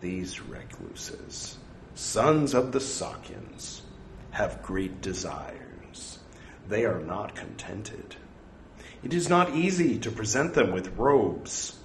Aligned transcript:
These 0.00 0.40
recluses, 0.42 1.58
sons 1.94 2.54
of 2.54 2.70
the 2.70 2.78
Sakyans, 2.78 3.80
have 4.30 4.62
great 4.62 5.00
desires. 5.00 6.20
They 6.68 6.84
are 6.84 7.00
not 7.00 7.34
contented. 7.34 8.14
It 9.02 9.12
is 9.12 9.28
not 9.28 9.56
easy 9.56 9.98
to 9.98 10.10
present 10.10 10.54
them 10.54 10.70
with 10.70 10.96
robes. 10.96 11.76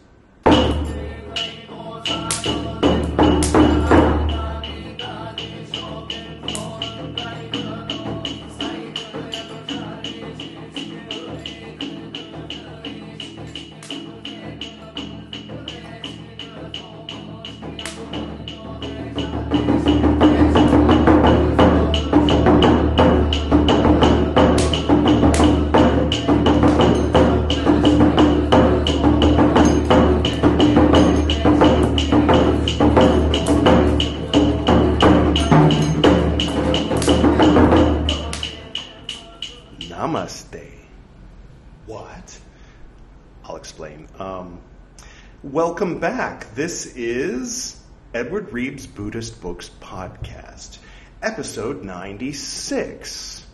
Welcome 45.83 45.99
back. 45.99 46.55
This 46.55 46.85
is 46.95 47.77
Edward 48.13 48.53
Reeves 48.53 48.87
Buddhist 48.87 49.41
Books 49.41 49.69
Podcast, 49.81 50.77
episode 51.21 51.83
96, 51.83 53.45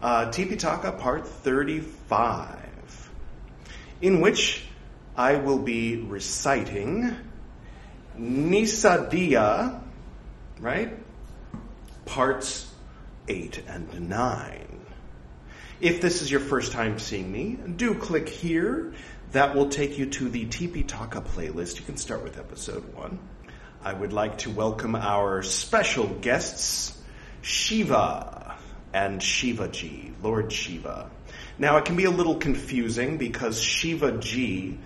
uh, 0.00 0.24
Tipitaka 0.30 0.98
part 0.98 1.28
35, 1.28 3.10
in 4.00 4.22
which 4.22 4.64
I 5.18 5.36
will 5.36 5.58
be 5.58 5.96
reciting 5.98 7.14
Nissaggiya, 8.18 9.78
right? 10.58 10.96
Parts 12.06 12.72
8 13.28 13.62
and 13.68 14.08
9. 14.08 14.65
If 15.80 16.00
this 16.00 16.22
is 16.22 16.30
your 16.30 16.40
first 16.40 16.72
time 16.72 16.98
seeing 16.98 17.30
me, 17.30 17.58
do 17.76 17.94
click 17.94 18.30
here. 18.30 18.94
That 19.32 19.54
will 19.54 19.68
take 19.68 19.98
you 19.98 20.06
to 20.06 20.30
the 20.30 20.46
Tipitaka 20.46 21.22
playlist. 21.22 21.78
You 21.78 21.84
can 21.84 21.98
start 21.98 22.22
with 22.22 22.38
episode 22.38 22.94
one. 22.94 23.18
I 23.84 23.92
would 23.92 24.14
like 24.14 24.38
to 24.38 24.50
welcome 24.50 24.94
our 24.94 25.42
special 25.42 26.06
guests, 26.06 26.98
Shiva 27.42 28.56
and 28.94 29.20
Shivaji, 29.20 30.14
Lord 30.22 30.50
Shiva. 30.50 31.10
Now, 31.58 31.76
it 31.76 31.84
can 31.84 31.96
be 31.96 32.04
a 32.04 32.10
little 32.10 32.36
confusing 32.36 33.18
because 33.18 33.60
Shivaji 33.60 34.78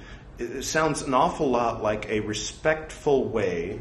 sounds 0.61 1.03
an 1.03 1.15
awful 1.15 1.51
lot 1.51 1.85
like 1.85 2.09
a 2.09 2.19
respectful 2.19 3.29
way 3.29 3.81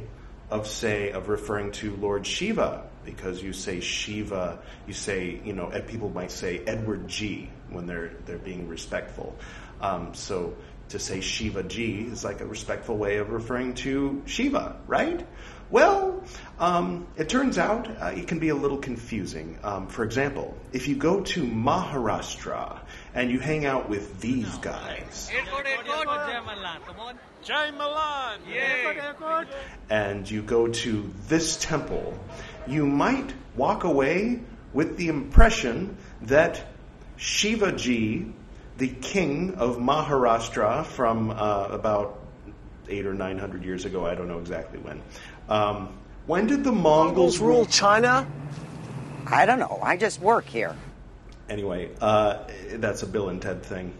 of 0.52 0.68
say 0.68 1.10
of 1.12 1.28
referring 1.28 1.72
to 1.72 1.96
Lord 1.96 2.28
Shiva 2.28 2.89
because 3.06 3.42
you 3.42 3.54
say 3.54 3.80
Shiva, 3.80 4.60
you 4.88 4.94
say 4.94 5.40
you 5.44 5.54
know 5.54 5.68
people 5.88 6.10
might 6.10 6.32
say 6.32 6.60
Edward 6.66 7.08
G 7.08 7.50
when 7.70 7.86
they're 7.86 8.12
they're 8.26 8.38
being 8.38 8.68
respectful. 8.68 9.36
Um, 9.82 10.14
so 10.14 10.56
to 10.90 11.00
say 11.00 11.22
Shiva 11.22 11.64
G 11.64 12.02
is 12.02 12.24
like 12.24 12.42
a 12.42 12.46
respectful 12.46 12.98
way 12.98 13.18
of 13.18 13.30
referring 13.30 13.76
to 13.76 14.22
Shiva, 14.26 14.76
right? 14.88 15.26
Well, 15.70 16.24
um, 16.58 17.08
it 17.16 17.30
turns 17.30 17.60
out 17.60 17.88
uh, 18.02 18.08
it 18.08 18.28
can 18.28 18.40
be 18.40 18.50
a 18.50 18.56
little 18.56 18.80
confusing. 18.80 19.60
Um, 19.64 19.88
for 19.88 20.04
example, 20.04 20.58
if 20.74 20.88
you 20.88 20.96
go 20.96 21.22
to 21.22 21.44
Maharashtra 21.44 22.80
and 23.14 23.32
you 23.32 23.40
hang 23.40 23.66
out 23.66 23.90
with 23.90 24.20
these 24.22 24.58
guys, 24.60 25.32
Jai 27.44 27.72
Malhar! 27.72 28.38
and 29.90 30.30
you 30.30 30.42
go 30.42 30.68
to 30.68 31.12
this 31.28 31.58
temple, 31.58 32.18
you 32.68 32.86
might 32.86 33.34
walk 33.56 33.84
away 33.84 34.42
with 34.74 34.98
the 34.98 35.08
impression 35.08 35.98
that 36.22 36.64
Shivaji, 37.18 38.32
the 38.78 38.88
king 38.88 39.56
of 39.56 39.78
Maharashtra 39.78 40.86
from 40.86 41.32
uh, 41.32 41.68
about 41.70 42.20
eight 42.88 43.06
or 43.06 43.14
nine 43.14 43.38
hundred 43.38 43.64
years 43.64 43.86
ago, 43.86 44.06
I 44.06 44.16
don't 44.16 44.28
know 44.28 44.40
exactly 44.40 44.80
when. 44.80 45.02
Um, 45.48 45.98
when 46.28 46.48
did 46.48 46.64
the 46.64 46.72
Mongols 46.72 47.40
rule? 47.40 47.66
China? 47.66 48.28
I 49.26 49.46
don't 49.46 49.60
know. 49.60 49.80
I 49.82 49.98
just 49.98 50.22
work 50.22 50.46
here. 50.46 50.76
Anyway, 51.50 51.90
uh, 52.00 52.44
that's 52.74 53.04
a 53.04 53.08
Bill 53.08 53.30
and 53.30 53.42
Ted 53.42 53.64
thing. 53.64 53.94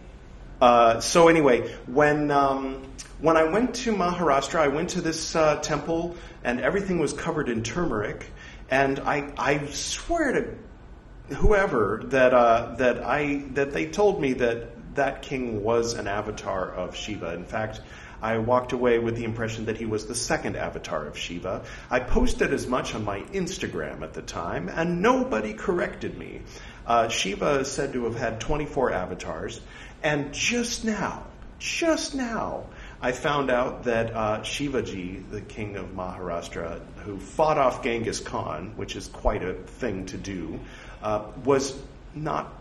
Uh, 0.60 1.00
so 1.00 1.28
anyway, 1.28 1.74
when 1.86 2.30
um, 2.30 2.82
when 3.20 3.36
I 3.36 3.44
went 3.44 3.74
to 3.76 3.92
Maharashtra, 3.92 4.60
I 4.60 4.68
went 4.68 4.90
to 4.90 5.00
this 5.00 5.34
uh, 5.34 5.56
temple, 5.56 6.16
and 6.44 6.60
everything 6.60 6.98
was 6.98 7.12
covered 7.12 7.48
in 7.48 7.62
turmeric. 7.62 8.26
And 8.70 9.00
I, 9.00 9.32
I 9.36 9.66
swear 9.66 10.32
to 10.32 11.34
whoever 11.34 12.02
that 12.06 12.32
uh, 12.32 12.74
that 12.78 13.02
I 13.02 13.44
that 13.54 13.72
they 13.72 13.86
told 13.86 14.20
me 14.20 14.34
that 14.34 14.94
that 14.94 15.22
king 15.22 15.62
was 15.64 15.94
an 15.94 16.06
avatar 16.06 16.70
of 16.70 16.94
Shiva. 16.94 17.34
In 17.34 17.44
fact, 17.44 17.80
I 18.22 18.38
walked 18.38 18.72
away 18.72 18.98
with 18.98 19.16
the 19.16 19.24
impression 19.24 19.66
that 19.66 19.76
he 19.76 19.86
was 19.86 20.06
the 20.06 20.14
second 20.14 20.56
avatar 20.56 21.06
of 21.06 21.16
Shiva. 21.16 21.64
I 21.90 22.00
posted 22.00 22.52
as 22.52 22.66
much 22.66 22.94
on 22.94 23.04
my 23.04 23.20
Instagram 23.20 24.02
at 24.02 24.12
the 24.12 24.22
time, 24.22 24.68
and 24.68 25.02
nobody 25.02 25.54
corrected 25.54 26.18
me. 26.18 26.42
Uh, 26.86 27.08
Shiva 27.08 27.60
is 27.60 27.70
said 27.70 27.92
to 27.92 28.04
have 28.04 28.16
had 28.16 28.40
24 28.40 28.92
avatars, 28.92 29.60
and 30.02 30.32
just 30.32 30.84
now, 30.84 31.24
just 31.58 32.14
now, 32.14 32.66
I 33.02 33.12
found 33.12 33.50
out 33.50 33.84
that 33.84 34.14
uh, 34.14 34.40
Shivaji, 34.40 35.30
the 35.30 35.40
king 35.40 35.76
of 35.76 35.94
Maharashtra, 35.94 36.80
who 37.04 37.18
fought 37.18 37.58
off 37.58 37.82
Genghis 37.82 38.20
Khan, 38.20 38.72
which 38.76 38.96
is 38.96 39.08
quite 39.08 39.42
a 39.42 39.54
thing 39.54 40.06
to 40.06 40.16
do, 40.16 40.60
uh, 41.02 41.24
was 41.44 41.78
not 42.14 42.52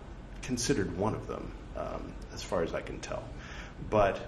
considered 0.41 0.97
one 0.97 1.15
of 1.15 1.27
them, 1.27 1.51
um, 1.75 2.13
as 2.33 2.43
far 2.43 2.63
as 2.63 2.73
I 2.73 2.81
can 2.81 2.99
tell. 2.99 3.23
But 3.89 4.19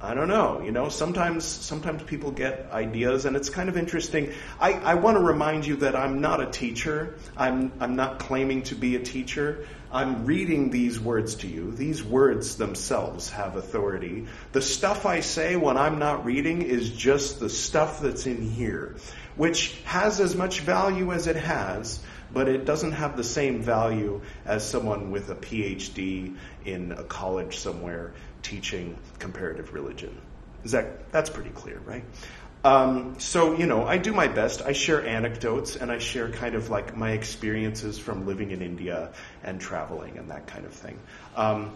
I 0.00 0.12
don't 0.12 0.28
know. 0.28 0.60
You 0.60 0.72
know, 0.72 0.90
sometimes 0.90 1.44
sometimes 1.46 2.02
people 2.02 2.30
get 2.30 2.68
ideas, 2.70 3.24
and 3.24 3.34
it's 3.34 3.48
kind 3.48 3.70
of 3.70 3.78
interesting. 3.78 4.32
I, 4.60 4.72
I 4.72 4.94
want 4.94 5.16
to 5.16 5.22
remind 5.22 5.66
you 5.66 5.76
that 5.76 5.96
I'm 5.96 6.20
not 6.20 6.42
a 6.42 6.46
teacher. 6.46 7.14
I'm 7.34 7.72
I'm 7.80 7.96
not 7.96 8.18
claiming 8.18 8.62
to 8.64 8.74
be 8.74 8.96
a 8.96 9.00
teacher. 9.00 9.66
I'm 9.90 10.26
reading 10.26 10.68
these 10.68 11.00
words 11.00 11.36
to 11.36 11.46
you. 11.46 11.70
These 11.70 12.04
words 12.04 12.56
themselves 12.56 13.30
have 13.30 13.56
authority. 13.56 14.26
The 14.52 14.60
stuff 14.60 15.06
I 15.06 15.20
say 15.20 15.56
when 15.56 15.78
I'm 15.78 15.98
not 15.98 16.26
reading 16.26 16.60
is 16.60 16.90
just 16.90 17.40
the 17.40 17.48
stuff 17.48 18.00
that's 18.00 18.26
in 18.26 18.42
here, 18.42 18.96
which 19.36 19.80
has 19.84 20.20
as 20.20 20.36
much 20.36 20.60
value 20.60 21.12
as 21.12 21.26
it 21.26 21.36
has, 21.36 22.00
but 22.30 22.48
it 22.48 22.66
doesn't 22.66 22.92
have 22.92 23.16
the 23.16 23.24
same 23.24 23.62
value 23.62 24.20
as 24.44 24.68
someone 24.68 25.10
with 25.10 25.30
a 25.30 25.36
PhD 25.36 26.36
in 26.66 26.92
a 26.92 27.04
college 27.04 27.56
somewhere 27.56 28.12
teaching 28.46 28.96
comparative 29.18 29.74
religion. 29.74 30.16
Is 30.62 30.72
that 30.72 31.10
that's 31.10 31.30
pretty 31.30 31.50
clear, 31.50 31.80
right? 31.84 32.04
Um, 32.64 33.18
so 33.18 33.56
you 33.56 33.66
know, 33.66 33.86
I 33.86 33.98
do 33.98 34.12
my 34.12 34.28
best. 34.28 34.62
I 34.62 34.72
share 34.72 35.04
anecdotes 35.04 35.74
and 35.74 35.90
I 35.90 35.98
share 35.98 36.30
kind 36.30 36.54
of 36.54 36.70
like 36.70 36.96
my 36.96 37.10
experiences 37.10 37.98
from 37.98 38.24
living 38.24 38.52
in 38.52 38.62
India 38.62 39.10
and 39.42 39.60
traveling 39.60 40.18
and 40.18 40.30
that 40.30 40.46
kind 40.46 40.64
of 40.64 40.72
thing. 40.72 40.98
Um, 41.36 41.72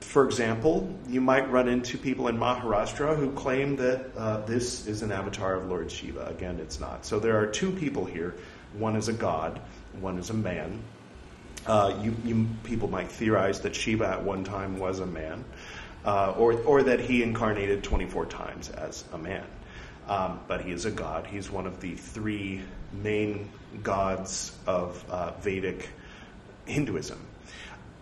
for 0.00 0.24
example, 0.24 0.94
you 1.08 1.20
might 1.20 1.50
run 1.50 1.68
into 1.68 1.98
people 1.98 2.28
in 2.28 2.38
Maharashtra 2.38 3.16
who 3.16 3.32
claim 3.32 3.76
that 3.76 4.16
uh, 4.16 4.40
this 4.46 4.86
is 4.86 5.02
an 5.02 5.12
avatar 5.12 5.54
of 5.54 5.66
Lord 5.66 5.90
Shiva. 5.90 6.26
Again, 6.26 6.60
it's 6.60 6.80
not. 6.80 7.04
So 7.04 7.18
there 7.18 7.38
are 7.38 7.46
two 7.46 7.70
people 7.70 8.04
here. 8.04 8.34
One 8.74 8.96
is 8.96 9.08
a 9.08 9.12
god, 9.12 9.60
one 10.00 10.18
is 10.18 10.30
a 10.30 10.34
man. 10.34 10.82
Uh, 11.66 11.98
you, 12.02 12.14
you, 12.24 12.46
people 12.64 12.88
might 12.88 13.10
theorize 13.10 13.60
that 13.60 13.74
Shiva 13.74 14.06
at 14.06 14.22
one 14.22 14.44
time 14.44 14.78
was 14.78 15.00
a 15.00 15.06
man, 15.06 15.44
uh, 16.04 16.34
or, 16.36 16.52
or 16.52 16.82
that 16.82 17.00
he 17.00 17.22
incarnated 17.22 17.82
24 17.82 18.26
times 18.26 18.68
as 18.68 19.04
a 19.12 19.18
man. 19.18 19.44
Um, 20.06 20.40
but 20.46 20.60
he 20.60 20.70
is 20.70 20.84
a 20.84 20.90
god. 20.90 21.26
He's 21.26 21.50
one 21.50 21.66
of 21.66 21.80
the 21.80 21.94
three 21.94 22.60
main 22.92 23.50
gods 23.82 24.54
of 24.66 25.02
uh, 25.08 25.32
Vedic 25.40 25.88
Hinduism. 26.66 27.18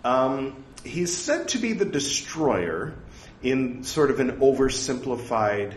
Um, 0.05 0.65
he's 0.85 1.17
said 1.17 1.49
to 1.49 1.59
be 1.59 1.75
the 1.75 1.85
destroyer 1.85 2.95
in 3.43 3.85
sort 3.85 4.11
of 4.11 4.19
an 4.19 4.39
oversimplified 4.41 5.75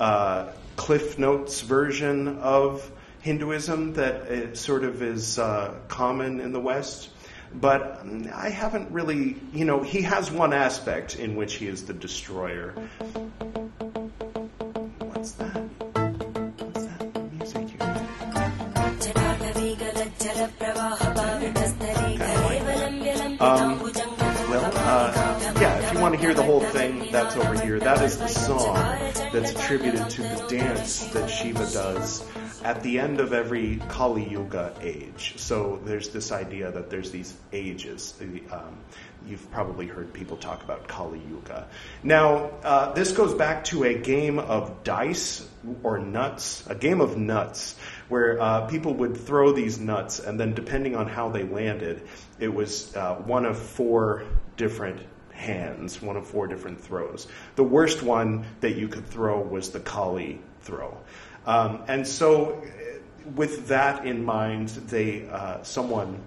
uh, 0.00 0.50
Cliff 0.74 1.18
Notes 1.18 1.60
version 1.60 2.38
of 2.38 2.90
Hinduism 3.20 3.94
that 3.94 4.30
it 4.30 4.56
sort 4.56 4.84
of 4.84 5.02
is 5.02 5.38
uh, 5.38 5.74
common 5.88 6.40
in 6.40 6.52
the 6.52 6.60
West 6.60 7.10
but 7.54 8.06
mm, 8.06 8.32
I 8.32 8.50
haven't 8.50 8.90
really, 8.90 9.36
you 9.52 9.64
know, 9.64 9.82
he 9.82 10.02
has 10.02 10.30
one 10.30 10.52
aspect 10.52 11.16
in 11.16 11.36
which 11.36 11.54
he 11.54 11.66
is 11.66 11.84
the 11.84 11.94
destroyer. 11.94 12.72
What's 14.98 15.32
that? 15.32 15.56
What's 16.58 16.86
that 16.86 17.32
music 17.32 17.72
you 17.72 17.78
um, 23.40 23.80
well, 23.80 24.72
uh, 24.74 25.52
yeah, 25.60 25.78
if 25.78 25.92
you 25.92 26.00
want 26.00 26.14
to 26.14 26.20
hear 26.20 26.34
the 26.34 26.42
whole 26.42 26.60
thing, 26.60 27.10
that's 27.12 27.36
over 27.36 27.54
here. 27.60 27.78
That 27.78 28.02
is 28.02 28.18
the 28.18 28.28
song 28.28 28.74
that's 29.32 29.52
attributed 29.52 30.10
to 30.10 30.22
the 30.22 30.46
dance 30.48 31.06
that 31.12 31.28
Shiva 31.28 31.70
does 31.70 32.26
at 32.64 32.82
the 32.82 32.98
end 32.98 33.20
of 33.20 33.32
every 33.32 33.76
Kali 33.88 34.28
Yuga 34.28 34.74
age. 34.80 35.34
So 35.36 35.80
there's 35.84 36.08
this 36.10 36.32
idea 36.32 36.70
that 36.72 36.90
there's 36.90 37.10
these 37.10 37.34
ages. 37.52 38.14
Um, 38.50 38.78
you've 39.26 39.50
probably 39.50 39.86
heard 39.86 40.12
people 40.12 40.36
talk 40.36 40.62
about 40.62 40.88
Kali 40.88 41.20
Yuga. 41.28 41.66
Now, 42.02 42.50
uh, 42.62 42.92
this 42.92 43.12
goes 43.12 43.34
back 43.34 43.64
to 43.64 43.84
a 43.84 43.94
game 43.94 44.38
of 44.38 44.82
dice 44.84 45.46
or 45.82 45.98
nuts, 45.98 46.64
a 46.66 46.74
game 46.74 47.00
of 47.00 47.16
nuts, 47.16 47.76
where 48.08 48.40
uh, 48.40 48.66
people 48.66 48.94
would 48.94 49.16
throw 49.16 49.52
these 49.52 49.78
nuts, 49.78 50.18
and 50.20 50.38
then 50.38 50.54
depending 50.54 50.96
on 50.96 51.06
how 51.06 51.28
they 51.28 51.42
landed, 51.42 52.02
it 52.38 52.52
was 52.52 52.94
uh, 52.96 53.16
one 53.16 53.44
of 53.44 53.58
four 53.58 54.24
different 54.56 55.00
hands, 55.32 56.02
one 56.02 56.16
of 56.16 56.26
four 56.26 56.46
different 56.46 56.80
throws. 56.80 57.28
The 57.56 57.64
worst 57.64 58.02
one 58.02 58.44
that 58.60 58.76
you 58.76 58.88
could 58.88 59.06
throw 59.06 59.40
was 59.40 59.70
the 59.70 59.80
Kali 59.80 60.40
throw. 60.62 60.96
Um, 61.46 61.82
and 61.88 62.06
so, 62.06 62.62
with 63.34 63.68
that 63.68 64.06
in 64.06 64.24
mind, 64.24 64.68
they 64.68 65.28
uh, 65.28 65.62
someone 65.62 66.20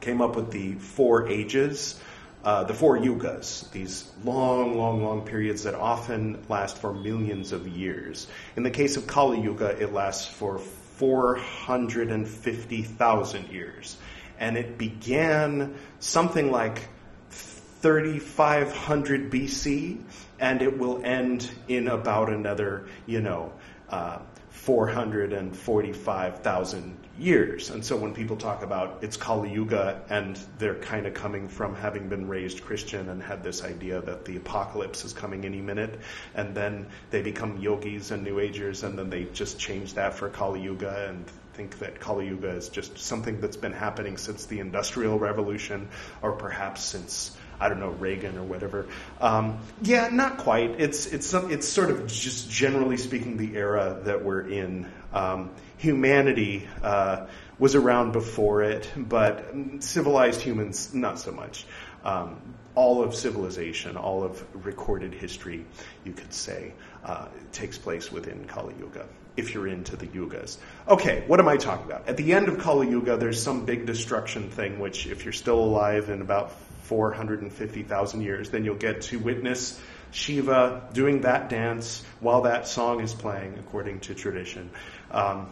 came 0.00 0.20
up 0.20 0.36
with 0.36 0.50
the 0.50 0.74
four 0.74 1.28
ages, 1.28 2.00
uh, 2.44 2.64
the 2.64 2.74
four 2.74 2.98
yugas, 2.98 3.70
these 3.70 4.10
long, 4.24 4.76
long, 4.76 5.04
long 5.04 5.24
periods 5.24 5.62
that 5.62 5.74
often 5.74 6.44
last 6.48 6.78
for 6.78 6.92
millions 6.92 7.52
of 7.52 7.68
years. 7.68 8.26
In 8.56 8.64
the 8.64 8.70
case 8.70 8.96
of 8.96 9.06
Kali 9.06 9.40
Yuga, 9.40 9.80
it 9.80 9.92
lasts 9.92 10.26
for 10.26 10.58
450,000 10.58 13.48
years. 13.48 13.96
And 14.38 14.56
it 14.56 14.78
began 14.78 15.74
something 16.00 16.50
like 16.50 16.88
3500 17.30 19.30
BC, 19.30 20.02
and 20.40 20.62
it 20.62 20.78
will 20.78 21.00
end 21.04 21.48
in 21.68 21.86
about 21.88 22.28
another, 22.28 22.86
you 23.06 23.20
know, 23.20 23.52
uh, 23.92 24.18
445,000 24.50 26.96
years. 27.18 27.70
And 27.70 27.84
so 27.84 27.96
when 27.96 28.14
people 28.14 28.36
talk 28.36 28.62
about 28.62 28.98
it's 29.02 29.16
Kali 29.16 29.52
Yuga 29.52 30.02
and 30.08 30.38
they're 30.58 30.76
kind 30.76 31.06
of 31.06 31.14
coming 31.14 31.48
from 31.48 31.74
having 31.74 32.08
been 32.08 32.28
raised 32.28 32.62
Christian 32.62 33.08
and 33.08 33.20
had 33.22 33.42
this 33.42 33.64
idea 33.64 34.00
that 34.00 34.24
the 34.24 34.36
apocalypse 34.36 35.04
is 35.04 35.12
coming 35.12 35.44
any 35.44 35.60
minute, 35.60 36.00
and 36.34 36.54
then 36.54 36.86
they 37.10 37.22
become 37.22 37.58
yogis 37.58 38.10
and 38.10 38.24
New 38.24 38.40
Agers, 38.40 38.82
and 38.82 38.98
then 38.98 39.10
they 39.10 39.24
just 39.24 39.58
change 39.58 39.94
that 39.94 40.14
for 40.14 40.28
Kali 40.28 40.62
Yuga 40.62 41.08
and 41.08 41.24
think 41.54 41.78
that 41.80 42.00
Kali 42.00 42.28
Yuga 42.28 42.50
is 42.50 42.70
just 42.70 42.98
something 42.98 43.40
that's 43.40 43.58
been 43.58 43.72
happening 43.72 44.16
since 44.16 44.46
the 44.46 44.60
Industrial 44.60 45.18
Revolution 45.18 45.88
or 46.22 46.32
perhaps 46.32 46.82
since 46.82 47.36
I 47.62 47.68
don't 47.68 47.78
know 47.78 47.90
Reagan 47.90 48.36
or 48.36 48.42
whatever. 48.42 48.86
Um, 49.20 49.60
yeah, 49.82 50.08
not 50.10 50.38
quite. 50.38 50.80
It's 50.80 51.06
it's 51.06 51.32
it's 51.32 51.68
sort 51.68 51.90
of 51.90 52.08
just 52.08 52.50
generally 52.50 52.96
speaking 52.96 53.36
the 53.36 53.56
era 53.56 54.00
that 54.04 54.24
we're 54.24 54.48
in. 54.48 54.90
Um, 55.12 55.50
humanity 55.76 56.68
uh, 56.82 57.26
was 57.58 57.74
around 57.74 58.12
before 58.12 58.62
it, 58.62 58.90
but 58.96 59.52
civilized 59.80 60.40
humans 60.40 60.92
not 60.92 61.18
so 61.18 61.30
much. 61.30 61.66
Um, 62.04 62.40
all 62.74 63.02
of 63.02 63.14
civilization, 63.14 63.96
all 63.96 64.24
of 64.24 64.44
recorded 64.64 65.12
history, 65.12 65.64
you 66.04 66.12
could 66.12 66.32
say, 66.32 66.72
uh, 67.04 67.26
takes 67.52 67.78
place 67.78 68.10
within 68.10 68.44
Kali 68.46 68.74
Yuga 68.78 69.06
if 69.36 69.54
you're 69.54 69.66
into 69.66 69.96
the 69.96 70.06
yugas. 70.06 70.58
Okay, 70.88 71.24
what 71.26 71.40
am 71.40 71.48
I 71.48 71.56
talking 71.56 71.86
about? 71.86 72.08
At 72.08 72.16
the 72.16 72.32
end 72.32 72.48
of 72.48 72.58
Kali 72.58 72.88
Yuga, 72.88 73.16
there's 73.16 73.42
some 73.42 73.64
big 73.64 73.86
destruction 73.86 74.50
thing, 74.50 74.78
which, 74.78 75.06
if 75.06 75.24
you're 75.24 75.32
still 75.32 75.60
alive 75.60 76.10
in 76.10 76.20
about 76.20 76.52
450,000 76.82 78.20
years, 78.20 78.50
then 78.50 78.64
you'll 78.64 78.74
get 78.74 79.02
to 79.02 79.18
witness 79.18 79.80
Shiva 80.10 80.88
doing 80.92 81.22
that 81.22 81.48
dance 81.48 82.04
while 82.20 82.42
that 82.42 82.68
song 82.68 83.00
is 83.00 83.14
playing, 83.14 83.58
according 83.58 84.00
to 84.00 84.14
tradition. 84.14 84.70
Um, 85.10 85.48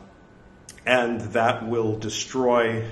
and 0.85 1.21
that 1.32 1.67
will 1.67 1.99
destroy 1.99 2.85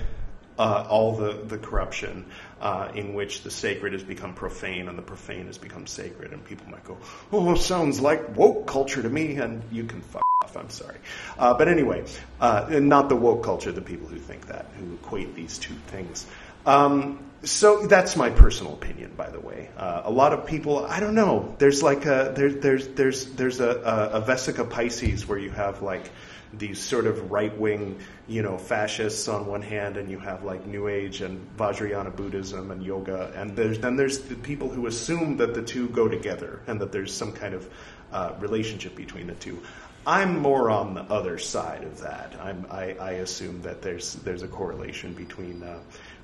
uh, 0.57 0.85
all 0.89 1.15
the, 1.15 1.33
the 1.45 1.57
corruption 1.57 2.25
uh, 2.59 2.91
in 2.93 3.13
which 3.13 3.43
the 3.43 3.51
sacred 3.51 3.93
has 3.93 4.03
become 4.03 4.33
profane 4.33 4.89
and 4.89 4.97
the 4.97 5.03
profane 5.03 5.45
has 5.45 5.57
become 5.57 5.87
sacred. 5.87 6.33
And 6.33 6.43
people 6.43 6.67
might 6.69 6.83
go, 6.83 6.97
oh, 7.31 7.55
sounds 7.55 8.01
like 8.01 8.35
woke 8.35 8.67
culture 8.67 9.01
to 9.01 9.09
me, 9.09 9.35
and 9.35 9.61
you 9.71 9.85
can 9.85 10.01
fuck 10.01 10.28
off, 10.49 10.57
I'm 10.61 10.69
sorry. 10.69 10.97
Uh, 11.37 11.53
but 11.53 11.67
anyway, 11.67 12.03
uh, 12.39 12.67
not 12.69 13.09
the 13.09 13.15
woke 13.15 13.43
culture, 13.43 13.71
the 13.71 13.81
people 13.81 14.07
who 14.07 14.17
think 14.17 14.47
that, 14.47 14.65
who 14.77 14.93
equate 14.95 15.35
these 15.35 15.57
two 15.57 15.75
things. 15.87 16.25
Um, 16.65 17.25
so 17.43 17.87
that's 17.87 18.15
my 18.15 18.29
personal 18.29 18.73
opinion, 18.73 19.13
by 19.15 19.29
the 19.29 19.39
way. 19.39 19.69
Uh, 19.77 20.01
a 20.05 20.11
lot 20.11 20.33
of 20.33 20.45
people, 20.45 20.85
I 20.85 20.99
don't 20.99 21.15
know. 21.15 21.55
There's 21.57 21.81
like 21.81 22.05
a 22.05 22.33
there, 22.35 22.51
there's 22.51 22.89
there's 22.89 23.25
there's 23.33 23.59
a, 23.61 23.69
a, 23.69 24.19
a 24.19 24.21
Vesica 24.21 24.69
Piscis 24.69 25.25
where 25.25 25.39
you 25.39 25.49
have 25.51 25.81
like 25.81 26.11
these 26.51 26.79
sort 26.79 27.05
of 27.05 27.31
right 27.31 27.55
wing, 27.57 27.99
you 28.27 28.41
know, 28.41 28.57
fascists 28.57 29.29
on 29.29 29.45
one 29.45 29.61
hand, 29.61 29.95
and 29.95 30.11
you 30.11 30.19
have 30.19 30.43
like 30.43 30.65
New 30.65 30.89
Age 30.89 31.21
and 31.21 31.47
Vajrayana 31.57 32.13
Buddhism 32.13 32.71
and 32.71 32.83
yoga, 32.83 33.31
and 33.37 33.55
there's 33.55 33.79
then 33.79 33.95
there's 33.95 34.19
the 34.19 34.35
people 34.35 34.67
who 34.69 34.87
assume 34.87 35.37
that 35.37 35.53
the 35.53 35.61
two 35.61 35.87
go 35.89 36.09
together 36.09 36.59
and 36.67 36.81
that 36.81 36.91
there's 36.91 37.13
some 37.13 37.31
kind 37.31 37.53
of 37.53 37.69
uh, 38.11 38.33
relationship 38.39 38.95
between 38.95 39.27
the 39.27 39.35
two. 39.35 39.59
I'm 40.09 40.39
more 40.39 40.71
on 40.71 40.95
the 40.95 41.03
other 41.03 41.37
side 41.37 41.83
of 41.83 41.99
that. 42.01 42.33
I, 42.41 42.95
I 42.99 43.11
assume 43.11 43.61
that 43.61 43.83
there's 43.83 44.15
there's 44.15 44.41
a 44.41 44.47
correlation 44.47 45.13
between 45.13 45.61
uh, 45.61 45.77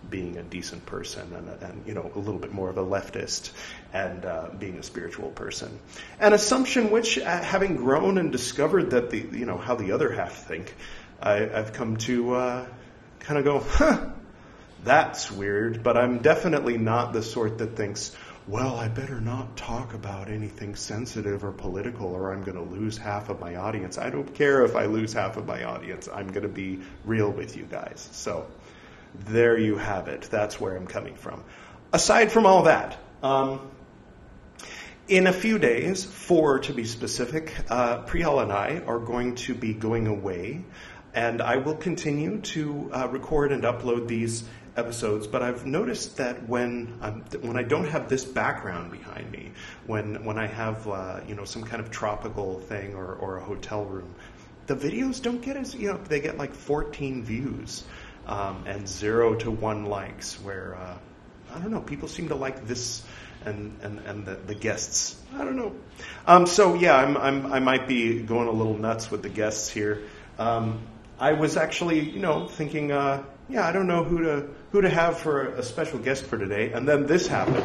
being 0.09 0.37
a 0.37 0.41
decent 0.41 0.83
person 0.87 1.31
and, 1.35 1.49
and, 1.61 1.83
you 1.85 1.93
know 1.93 2.11
a 2.15 2.17
little 2.17 2.39
bit 2.39 2.51
more 2.51 2.67
of 2.67 2.79
a 2.79 2.83
leftist 2.83 3.51
and 3.93 4.25
uh, 4.25 4.49
being 4.57 4.79
a 4.79 4.83
spiritual 4.83 5.29
person. 5.29 5.79
An 6.19 6.33
assumption 6.33 6.89
which, 6.89 7.19
uh, 7.19 7.25
having 7.25 7.75
grown 7.75 8.17
and 8.17 8.31
discovered 8.31 8.89
that 8.89 9.11
the 9.11 9.19
you 9.19 9.45
know 9.45 9.57
how 9.57 9.75
the 9.75 9.91
other 9.91 10.11
half 10.11 10.33
think, 10.33 10.73
I, 11.21 11.33
have 11.41 11.73
come 11.73 11.97
to 11.97 12.33
uh, 12.33 12.65
kind 13.19 13.37
of 13.37 13.45
go, 13.45 13.59
huh, 13.59 14.09
that's 14.83 15.31
weird. 15.31 15.83
But 15.83 15.95
I'm 15.95 16.23
definitely 16.23 16.79
not 16.79 17.13
the 17.13 17.21
sort 17.21 17.59
that 17.59 17.75
thinks. 17.75 18.15
Well, 18.47 18.75
I 18.75 18.89
better 18.89 19.19
not 19.19 19.57
talk 19.57 19.95
about 19.95 20.29
anything 20.29 20.75
sensitive 20.75 21.43
or 21.43 21.51
political, 21.51 22.13
or 22.13 22.31
I'm 22.31 22.43
going 22.43 22.57
to 22.57 22.75
lose 22.75 22.95
half 22.95 23.29
of 23.29 23.39
my 23.39 23.55
audience. 23.55 23.97
I 23.97 24.11
don't 24.11 24.35
care 24.35 24.63
if 24.63 24.75
I 24.75 24.85
lose 24.85 25.13
half 25.13 25.35
of 25.37 25.47
my 25.47 25.63
audience. 25.63 26.07
I'm 26.13 26.27
going 26.27 26.43
to 26.43 26.47
be 26.47 26.79
real 27.05 27.31
with 27.31 27.57
you 27.57 27.63
guys. 27.63 28.07
So, 28.11 28.45
there 29.15 29.57
you 29.57 29.77
have 29.77 30.07
it. 30.09 30.27
That's 30.29 30.59
where 30.59 30.75
I'm 30.75 30.85
coming 30.85 31.15
from. 31.15 31.43
Aside 31.91 32.31
from 32.31 32.45
all 32.45 32.63
that, 32.63 32.99
um, 33.23 33.61
in 35.07 35.25
a 35.25 35.33
few 35.33 35.57
days, 35.57 36.05
four 36.05 36.59
to 36.59 36.73
be 36.73 36.83
specific, 36.83 37.51
uh, 37.69 38.03
Priyal 38.03 38.43
and 38.43 38.51
I 38.51 38.83
are 38.85 38.99
going 38.99 39.35
to 39.35 39.55
be 39.55 39.73
going 39.73 40.05
away, 40.05 40.63
and 41.15 41.41
I 41.41 41.57
will 41.57 41.77
continue 41.77 42.41
to 42.41 42.91
uh, 42.93 43.07
record 43.07 43.51
and 43.51 43.63
upload 43.63 44.07
these 44.07 44.43
episodes. 44.75 45.27
But 45.27 45.41
I've 45.41 45.65
noticed 45.65 46.17
that 46.17 46.47
when 46.47 46.97
I'm, 47.01 47.21
when 47.41 47.57
I 47.57 47.63
don't 47.63 47.87
have 47.87 48.09
this 48.09 48.25
background 48.25 48.91
behind 48.91 49.31
me, 49.31 49.51
when 49.87 50.23
when 50.25 50.37
I 50.37 50.47
have 50.47 50.87
uh, 50.87 51.19
you 51.27 51.35
know 51.35 51.45
some 51.45 51.63
kind 51.63 51.81
of 51.81 51.91
tropical 51.91 52.59
thing 52.59 52.95
or, 52.95 53.13
or 53.15 53.37
a 53.37 53.43
hotel 53.43 53.85
room, 53.85 54.13
the 54.67 54.75
videos 54.75 55.21
don't 55.21 55.41
get 55.41 55.57
as 55.57 55.75
you 55.75 55.91
know 55.91 55.97
they 55.97 56.19
get 56.19 56.37
like 56.37 56.53
14 56.53 57.23
views 57.23 57.83
um, 58.27 58.63
and 58.65 58.87
zero 58.87 59.35
to 59.35 59.51
one 59.51 59.85
likes, 59.85 60.39
where 60.41 60.75
uh, 60.75 60.97
I 61.53 61.59
don't 61.59 61.71
know, 61.71 61.81
people 61.81 62.07
seem 62.07 62.29
to 62.29 62.35
like 62.35 62.67
this 62.67 63.03
and 63.45 63.77
and 63.81 63.99
and 63.99 64.25
the, 64.25 64.35
the 64.35 64.55
guests. 64.55 65.15
I 65.33 65.43
don't 65.43 65.55
know. 65.55 65.75
Um, 66.25 66.45
so 66.45 66.75
yeah, 66.75 66.95
I'm, 66.95 67.17
I'm 67.17 67.53
I 67.53 67.59
might 67.59 67.87
be 67.87 68.21
going 68.21 68.47
a 68.47 68.51
little 68.51 68.77
nuts 68.77 69.11
with 69.11 69.21
the 69.21 69.29
guests 69.29 69.69
here. 69.69 70.03
Um, 70.37 70.81
I 71.17 71.33
was 71.33 71.55
actually, 71.55 72.01
you 72.01 72.19
know, 72.19 72.47
thinking, 72.47 72.91
uh, 72.91 73.23
yeah, 73.49 73.67
I 73.67 73.71
don't 73.71 73.87
know 73.87 74.03
who 74.03 74.23
to 74.23 74.47
who 74.71 74.81
to 74.81 74.89
have 74.89 75.17
for 75.17 75.47
a 75.47 75.63
special 75.63 75.99
guest 75.99 76.25
for 76.25 76.37
today, 76.37 76.71
and 76.71 76.87
then 76.87 77.05
this 77.05 77.27
happened. 77.27 77.63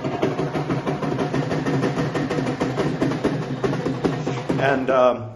And 4.61 4.91
um, 4.91 5.31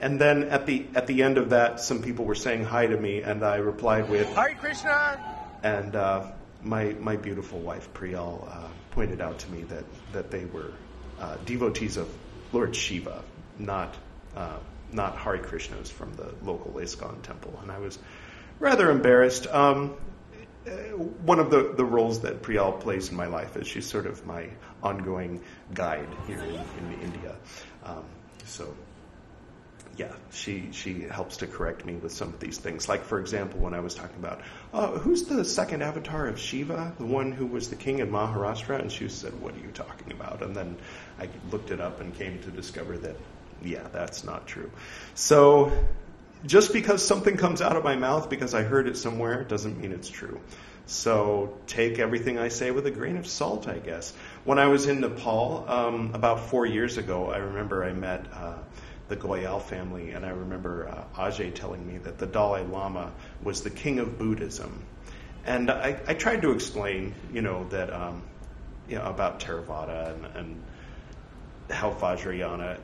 and 0.00 0.20
then 0.20 0.44
at 0.44 0.66
the 0.66 0.86
at 0.94 1.06
the 1.06 1.22
end 1.22 1.38
of 1.38 1.50
that, 1.50 1.80
some 1.80 2.02
people 2.02 2.24
were 2.24 2.34
saying 2.34 2.64
hi 2.64 2.86
to 2.86 2.96
me, 2.96 3.22
and 3.22 3.42
I 3.42 3.56
replied 3.56 4.08
with 4.08 4.32
Hi 4.34 4.52
Krishna. 4.54 5.18
And 5.62 5.96
uh, 5.96 6.32
my 6.62 6.94
my 7.00 7.16
beautiful 7.16 7.58
wife 7.58 7.92
Priyal 7.94 8.46
uh, 8.46 8.68
pointed 8.90 9.20
out 9.20 9.38
to 9.40 9.50
me 9.50 9.62
that 9.64 9.84
that 10.12 10.30
they 10.30 10.44
were 10.44 10.72
uh, 11.18 11.36
devotees 11.46 11.96
of 11.96 12.08
Lord 12.52 12.76
Shiva, 12.76 13.22
not 13.58 13.96
uh, 14.36 14.58
not 14.92 15.16
Hari 15.16 15.40
Krishnas 15.40 15.88
from 15.88 16.12
the 16.14 16.34
local 16.42 16.72
ISKCON 16.72 17.22
temple, 17.22 17.58
and 17.62 17.72
I 17.72 17.78
was 17.78 17.98
rather 18.58 18.90
embarrassed. 18.90 19.46
Um, 19.46 19.96
one 21.24 21.38
of 21.38 21.50
the, 21.50 21.74
the 21.76 21.84
roles 21.84 22.20
that 22.20 22.42
Priyal 22.42 22.78
plays 22.80 23.10
in 23.10 23.16
my 23.16 23.26
life 23.26 23.56
is 23.56 23.66
she's 23.66 23.86
sort 23.86 24.06
of 24.06 24.26
my 24.26 24.48
ongoing 24.82 25.42
guide 25.72 26.08
here 26.26 26.40
in, 26.40 26.54
in 26.54 27.00
India. 27.02 27.36
Um, 27.84 28.04
so 28.44 28.74
yeah, 29.96 30.12
she 30.30 30.68
she 30.70 31.00
helps 31.00 31.38
to 31.38 31.46
correct 31.46 31.84
me 31.84 31.94
with 31.94 32.12
some 32.12 32.28
of 32.28 32.38
these 32.38 32.58
things. 32.58 32.88
Like 32.88 33.04
for 33.04 33.18
example, 33.18 33.60
when 33.60 33.74
I 33.74 33.80
was 33.80 33.94
talking 33.94 34.16
about 34.16 34.42
uh, 34.72 34.92
who's 34.92 35.24
the 35.24 35.44
second 35.44 35.82
avatar 35.82 36.28
of 36.28 36.38
Shiva, 36.38 36.92
the 36.98 37.06
one 37.06 37.32
who 37.32 37.46
was 37.46 37.68
the 37.68 37.76
king 37.76 37.98
in 37.98 38.10
Maharashtra, 38.10 38.78
and 38.80 38.92
she 38.92 39.08
said, 39.08 39.38
"What 39.40 39.54
are 39.54 39.60
you 39.60 39.70
talking 39.74 40.12
about?" 40.12 40.42
And 40.42 40.54
then 40.54 40.76
I 41.18 41.28
looked 41.50 41.70
it 41.70 41.80
up 41.80 42.00
and 42.00 42.14
came 42.14 42.38
to 42.42 42.50
discover 42.50 42.96
that 42.98 43.16
yeah, 43.62 43.88
that's 43.92 44.22
not 44.22 44.46
true. 44.46 44.70
So 45.14 45.72
just 46.46 46.72
because 46.72 47.04
something 47.06 47.36
comes 47.36 47.60
out 47.60 47.76
of 47.76 47.84
my 47.84 47.96
mouth 47.96 48.30
because 48.30 48.54
I 48.54 48.62
heard 48.62 48.86
it 48.88 48.96
somewhere 48.96 49.44
doesn't 49.44 49.80
mean 49.80 49.92
it's 49.92 50.08
true. 50.08 50.40
So 50.86 51.58
take 51.66 51.98
everything 51.98 52.38
I 52.38 52.48
say 52.48 52.70
with 52.70 52.86
a 52.86 52.90
grain 52.90 53.18
of 53.18 53.26
salt, 53.26 53.68
I 53.68 53.78
guess. 53.78 54.12
When 54.44 54.58
I 54.58 54.68
was 54.68 54.86
in 54.86 55.00
Nepal 55.00 55.66
um, 55.68 56.12
about 56.14 56.48
four 56.48 56.64
years 56.64 56.96
ago, 56.96 57.30
I 57.30 57.38
remember 57.38 57.84
I 57.84 57.92
met. 57.92 58.26
Uh, 58.32 58.54
the 59.08 59.16
Goyal 59.16 59.60
family, 59.60 60.10
and 60.10 60.24
I 60.24 60.30
remember 60.30 60.88
uh, 60.88 61.22
Ajay 61.22 61.54
telling 61.54 61.86
me 61.86 61.98
that 61.98 62.18
the 62.18 62.26
Dalai 62.26 62.62
Lama 62.62 63.12
was 63.42 63.62
the 63.62 63.70
king 63.70 63.98
of 63.98 64.18
Buddhism. 64.18 64.84
And 65.46 65.70
I, 65.70 65.98
I 66.06 66.14
tried 66.14 66.42
to 66.42 66.52
explain, 66.52 67.14
you 67.32 67.40
know, 67.40 67.66
that 67.70 67.90
um, 67.92 68.22
you 68.88 68.96
know, 68.96 69.04
about 69.04 69.40
Theravada 69.40 70.14
and, 70.14 70.36
and 70.36 70.62
how 71.70 71.92
Vajrayana, 71.92 72.78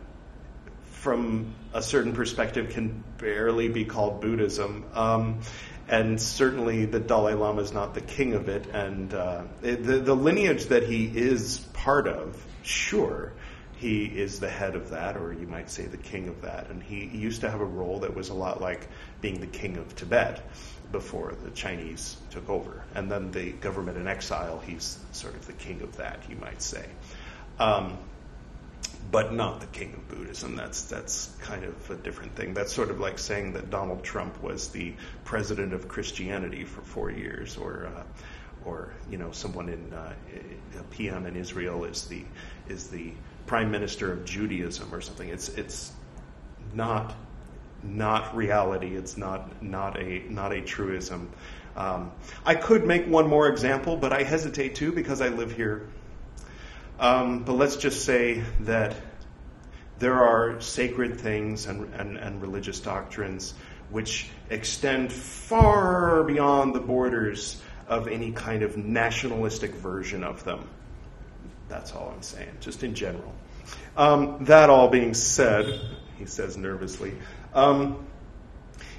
from 0.85 1.55
a 1.75 1.83
certain 1.83 2.15
perspective, 2.15 2.71
can 2.71 3.05
barely 3.19 3.69
be 3.69 3.85
called 3.85 4.21
Buddhism. 4.21 4.85
Um, 4.95 5.41
and 5.89 6.19
certainly 6.21 6.87
the 6.87 7.01
Dalai 7.01 7.35
Lama 7.35 7.61
is 7.61 7.73
not 7.73 7.93
the 7.93 8.01
king 8.01 8.33
of 8.35 8.49
it. 8.49 8.67
And 8.73 9.13
uh, 9.13 9.43
the, 9.61 9.75
the 9.75 10.15
lineage 10.15 10.67
that 10.67 10.85
he 10.85 11.05
is 11.05 11.59
part 11.75 12.09
of, 12.09 12.43
sure, 12.63 13.33
he 13.77 14.05
is 14.05 14.41
the 14.41 14.49
head 14.49 14.77
of 14.77 14.91
that, 14.91 15.17
or 15.17 15.33
you 15.35 15.47
might 15.47 15.69
say 15.69 15.85
the 15.85 15.99
king 15.99 16.29
of 16.29 16.43
that. 16.43 16.71
And 16.71 16.83
he, 16.83 17.07
he 17.07 17.19
used 17.19 17.43
to 17.43 17.51
have 17.51 17.61
a 17.61 17.67
role 17.67 18.01
that 18.01 18.15
was 18.15 18.31
a 18.31 18.35
lot 18.35 18.63
like 18.63 18.89
being 19.21 19.41
the 19.41 19.47
king 19.47 19.77
of 19.77 19.95
Tibet 19.95 20.41
before 20.93 21.35
the 21.43 21.51
Chinese 21.51 22.17
took 22.31 22.49
over. 22.49 22.85
And 22.95 23.11
then 23.11 23.31
the 23.33 23.51
government 23.53 23.99
in 23.99 24.07
exile, 24.07 24.63
he's 24.65 24.99
sort 25.13 25.35
of 25.35 25.47
the 25.47 25.53
king 25.53 25.83
of 25.83 25.97
that, 25.97 26.21
you 26.31 26.37
might 26.37 26.63
say. 26.63 26.87
Um, 27.59 27.99
but 29.11 29.33
not 29.33 29.61
the 29.61 29.67
king 29.67 29.95
of 29.95 30.09
Buddhism. 30.09 30.57
That's 30.57 30.83
that's 30.85 31.35
kind 31.41 31.65
of 31.65 31.91
a 31.91 31.97
different 31.97 32.35
thing. 32.35 32.55
That's 32.55 32.73
sort 32.73 32.91
of 32.91 33.01
like 33.01 33.19
saying 33.19 33.53
that 33.55 33.71
Donald 33.71 34.03
Trump 34.03 34.43
was 34.43 34.69
the 34.69 34.95
president 35.25 35.73
of 35.73 35.89
Christianity 35.89 36.65
for 36.65 36.81
four 36.83 37.11
years, 37.11 37.57
or 37.57 37.87
uh, 37.95 38.03
or 38.65 38.93
you 39.11 39.19
know 39.19 39.31
someone 39.33 39.69
in 39.69 39.93
uh, 39.93 40.13
a 40.79 40.83
PM 40.85 41.27
in 41.27 41.37
Israel 41.37 41.85
is 41.85 42.07
the 42.07 42.25
is 42.69 42.89
the 42.89 43.13
prime 43.47 43.71
minister 43.71 44.13
of 44.13 44.25
Judaism 44.25 44.95
or 44.95 45.01
something. 45.01 45.29
It's 45.29 45.49
it's 45.51 45.93
not 46.73 47.15
not 47.83 48.35
reality. 48.35 48.97
It's 48.97 49.17
not 49.17 49.63
not 49.63 49.99
a 49.99 50.25
not 50.29 50.53
a 50.53 50.61
truism. 50.63 51.31
Um, 51.77 52.13
I 52.47 52.55
could 52.55 52.87
make 52.87 53.07
one 53.07 53.29
more 53.29 53.49
example, 53.49 53.97
but 53.97 54.13
I 54.13 54.23
hesitate 54.23 54.77
to 54.77 54.93
because 54.93 55.21
I 55.21 55.29
live 55.29 55.53
here. 55.53 55.89
Um, 56.99 57.45
but 57.45 57.55
let's 57.55 57.77
just 57.77 58.05
say 58.05 58.43
that 58.61 58.95
there 59.99 60.15
are 60.15 60.61
sacred 60.61 61.21
things 61.21 61.67
and, 61.67 61.93
and, 61.95 62.17
and 62.17 62.41
religious 62.43 62.81
doctrines 62.81 63.55
which 63.91 64.29
extend 64.51 65.13
far 65.13 66.25
beyond 66.25 66.75
the 66.75 66.81
borders 66.81 67.61
of 67.87 68.09
any 68.09 68.33
kind 68.33 68.63
of 68.63 68.77
nationalistic 68.77 69.73
version 69.75 70.25
of 70.25 70.43
them. 70.45 70.69
That's 71.69 71.93
all 71.93 72.13
I'm 72.15 72.23
saying, 72.23 72.57
just 72.61 72.83
in 72.83 72.95
general. 72.95 73.33
Um, 73.97 74.45
that 74.45 74.71
all 74.71 74.89
being 74.89 75.15
said, 75.15 75.81
he 76.19 76.27
says 76.27 76.57
nervously. 76.57 77.15
Um, 77.55 78.07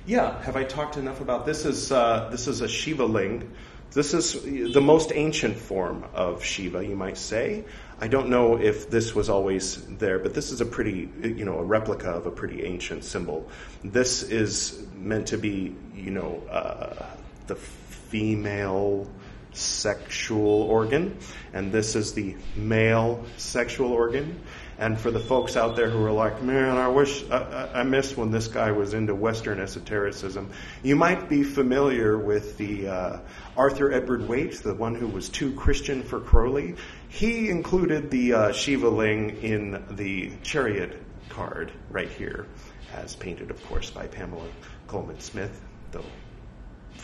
yeah, 0.06 0.42
have 0.44 0.56
I 0.56 0.64
talked 0.64 0.98
enough 0.98 1.22
about 1.22 1.46
this? 1.46 1.66
Is 1.66 1.92
uh, 1.92 2.30
this 2.32 2.48
is 2.48 2.62
a 2.62 2.68
Shiva 2.68 3.06
ling? 3.06 3.52
This 3.92 4.14
is 4.14 4.74
the 4.74 4.82
most 4.82 5.12
ancient 5.14 5.58
form 5.58 6.06
of 6.14 6.44
Shiva, 6.44 6.86
you 6.86 6.96
might 6.96 7.18
say. 7.18 7.64
I 8.00 8.08
don't 8.08 8.30
know 8.30 8.58
if 8.58 8.90
this 8.90 9.16
was 9.16 9.30
always 9.30 9.78
there, 9.98 10.20
but 10.20 10.34
this 10.34 10.52
is 10.52 10.60
a 10.60 10.66
pretty, 10.66 11.10
you 11.22 11.46
know, 11.46 11.60
a 11.60 11.64
replica 11.64 12.10
of 12.10 12.26
a 12.26 12.32
pretty 12.32 12.64
ancient 12.64 13.06
symbol. 13.06 13.50
This 13.84 14.24
is 14.24 14.86
meant 14.96 15.28
to 15.28 15.38
be, 15.38 15.76
you 15.96 16.12
know, 16.12 16.44
uh, 16.50 17.06
the 17.48 17.56
female 17.56 19.10
sexual 19.54 20.64
organ, 20.64 21.18
and 21.54 21.72
this 21.72 21.96
is 21.96 22.14
the 22.14 22.36
male 22.56 23.24
sexual 23.38 23.94
organ. 23.94 24.42
And 24.78 25.00
for 25.00 25.10
the 25.10 25.22
folks 25.22 25.56
out 25.56 25.78
there 25.78 25.90
who 25.90 26.04
are 26.04 26.12
like, 26.12 26.44
man, 26.44 26.76
I 26.76 26.90
wish 26.90 27.24
I, 27.32 27.70
I 27.76 27.84
missed 27.84 28.18
when 28.18 28.30
this 28.30 28.48
guy 28.50 28.72
was 28.72 28.94
into 28.94 29.16
Western 29.16 29.62
esotericism, 29.62 30.52
you 30.84 30.98
might 30.98 31.30
be 31.30 31.44
familiar 31.44 32.18
with 32.18 32.58
the 32.58 32.90
uh, 32.90 33.20
Arthur 33.56 33.94
Edward 33.94 34.28
Waite, 34.28 34.62
the 34.64 34.74
one 34.74 34.94
who 34.94 35.08
was 35.08 35.30
too 35.30 35.54
Christian 35.54 36.04
for 36.04 36.20
Crowley. 36.20 36.76
He 37.10 37.50
included 37.50 38.12
the 38.12 38.34
uh, 38.34 38.52
Shiva 38.52 38.90
Ling 38.90 39.42
in 39.42 39.84
the 39.92 40.32
Chariot 40.44 41.02
card 41.30 41.72
right 41.90 42.10
here, 42.10 42.48
as 42.94 43.16
painted, 43.16 43.52
of 43.52 43.64
course, 43.66 43.90
by 43.90 44.08
Pamela 44.08 44.48
Colman 44.88 45.20
Smith, 45.20 45.62
though 45.92 46.06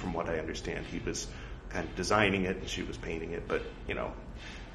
from 0.01 0.13
what 0.13 0.27
I 0.27 0.39
understand, 0.39 0.86
he 0.88 1.00
was 1.00 1.27
kind 1.70 1.88
of 1.88 1.96
designing 1.96 2.46
it 2.46 2.58
and 2.58 2.67
she 2.67 2.84
was 2.84 2.98
painting 2.98 3.31
it, 3.31 3.48
but 3.48 3.62
you 3.88 3.93
know, 3.93 4.12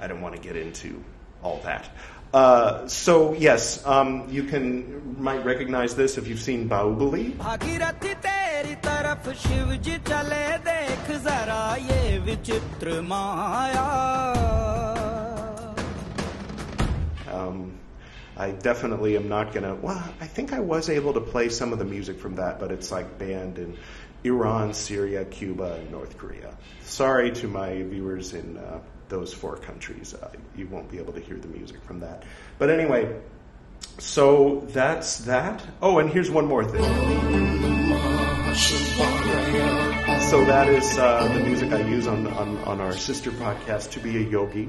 I 0.01 0.07
don't 0.07 0.21
want 0.21 0.37
to 0.37 0.41
get 0.41 0.57
into 0.57 1.03
all 1.43 1.61
that. 1.65 1.91
Uh, 2.33 2.87
so 2.89 3.35
yes, 3.35 3.85
um, 3.87 4.29
you 4.31 4.45
can 4.45 5.23
might 5.23 5.45
recognize 5.45 5.95
this 5.95 6.19
if 6.19 6.27
you've 6.27 6.41
seen 6.41 6.69
Bahubali. 6.69 7.37
Um, 17.37 17.79
I 18.37 18.51
definitely 18.51 19.17
am 19.17 19.29
not 19.29 19.55
gonna. 19.55 19.75
Well, 19.75 20.03
I 20.21 20.27
think 20.27 20.53
I 20.53 20.61
was 20.61 20.91
able 20.91 21.15
to 21.15 21.21
play 21.21 21.49
some 21.49 21.73
of 21.73 21.79
the 21.79 21.85
music 21.85 22.19
from 22.19 22.37
that, 22.37 22.59
but 22.59 22.71
it's 22.71 22.93
like 22.93 23.19
banned 23.19 23.59
in 23.59 23.79
Iran, 24.25 24.75
Syria, 24.75 25.25
Cuba, 25.25 25.77
and 25.81 25.91
North 25.91 26.19
Korea. 26.19 26.57
Sorry 26.83 27.31
to 27.33 27.49
my 27.49 27.83
viewers 27.83 28.35
in 28.35 28.59
uh, 28.59 28.81
those 29.09 29.33
four 29.33 29.57
countries. 29.57 30.15
Uh, 30.15 30.31
you 30.55 30.67
won't 30.67 30.91
be 30.91 30.99
able 30.99 31.15
to 31.15 31.21
hear 31.21 31.37
the 31.37 31.49
music 31.49 31.83
from 31.85 32.01
that. 32.01 32.25
But 32.59 32.71
anyway, 32.71 33.21
so 33.99 34.67
that's 34.69 35.19
that. 35.21 35.65
Oh, 35.81 35.99
and 35.99 36.11
here's 36.11 36.31
one 36.31 36.47
more 36.47 36.65
thing. 36.65 36.83
So 40.31 40.45
that 40.45 40.69
is 40.69 40.99
uh, 40.99 41.29
the 41.33 41.41
music 41.41 41.73
I 41.73 41.81
use 41.83 42.07
on, 42.07 42.27
on, 42.27 42.59
on 42.65 42.81
our 42.81 42.93
sister 42.93 43.31
podcast, 43.31 43.91
To 43.93 44.01
Be 44.01 44.17
a 44.17 44.29
Yogi. 44.29 44.69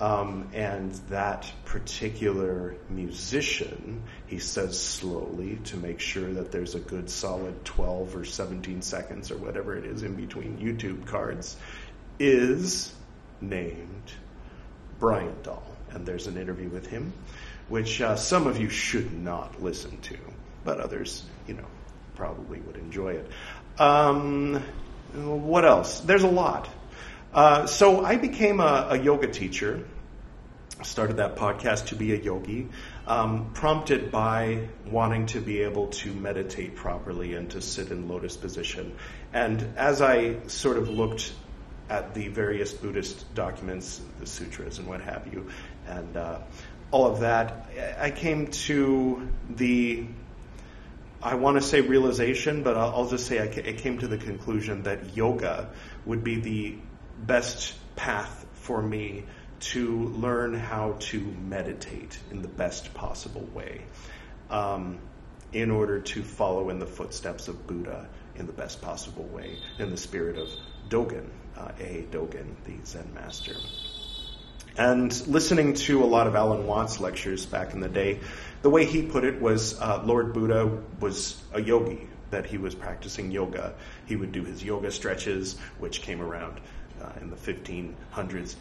Um, 0.00 0.48
and 0.52 0.92
that 1.08 1.50
particular 1.64 2.76
musician, 2.88 4.02
he 4.28 4.38
says 4.38 4.80
slowly 4.80 5.56
to 5.64 5.76
make 5.76 5.98
sure 5.98 6.32
that 6.34 6.52
there's 6.52 6.76
a 6.76 6.80
good 6.80 7.10
solid 7.10 7.64
12 7.64 8.14
or 8.14 8.24
17 8.24 8.82
seconds 8.82 9.32
or 9.32 9.38
whatever 9.38 9.76
it 9.76 9.84
is 9.84 10.04
in 10.04 10.14
between 10.14 10.58
YouTube 10.58 11.04
cards, 11.06 11.56
is 12.20 12.94
named 13.40 14.12
Brian 15.00 15.34
Dahl. 15.42 15.64
And 15.90 16.06
there's 16.06 16.28
an 16.28 16.36
interview 16.36 16.68
with 16.68 16.86
him, 16.86 17.12
which 17.68 18.00
uh, 18.00 18.14
some 18.14 18.46
of 18.46 18.60
you 18.60 18.68
should 18.68 19.12
not 19.12 19.60
listen 19.60 20.00
to, 20.02 20.18
but 20.64 20.78
others, 20.78 21.24
you 21.48 21.54
know, 21.54 21.66
probably 22.14 22.60
would 22.60 22.76
enjoy 22.76 23.14
it. 23.14 23.30
Um, 23.80 24.62
what 25.14 25.64
else? 25.64 26.00
There's 26.00 26.24
a 26.24 26.28
lot. 26.28 26.68
Uh, 27.32 27.66
so 27.66 28.04
I 28.04 28.16
became 28.16 28.60
a, 28.60 28.88
a, 28.90 28.98
yoga 28.98 29.28
teacher. 29.28 29.84
Started 30.82 31.18
that 31.18 31.36
podcast 31.36 31.88
to 31.88 31.96
be 31.96 32.14
a 32.14 32.16
yogi, 32.16 32.68
um, 33.06 33.50
prompted 33.52 34.10
by 34.10 34.68
wanting 34.86 35.26
to 35.26 35.40
be 35.40 35.62
able 35.62 35.88
to 35.88 36.12
meditate 36.14 36.76
properly 36.76 37.34
and 37.34 37.50
to 37.50 37.60
sit 37.60 37.90
in 37.90 38.08
lotus 38.08 38.36
position. 38.36 38.94
And 39.32 39.60
as 39.76 40.00
I 40.00 40.36
sort 40.46 40.78
of 40.78 40.88
looked 40.88 41.32
at 41.90 42.14
the 42.14 42.28
various 42.28 42.72
Buddhist 42.72 43.34
documents, 43.34 44.00
the 44.20 44.26
sutras 44.26 44.78
and 44.78 44.86
what 44.86 45.00
have 45.00 45.28
you, 45.32 45.48
and 45.86 46.16
uh, 46.16 46.38
all 46.92 47.06
of 47.06 47.20
that, 47.20 47.66
I 47.98 48.10
came 48.10 48.46
to 48.46 49.28
the 49.50 50.06
I 51.20 51.34
want 51.34 51.56
to 51.56 51.60
say 51.60 51.80
realization, 51.80 52.62
but 52.62 52.76
I'll, 52.76 53.08
just 53.08 53.26
say 53.26 53.40
I, 53.40 53.46
I, 53.46 53.72
came 53.72 53.98
to 53.98 54.06
the 54.06 54.18
conclusion 54.18 54.84
that 54.84 55.16
yoga 55.16 55.68
would 56.06 56.22
be 56.22 56.38
the 56.38 56.76
best 57.18 57.74
path 57.96 58.46
for 58.52 58.82
me 58.82 59.24
to 59.60 60.04
learn 60.10 60.54
how 60.54 60.96
to 61.00 61.20
meditate 61.20 62.18
in 62.30 62.42
the 62.42 62.48
best 62.48 62.94
possible 62.94 63.48
way 63.54 63.82
um, 64.50 64.98
in 65.52 65.70
order 65.70 66.00
to 66.00 66.22
follow 66.22 66.70
in 66.70 66.78
the 66.78 66.86
footsteps 66.86 67.48
of 67.48 67.66
Buddha 67.66 68.08
in 68.36 68.46
the 68.46 68.52
best 68.52 68.80
possible 68.80 69.24
way, 69.24 69.58
in 69.78 69.90
the 69.90 69.96
spirit 69.96 70.38
of 70.38 70.48
Dogen, 70.88 71.26
uh, 71.56 71.72
A. 71.80 72.06
Dogen, 72.10 72.54
the 72.64 72.74
Zen 72.84 73.12
master. 73.14 73.56
And 74.76 75.26
listening 75.26 75.74
to 75.74 76.04
a 76.04 76.06
lot 76.06 76.28
of 76.28 76.36
Alan 76.36 76.66
Watts 76.66 77.00
lectures 77.00 77.44
back 77.46 77.72
in 77.72 77.80
the 77.80 77.88
day, 77.88 78.20
the 78.62 78.70
way 78.70 78.84
he 78.84 79.02
put 79.02 79.24
it 79.24 79.40
was 79.40 79.80
uh, 79.80 80.02
Lord 80.04 80.32
Buddha 80.32 80.78
was 81.00 81.40
a 81.52 81.60
yogi, 81.60 82.06
that 82.30 82.46
he 82.46 82.58
was 82.58 82.76
practicing 82.76 83.32
yoga. 83.32 83.74
He 84.06 84.14
would 84.14 84.30
do 84.30 84.44
his 84.44 84.62
yoga 84.62 84.92
stretches, 84.92 85.58
which 85.78 86.02
came 86.02 86.22
around 86.22 86.60
in 87.20 87.30
the 87.30 87.36
1500s, 87.36 88.56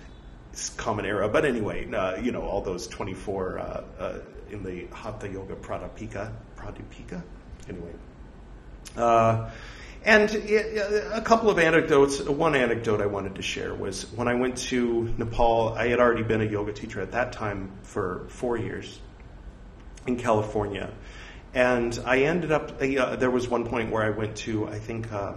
common 0.77 1.05
era. 1.05 1.29
But 1.29 1.45
anyway, 1.45 1.91
uh, 1.91 2.17
you 2.17 2.31
know, 2.31 2.41
all 2.41 2.61
those 2.61 2.87
24 2.87 3.59
uh, 3.59 3.83
uh, 3.99 4.19
in 4.49 4.63
the 4.63 4.87
Hatha 4.93 5.29
Yoga 5.29 5.55
Pradipika. 5.55 6.31
Pradipika? 6.57 7.21
Anyway. 7.69 7.91
Uh, 8.95 9.49
and 10.03 10.33
a 10.33 11.21
couple 11.21 11.49
of 11.49 11.59
anecdotes. 11.59 12.21
One 12.21 12.55
anecdote 12.55 13.01
I 13.01 13.07
wanted 13.07 13.35
to 13.35 13.41
share 13.41 13.73
was 13.73 14.11
when 14.13 14.27
I 14.27 14.35
went 14.35 14.57
to 14.69 15.13
Nepal, 15.17 15.73
I 15.73 15.87
had 15.87 15.99
already 15.99 16.23
been 16.23 16.41
a 16.41 16.45
yoga 16.45 16.71
teacher 16.71 17.01
at 17.01 17.11
that 17.11 17.33
time 17.33 17.71
for 17.83 18.25
four 18.29 18.57
years 18.57 18.99
in 20.05 20.17
California. 20.17 20.93
And 21.53 21.99
I 22.05 22.19
ended 22.19 22.51
up, 22.51 22.81
uh, 22.81 23.15
there 23.17 23.31
was 23.31 23.49
one 23.49 23.65
point 23.65 23.91
where 23.91 24.03
I 24.03 24.11
went 24.11 24.37
to, 24.37 24.67
I 24.67 24.79
think, 24.79 25.11
uh, 25.11 25.33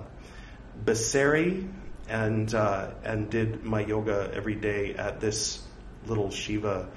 Bassery 0.84 1.68
and, 2.10 2.52
uh, 2.54 2.90
and 3.04 3.30
did 3.30 3.64
my 3.64 3.80
yoga 3.80 4.30
every 4.34 4.56
day 4.56 4.94
at 4.94 5.20
this 5.20 5.62
little 6.06 6.30
Shiva 6.30 6.88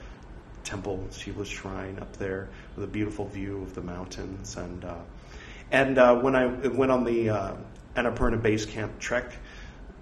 temple, 0.63 1.07
Shiva 1.11 1.45
shrine 1.45 1.99
up 1.99 2.17
there 2.17 2.49
with 2.75 2.83
a 2.83 2.87
beautiful 2.87 3.27
view 3.27 3.61
of 3.61 3.75
the 3.75 3.81
mountains. 3.81 4.57
And, 4.57 4.83
uh, 4.83 4.97
and 5.71 5.97
uh, 5.99 6.15
when 6.19 6.35
I 6.35 6.47
went 6.47 6.91
on 6.91 7.03
the 7.03 7.29
uh, 7.29 7.55
Annapurna 7.95 8.41
Base 8.41 8.65
Camp 8.65 8.97
trek, 8.99 9.31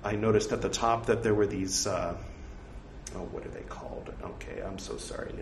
I 0.02 0.16
noticed 0.16 0.54
at 0.54 0.62
the 0.62 0.70
top 0.70 1.08
that 1.08 1.24
there 1.24 1.36
were 1.36 1.46
these 1.46 1.86
oh, 3.16 3.28
what 3.32 3.46
are 3.46 3.50
they 3.50 3.64
called? 3.64 4.14
Okay, 4.24 4.62
I'm 4.62 4.80
so 4.80 4.98
sorry. 4.98 5.34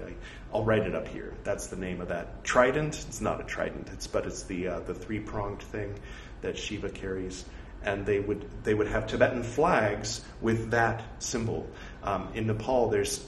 I, 0.51 0.55
will 0.55 0.65
write 0.65 0.83
it 0.83 0.95
up 0.95 1.07
here. 1.07 1.33
That's 1.43 1.67
the 1.67 1.75
name 1.75 2.01
of 2.01 2.07
that 2.07 2.43
trident. 2.43 3.05
It's 3.07 3.21
not 3.21 3.39
a 3.39 3.43
trident. 3.43 3.89
It's 3.93 4.07
but 4.07 4.25
it's 4.25 4.43
the 4.43 4.67
uh, 4.67 4.79
the 4.81 4.93
three 4.93 5.19
pronged 5.19 5.61
thing 5.61 5.93
that 6.41 6.57
Shiva 6.57 6.89
carries, 6.89 7.45
and 7.83 8.05
they 8.05 8.19
would 8.19 8.45
they 8.63 8.73
would 8.73 8.87
have 8.87 9.07
Tibetan 9.07 9.43
flags 9.43 10.21
with 10.41 10.71
that 10.71 11.03
symbol. 11.19 11.69
Um, 12.03 12.29
in 12.33 12.47
Nepal, 12.47 12.89
there's 12.89 13.25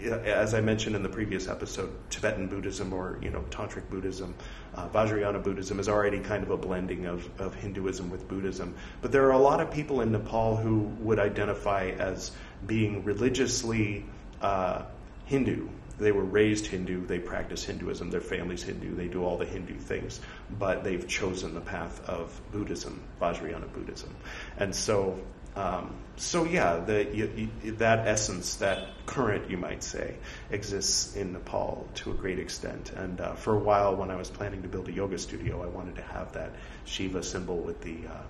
as 0.00 0.54
I 0.54 0.60
mentioned 0.60 0.94
in 0.94 1.02
the 1.02 1.08
previous 1.08 1.48
episode, 1.48 1.90
Tibetan 2.10 2.46
Buddhism 2.46 2.92
or 2.92 3.18
you 3.20 3.30
know 3.30 3.44
Tantric 3.50 3.88
Buddhism, 3.90 4.34
uh, 4.74 4.88
Vajrayana 4.88 5.42
Buddhism 5.42 5.80
is 5.80 5.88
already 5.88 6.20
kind 6.20 6.42
of 6.42 6.50
a 6.50 6.56
blending 6.56 7.06
of, 7.06 7.28
of 7.40 7.54
Hinduism 7.54 8.10
with 8.10 8.28
Buddhism. 8.28 8.74
But 9.02 9.12
there 9.12 9.26
are 9.26 9.32
a 9.32 9.38
lot 9.38 9.60
of 9.60 9.70
people 9.70 10.00
in 10.00 10.12
Nepal 10.12 10.56
who 10.56 10.78
would 11.00 11.18
identify 11.18 11.90
as 11.98 12.30
being 12.66 13.04
religiously 13.04 14.04
uh, 14.40 14.82
Hindu. 15.26 15.68
They 15.98 16.12
were 16.12 16.24
raised 16.24 16.66
Hindu, 16.66 17.06
they 17.06 17.18
practice 17.18 17.64
Hinduism, 17.64 18.10
their 18.10 18.20
family's 18.20 18.62
Hindu, 18.62 18.94
they 18.94 19.08
do 19.08 19.24
all 19.24 19.36
the 19.36 19.44
Hindu 19.44 19.74
things, 19.74 20.20
but 20.58 20.84
they've 20.84 21.06
chosen 21.06 21.54
the 21.54 21.60
path 21.60 22.08
of 22.08 22.40
Buddhism, 22.52 23.02
Vajrayana 23.20 23.72
Buddhism. 23.72 24.14
And 24.56 24.74
so, 24.74 25.18
um, 25.56 25.94
so 26.16 26.44
yeah, 26.44 26.78
the, 26.78 27.04
you, 27.14 27.50
you, 27.62 27.72
that 27.72 28.06
essence, 28.06 28.56
that 28.56 28.88
current, 29.06 29.50
you 29.50 29.56
might 29.56 29.82
say, 29.82 30.14
exists 30.50 31.16
in 31.16 31.32
Nepal 31.32 31.86
to 31.96 32.10
a 32.10 32.14
great 32.14 32.38
extent. 32.38 32.92
And 32.92 33.20
uh, 33.20 33.34
for 33.34 33.54
a 33.54 33.58
while, 33.58 33.96
when 33.96 34.10
I 34.10 34.16
was 34.16 34.30
planning 34.30 34.62
to 34.62 34.68
build 34.68 34.88
a 34.88 34.92
yoga 34.92 35.18
studio, 35.18 35.62
I 35.62 35.66
wanted 35.66 35.96
to 35.96 36.02
have 36.02 36.32
that 36.32 36.52
Shiva 36.84 37.22
symbol 37.22 37.58
with 37.58 37.80
the 37.80 38.06
uh, 38.08 38.22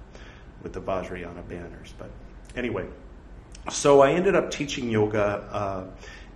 with 0.62 0.72
the 0.72 0.80
Vajrayana 0.80 1.46
banners. 1.48 1.94
But 1.98 2.10
anyway, 2.56 2.86
so 3.70 4.00
I 4.00 4.12
ended 4.12 4.34
up 4.34 4.50
teaching 4.50 4.90
yoga 4.90 5.24
uh, 5.52 5.84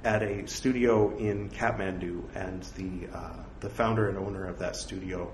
at 0.05 0.23
a 0.23 0.47
studio 0.47 1.17
in 1.17 1.51
Kathmandu, 1.51 2.23
and 2.35 2.63
the 2.77 3.09
uh, 3.17 3.45
the 3.61 3.71
founder 3.71 4.09
and 4.09 4.19
owner 4.19 4.47
of 4.47 4.59
that 4.59 4.77
studio, 4.77 5.31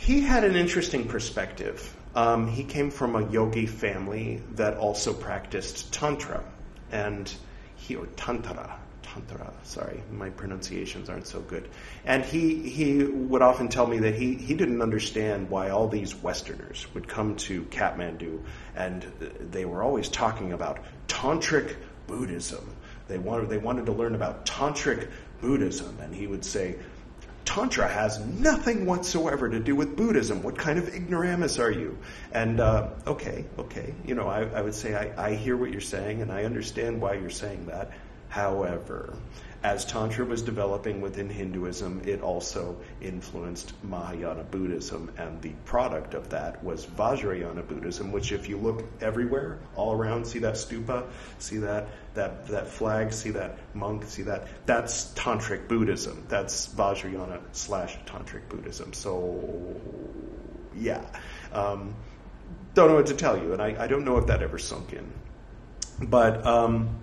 he 0.00 0.22
had 0.22 0.44
an 0.44 0.56
interesting 0.56 1.06
perspective. 1.06 1.94
Um, 2.14 2.48
he 2.48 2.64
came 2.64 2.90
from 2.90 3.16
a 3.16 3.30
yogi 3.30 3.66
family 3.66 4.42
that 4.52 4.78
also 4.78 5.12
practiced 5.12 5.92
tantra, 5.92 6.42
and 6.90 7.32
he 7.76 7.96
or 7.96 8.06
tantra, 8.16 8.78
tantra. 9.02 9.52
Sorry, 9.62 10.02
my 10.10 10.30
pronunciations 10.30 11.10
aren't 11.10 11.26
so 11.26 11.40
good. 11.40 11.68
And 12.06 12.24
he 12.24 12.66
he 12.68 13.04
would 13.04 13.42
often 13.42 13.68
tell 13.68 13.86
me 13.86 13.98
that 13.98 14.14
he 14.14 14.34
he 14.36 14.54
didn't 14.54 14.80
understand 14.80 15.50
why 15.50 15.68
all 15.68 15.86
these 15.86 16.14
Westerners 16.14 16.86
would 16.94 17.06
come 17.06 17.36
to 17.36 17.64
Kathmandu 17.64 18.40
and 18.74 19.02
they 19.52 19.66
were 19.66 19.82
always 19.82 20.08
talking 20.08 20.54
about 20.54 20.78
tantric 21.08 21.76
Buddhism. 22.06 22.74
They 23.06 23.18
wanted 23.18 23.50
they 23.50 23.58
wanted 23.58 23.84
to 23.84 23.92
learn 23.92 24.14
about 24.14 24.46
tantric 24.46 25.10
Buddhism, 25.42 25.98
and 26.00 26.14
he 26.14 26.26
would 26.26 26.44
say. 26.44 26.76
Tantra 27.44 27.88
has 27.88 28.18
nothing 28.20 28.86
whatsoever 28.86 29.48
to 29.48 29.58
do 29.58 29.74
with 29.74 29.96
Buddhism. 29.96 30.42
What 30.42 30.56
kind 30.56 30.78
of 30.78 30.94
ignoramus 30.94 31.58
are 31.58 31.70
you? 31.70 31.98
And 32.32 32.60
uh, 32.60 32.90
okay, 33.06 33.44
okay, 33.58 33.94
you 34.04 34.14
know, 34.14 34.28
I, 34.28 34.42
I 34.42 34.62
would 34.62 34.74
say 34.74 34.94
I, 34.94 35.30
I 35.30 35.34
hear 35.34 35.56
what 35.56 35.70
you're 35.70 35.80
saying 35.80 36.22
and 36.22 36.30
I 36.30 36.44
understand 36.44 37.00
why 37.00 37.14
you're 37.14 37.30
saying 37.30 37.66
that. 37.66 37.90
However, 38.30 39.12
as 39.62 39.84
Tantra 39.84 40.24
was 40.24 40.40
developing 40.40 41.00
within 41.02 41.28
Hinduism, 41.28 42.02
it 42.06 42.22
also 42.22 42.76
influenced 43.02 43.72
Mahayana 43.82 44.44
Buddhism, 44.44 45.12
and 45.18 45.42
the 45.42 45.50
product 45.64 46.14
of 46.14 46.30
that 46.30 46.62
was 46.64 46.86
Vajrayana 46.86 47.66
Buddhism, 47.66 48.12
which, 48.12 48.30
if 48.30 48.48
you 48.48 48.56
look 48.56 48.84
everywhere, 49.02 49.58
all 49.74 49.92
around, 49.92 50.26
see 50.26 50.38
that 50.38 50.54
stupa, 50.54 51.04
see 51.40 51.58
that 51.58 51.88
that 52.14 52.46
that 52.46 52.68
flag, 52.68 53.12
see 53.12 53.30
that 53.30 53.58
monk, 53.74 54.04
see 54.04 54.22
that 54.22 54.46
that's 54.64 55.12
Tantric 55.14 55.68
Buddhism. 55.68 56.24
That's 56.28 56.68
Vajrayana 56.68 57.40
slash 57.52 57.98
Tantric 58.06 58.48
Buddhism. 58.48 58.92
So, 58.92 59.76
yeah, 60.74 61.04
um, 61.52 61.96
don't 62.74 62.88
know 62.88 62.94
what 62.94 63.06
to 63.08 63.14
tell 63.14 63.36
you, 63.36 63.52
and 63.52 63.60
I, 63.60 63.74
I 63.78 63.88
don't 63.88 64.04
know 64.04 64.18
if 64.18 64.28
that 64.28 64.40
ever 64.40 64.58
sunk 64.58 64.92
in, 64.92 65.12
but. 66.00 66.46
Um, 66.46 67.00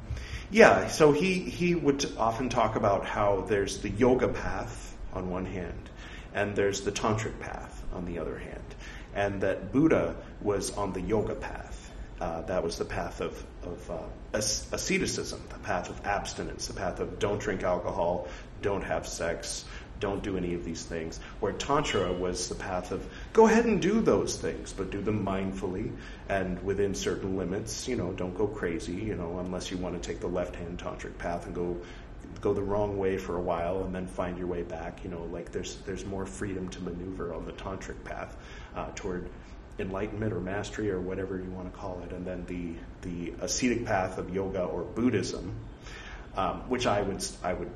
yeah, 0.52 0.88
so 0.88 1.12
he, 1.12 1.40
he 1.40 1.76
would 1.76 2.06
often 2.18 2.50
talk 2.50 2.76
about 2.76 3.06
how 3.06 3.42
there's 3.48 3.80
the 3.80 3.90
yoga 3.90 4.28
path 4.28 4.96
on 5.14 5.30
one 5.30 5.46
hand, 5.46 5.90
and 6.34 6.56
there's 6.56 6.82
the 6.82 6.92
tantric 6.92 7.40
path 7.40 7.84
on 7.94 8.06
the 8.06 8.20
other 8.20 8.38
hand, 8.38 8.76
and 9.14 9.42
that 9.42 9.72
Buddha 9.72 10.16
was 10.42 10.76
on 10.78 10.94
the 10.94 11.02
yoga 11.02 11.36
path. 11.36 11.92
Uh, 12.20 12.42
that 12.44 12.64
was 12.64 12.78
the 12.78 12.86
path 12.86 13.22
of, 13.22 13.44
of 13.64 13.92
uh, 13.92 13.98
asceticism, 14.34 15.42
the 15.50 15.60
path 15.60 15.90
of 15.90 16.06
abstinence, 16.06 16.68
the 16.68 16.74
path 16.74 17.00
of 17.00 17.20
don't 17.20 17.40
drink 17.40 17.64
alcohol, 17.64 18.28
don't 18.62 18.84
have 18.84 19.08
sex, 19.08 19.66
don't 20.00 20.24
do 20.24 20.38
any 20.38 20.54
of 20.54 20.64
these 20.64 20.84
things. 20.84 21.20
Where 21.40 21.54
Tantra 21.54 22.14
was 22.14 22.50
the 22.50 22.56
path 22.56 22.92
of 22.92 23.08
go 23.34 23.48
ahead 23.48 23.66
and 23.66 23.82
do 23.82 24.02
those 24.02 24.38
things, 24.38 24.74
but 24.74 24.92
do 24.92 25.02
them 25.02 25.26
mindfully 25.26 25.92
and 26.30 26.62
within 26.64 26.96
certain 26.96 27.38
limits. 27.38 27.88
You 27.88 27.96
know, 27.96 28.12
don't 28.14 28.38
go 28.38 28.48
crazy, 28.48 28.94
you 28.94 29.16
know, 29.16 29.40
unless 29.40 29.72
you 29.72 29.78
want 29.78 30.02
to 30.02 30.08
take 30.08 30.20
the 30.20 30.28
left 30.28 30.56
hand 30.56 30.80
Tantric 30.80 31.18
path 31.18 31.46
and 31.46 31.56
go 31.56 31.78
go 32.42 32.54
the 32.54 32.62
wrong 32.62 32.98
way 32.98 33.18
for 33.18 33.38
a 33.38 33.42
while 33.42 33.84
and 33.84 33.94
then 33.94 34.08
find 34.08 34.38
your 34.38 34.48
way 34.48 34.64
back. 34.64 35.04
You 35.04 35.10
know, 35.10 35.24
like 35.32 35.52
there's 35.52 35.78
there's 35.86 36.06
more 36.06 36.26
freedom 36.26 36.70
to 36.70 36.82
maneuver 36.82 37.34
on 37.34 37.46
the 37.46 37.54
tantric 37.54 38.04
path 38.04 38.36
uh, 38.76 38.88
toward 38.96 39.30
enlightenment 39.80 40.34
or 40.34 40.40
mastery 40.40 40.90
or 40.92 41.00
whatever 41.00 41.38
you 41.38 41.50
want 41.52 41.72
to 41.72 41.78
call 41.78 42.02
it, 42.04 42.12
and 42.12 42.26
then 42.26 42.46
the 42.46 42.74
the 43.08 43.34
ascetic 43.42 43.86
path 43.86 44.18
of 44.18 44.34
yoga 44.34 44.64
or 44.64 44.84
Buddhism, 44.84 45.54
um, 46.36 46.62
which 46.70 46.88
I 46.88 47.02
would 47.02 47.24
I 47.44 47.54
would 47.54 47.72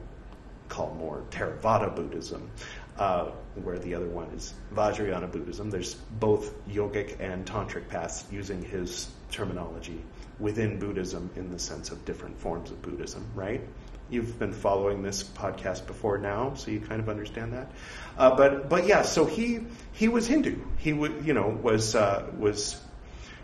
call 0.72 0.96
more 0.96 1.24
Theravada 1.32 1.94
Buddhism, 1.94 2.50
uh, 2.98 3.26
where 3.56 3.78
the 3.78 3.94
other 3.94 4.08
one 4.08 4.28
is 4.30 4.54
Vajrayana 4.74 5.30
Buddhism. 5.32 5.70
There's 5.70 5.94
both 5.94 6.54
yogic 6.68 7.20
and 7.20 7.46
tantric 7.46 7.90
paths 7.90 8.24
using 8.32 8.64
his 8.64 9.10
terminology 9.32 10.02
within 10.40 10.80
Buddhism 10.80 11.30
in 11.36 11.52
the 11.52 11.60
sense 11.60 11.92
of 11.92 12.04
different 12.06 12.40
forms 12.40 12.72
of 12.72 12.82
Buddhism, 12.82 13.26
right? 13.36 13.62
You've 14.10 14.40
been 14.40 14.54
following 14.54 15.04
this 15.04 15.24
podcast 15.24 15.88
before 15.88 16.18
now, 16.18 16.54
so 16.56 16.72
you 16.72 16.80
kind 16.80 17.02
of 17.02 17.10
understand 17.10 17.54
that. 17.54 17.72
Uh, 18.18 18.36
but 18.36 18.70
but 18.70 18.88
yeah, 18.88 19.04
so 19.04 19.26
he 19.26 19.60
he 19.94 20.08
was 20.08 20.28
Hindu. 20.28 20.58
He 20.78 20.92
would 20.92 21.26
you 21.26 21.34
know 21.34 21.48
was 21.48 21.96
uh, 21.96 22.30
was 22.38 22.82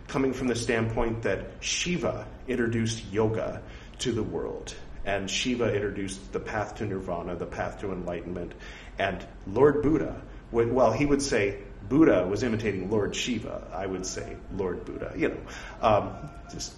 coming 0.08 0.34
from 0.34 0.48
the 0.48 0.56
standpoint 0.56 1.24
that 1.24 1.52
Shiva 1.60 2.26
introduced 2.48 3.06
yoga 3.12 3.62
to 4.00 4.12
the 4.12 4.24
world 4.24 4.74
and 5.08 5.32
Shiva 5.32 5.74
introduced 5.74 6.34
the 6.34 6.40
path 6.40 6.76
to 6.76 6.86
nirvana, 6.86 7.38
the 7.38 7.46
path 7.46 7.80
to 7.80 7.94
enlightenment, 7.94 8.54
and 9.00 9.26
Lord 9.48 9.82
Buddha, 9.82 10.22
would, 10.52 10.72
well, 10.72 10.92
he 10.92 11.06
would 11.06 11.22
say 11.22 11.60
Buddha 11.88 12.28
was 12.28 12.44
imitating 12.44 12.92
Lord 12.92 13.16
Shiva. 13.16 13.68
I 13.74 13.86
would 13.86 14.06
say 14.06 14.36
Lord 14.54 14.84
Buddha, 14.84 15.14
you 15.16 15.30
know, 15.30 15.38
um, 15.82 16.14
just 16.52 16.74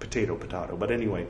potato, 0.00 0.36
potato. 0.36 0.76
But 0.76 0.90
anyway, 0.90 1.26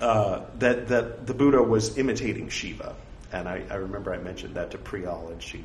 uh, 0.00 0.42
that, 0.58 0.88
that 0.88 1.26
the 1.26 1.32
Buddha 1.34 1.62
was 1.62 1.96
imitating 1.96 2.50
Shiva. 2.50 2.94
And 3.32 3.48
I, 3.48 3.62
I 3.70 3.76
remember 3.76 4.12
I 4.12 4.18
mentioned 4.18 4.54
that 4.56 4.72
to 4.72 4.78
Priyal, 4.78 5.32
and 5.32 5.42
she 5.42 5.64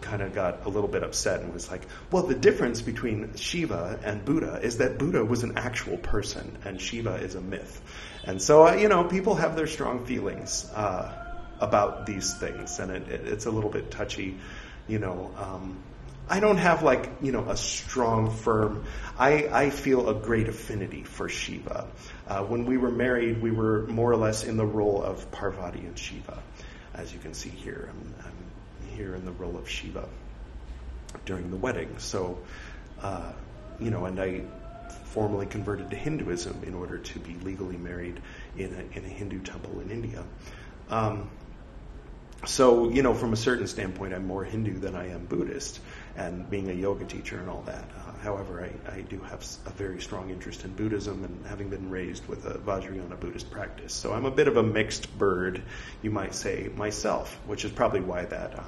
kind 0.00 0.22
of 0.22 0.34
got 0.34 0.66
a 0.66 0.68
little 0.68 0.88
bit 0.88 1.02
upset 1.02 1.40
and 1.40 1.52
was 1.52 1.70
like, 1.70 1.82
well, 2.10 2.24
the 2.24 2.34
difference 2.34 2.82
between 2.82 3.34
Shiva 3.36 3.98
and 4.04 4.24
Buddha 4.24 4.60
is 4.62 4.78
that 4.78 4.98
Buddha 4.98 5.24
was 5.24 5.42
an 5.42 5.56
actual 5.56 5.96
person 5.96 6.58
and 6.64 6.80
Shiva 6.80 7.14
is 7.16 7.34
a 7.34 7.40
myth. 7.40 7.80
And 8.24 8.40
so, 8.40 8.66
uh, 8.66 8.74
you 8.74 8.88
know, 8.88 9.04
people 9.04 9.34
have 9.34 9.56
their 9.56 9.66
strong 9.66 10.06
feelings 10.06 10.70
uh, 10.74 11.12
about 11.60 12.06
these 12.06 12.34
things, 12.34 12.78
and 12.78 12.90
it, 12.90 13.08
it, 13.08 13.28
it's 13.28 13.46
a 13.46 13.50
little 13.50 13.70
bit 13.70 13.90
touchy, 13.90 14.36
you 14.88 14.98
know. 14.98 15.30
Um, 15.36 15.82
I 16.28 16.40
don't 16.40 16.56
have 16.56 16.82
like 16.82 17.10
you 17.20 17.32
know 17.32 17.50
a 17.50 17.56
strong, 17.56 18.30
firm. 18.30 18.84
I, 19.18 19.48
I 19.48 19.70
feel 19.70 20.08
a 20.08 20.14
great 20.14 20.48
affinity 20.48 21.04
for 21.04 21.28
Shiva. 21.28 21.86
Uh, 22.26 22.42
when 22.44 22.64
we 22.64 22.78
were 22.78 22.90
married, 22.90 23.42
we 23.42 23.50
were 23.50 23.86
more 23.86 24.10
or 24.10 24.16
less 24.16 24.44
in 24.44 24.56
the 24.56 24.64
role 24.66 25.02
of 25.02 25.30
Parvati 25.30 25.80
and 25.80 25.98
Shiva, 25.98 26.42
as 26.94 27.12
you 27.12 27.18
can 27.18 27.34
see 27.34 27.50
here. 27.50 27.90
I'm, 27.90 28.14
I'm 28.26 28.32
here 28.94 29.14
in 29.14 29.24
the 29.24 29.32
role 29.32 29.56
of 29.56 29.68
Shiva 29.68 30.08
during 31.26 31.50
the 31.50 31.56
wedding. 31.56 31.94
So, 31.98 32.38
uh, 33.02 33.32
you 33.80 33.90
know, 33.90 34.04
and 34.06 34.20
I 34.20 34.42
formally 35.04 35.46
converted 35.46 35.90
to 35.90 35.96
Hinduism 35.96 36.62
in 36.66 36.74
order 36.74 36.98
to 36.98 37.18
be 37.20 37.34
legally 37.44 37.76
married 37.76 38.20
in 38.56 38.72
a, 38.74 38.98
in 38.98 39.04
a 39.04 39.08
Hindu 39.08 39.40
temple 39.40 39.80
in 39.80 39.90
India. 39.90 40.24
Um, 40.90 41.30
so, 42.46 42.90
you 42.90 43.02
know, 43.02 43.14
from 43.14 43.32
a 43.32 43.36
certain 43.36 43.66
standpoint, 43.66 44.12
I'm 44.12 44.26
more 44.26 44.44
Hindu 44.44 44.78
than 44.78 44.94
I 44.94 45.08
am 45.10 45.24
Buddhist, 45.26 45.80
and 46.16 46.48
being 46.50 46.68
a 46.68 46.74
yoga 46.74 47.04
teacher 47.04 47.38
and 47.38 47.48
all 47.48 47.62
that. 47.66 47.88
However, 48.24 48.66
I, 48.88 48.96
I, 48.96 49.00
do 49.02 49.18
have 49.20 49.46
a 49.66 49.70
very 49.70 50.00
strong 50.00 50.30
interest 50.30 50.64
in 50.64 50.72
Buddhism 50.72 51.24
and 51.24 51.46
having 51.46 51.68
been 51.68 51.90
raised 51.90 52.26
with 52.26 52.46
a 52.46 52.54
Vajrayana 52.54 53.20
Buddhist 53.20 53.50
practice. 53.50 53.92
So 53.92 54.14
I'm 54.14 54.24
a 54.24 54.30
bit 54.30 54.48
of 54.48 54.56
a 54.56 54.62
mixed 54.62 55.16
bird, 55.18 55.62
you 56.00 56.10
might 56.10 56.34
say, 56.34 56.70
myself, 56.74 57.38
which 57.46 57.66
is 57.66 57.70
probably 57.70 58.00
why 58.00 58.24
that 58.24 58.58
uh, 58.58 58.62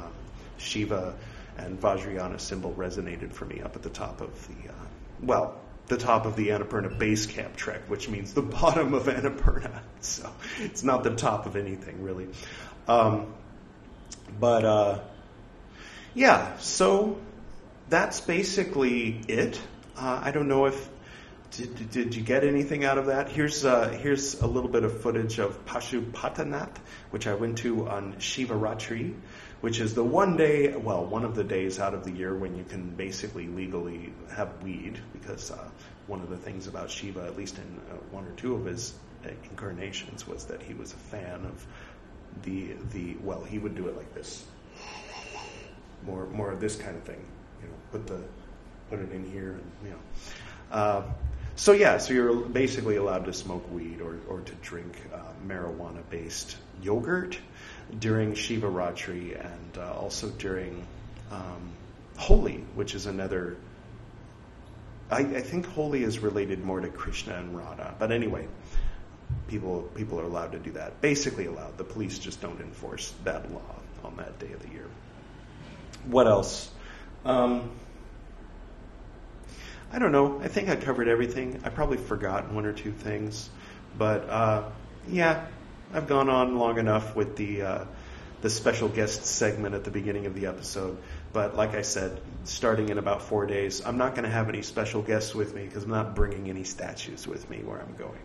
Shiva 0.58 1.14
and 1.56 1.80
Vajrayana 1.80 2.38
symbol 2.38 2.74
resonated 2.74 3.32
for 3.32 3.46
me 3.46 3.62
up 3.62 3.74
at 3.76 3.82
the 3.82 3.88
top 3.88 4.20
of 4.20 4.30
the, 4.48 4.68
uh, 4.68 4.86
well, 5.22 5.58
the 5.86 5.96
top 5.96 6.26
of 6.26 6.36
the 6.36 6.48
Annapurna 6.48 6.98
base 6.98 7.24
camp 7.24 7.56
trek, 7.56 7.80
which 7.88 8.10
means 8.10 8.34
the 8.34 8.42
bottom 8.60 8.92
of 8.92 9.04
Annapurna. 9.04 9.80
So 10.00 10.30
it's 10.60 10.84
not 10.84 11.02
the 11.02 11.16
top 11.16 11.46
of 11.46 11.56
anything, 11.56 12.02
really. 12.02 12.28
Um, 12.86 13.34
but 14.38 14.64
uh, 14.64 15.00
yeah, 16.14 16.58
so 16.58 17.18
that's 17.88 18.20
basically 18.20 19.20
it. 19.28 19.60
Uh, 19.96 20.20
I 20.22 20.30
don't 20.30 20.48
know 20.48 20.66
if 20.66 20.88
did, 21.52 21.90
did, 21.90 22.14
you 22.14 22.22
get 22.22 22.44
anything 22.44 22.84
out 22.84 22.98
of 22.98 23.06
that? 23.06 23.30
Here's 23.30 23.64
uh, 23.64 23.88
here's 23.88 24.40
a 24.42 24.46
little 24.46 24.68
bit 24.68 24.84
of 24.84 25.00
footage 25.00 25.38
of 25.38 25.64
Pashupatinath, 25.64 26.76
which 27.10 27.26
I 27.26 27.34
went 27.34 27.58
to 27.58 27.88
on 27.88 28.14
Shivaratri, 28.14 29.14
which 29.60 29.80
is 29.80 29.94
the 29.94 30.04
one 30.04 30.36
day, 30.36 30.74
well, 30.74 31.06
one 31.06 31.24
of 31.24 31.34
the 31.34 31.44
days 31.44 31.78
out 31.78 31.94
of 31.94 32.04
the 32.04 32.10
year 32.10 32.34
when 32.34 32.56
you 32.56 32.64
can 32.64 32.90
basically 32.90 33.46
legally 33.46 34.12
have 34.34 34.62
weed, 34.62 34.98
because 35.12 35.50
uh, 35.50 35.68
one 36.08 36.20
of 36.20 36.28
the 36.28 36.36
things 36.36 36.66
about 36.66 36.90
Shiva, 36.90 37.24
at 37.24 37.36
least 37.36 37.56
in 37.58 37.80
uh, 37.90 37.94
one 38.10 38.26
or 38.26 38.32
two 38.32 38.54
of 38.54 38.64
his 38.66 38.94
incarnations, 39.50 40.26
was 40.26 40.44
that 40.46 40.62
he 40.62 40.74
was 40.74 40.92
a 40.92 40.96
fan 40.96 41.46
of 41.46 41.66
the 42.42 42.74
the 42.92 43.16
well, 43.22 43.44
he 43.44 43.58
would 43.58 43.76
do 43.76 43.88
it 43.88 43.96
like 43.96 44.12
this, 44.14 44.44
more 46.04 46.26
more 46.26 46.50
of 46.50 46.60
this 46.60 46.76
kind 46.76 46.96
of 46.96 47.04
thing. 47.04 47.24
You 47.62 47.68
know, 47.68 47.74
put 47.92 48.06
the 48.06 48.20
put 48.90 49.00
it 49.00 49.12
in 49.12 49.30
here, 49.30 49.52
and 49.52 49.72
you 49.84 49.90
know. 49.90 49.98
Uh, 50.70 51.02
so 51.56 51.72
yeah, 51.72 51.98
so 51.98 52.12
you're 52.12 52.34
basically 52.34 52.96
allowed 52.96 53.24
to 53.24 53.32
smoke 53.32 53.64
weed 53.72 54.00
or 54.00 54.18
or 54.28 54.40
to 54.40 54.52
drink 54.56 54.94
uh, 55.12 55.18
marijuana-based 55.46 56.56
yogurt 56.82 57.38
during 57.98 58.34
Shiva 58.34 58.66
Ratri 58.66 59.38
and 59.42 59.78
uh, 59.78 59.94
also 59.94 60.28
during 60.30 60.86
um, 61.30 61.72
Holi, 62.16 62.64
which 62.74 62.94
is 62.94 63.06
another. 63.06 63.56
I, 65.10 65.20
I 65.20 65.40
think 65.40 65.66
Holi 65.66 66.02
is 66.02 66.18
related 66.18 66.64
more 66.64 66.80
to 66.80 66.88
Krishna 66.88 67.36
and 67.36 67.56
Radha, 67.56 67.94
but 67.98 68.10
anyway, 68.10 68.48
people 69.48 69.82
people 69.94 70.20
are 70.20 70.24
allowed 70.24 70.52
to 70.52 70.58
do 70.58 70.72
that. 70.72 71.00
Basically 71.00 71.46
allowed. 71.46 71.78
The 71.78 71.84
police 71.84 72.18
just 72.18 72.40
don't 72.40 72.60
enforce 72.60 73.14
that 73.24 73.50
law 73.52 73.76
on 74.04 74.16
that 74.16 74.38
day 74.38 74.52
of 74.52 74.60
the 74.60 74.68
year. 74.68 74.88
What 76.06 76.26
else? 76.26 76.70
Um, 77.26 77.70
I 79.92 79.98
don't 79.98 80.12
know. 80.12 80.40
I 80.40 80.48
think 80.48 80.68
I 80.68 80.76
covered 80.76 81.08
everything. 81.08 81.60
I 81.64 81.68
probably 81.68 81.96
forgot 81.96 82.52
one 82.52 82.66
or 82.66 82.72
two 82.72 82.92
things, 82.92 83.50
but 83.98 84.28
uh, 84.28 84.62
yeah, 85.08 85.46
I've 85.92 86.06
gone 86.06 86.28
on 86.28 86.58
long 86.58 86.78
enough 86.78 87.14
with 87.16 87.36
the 87.36 87.62
uh, 87.62 87.84
the 88.42 88.50
special 88.50 88.88
guest 88.88 89.24
segment 89.24 89.74
at 89.74 89.84
the 89.84 89.90
beginning 89.90 90.26
of 90.26 90.34
the 90.34 90.46
episode. 90.46 90.98
But 91.32 91.56
like 91.56 91.74
I 91.74 91.82
said, 91.82 92.20
starting 92.44 92.90
in 92.90 92.98
about 92.98 93.22
four 93.22 93.46
days, 93.46 93.84
I'm 93.84 93.98
not 93.98 94.14
going 94.14 94.24
to 94.24 94.30
have 94.30 94.48
any 94.48 94.62
special 94.62 95.02
guests 95.02 95.34
with 95.34 95.54
me 95.54 95.64
because 95.64 95.84
I'm 95.84 95.90
not 95.90 96.14
bringing 96.14 96.48
any 96.48 96.64
statues 96.64 97.26
with 97.26 97.48
me 97.50 97.58
where 97.58 97.80
I'm 97.80 97.94
going. 97.96 98.20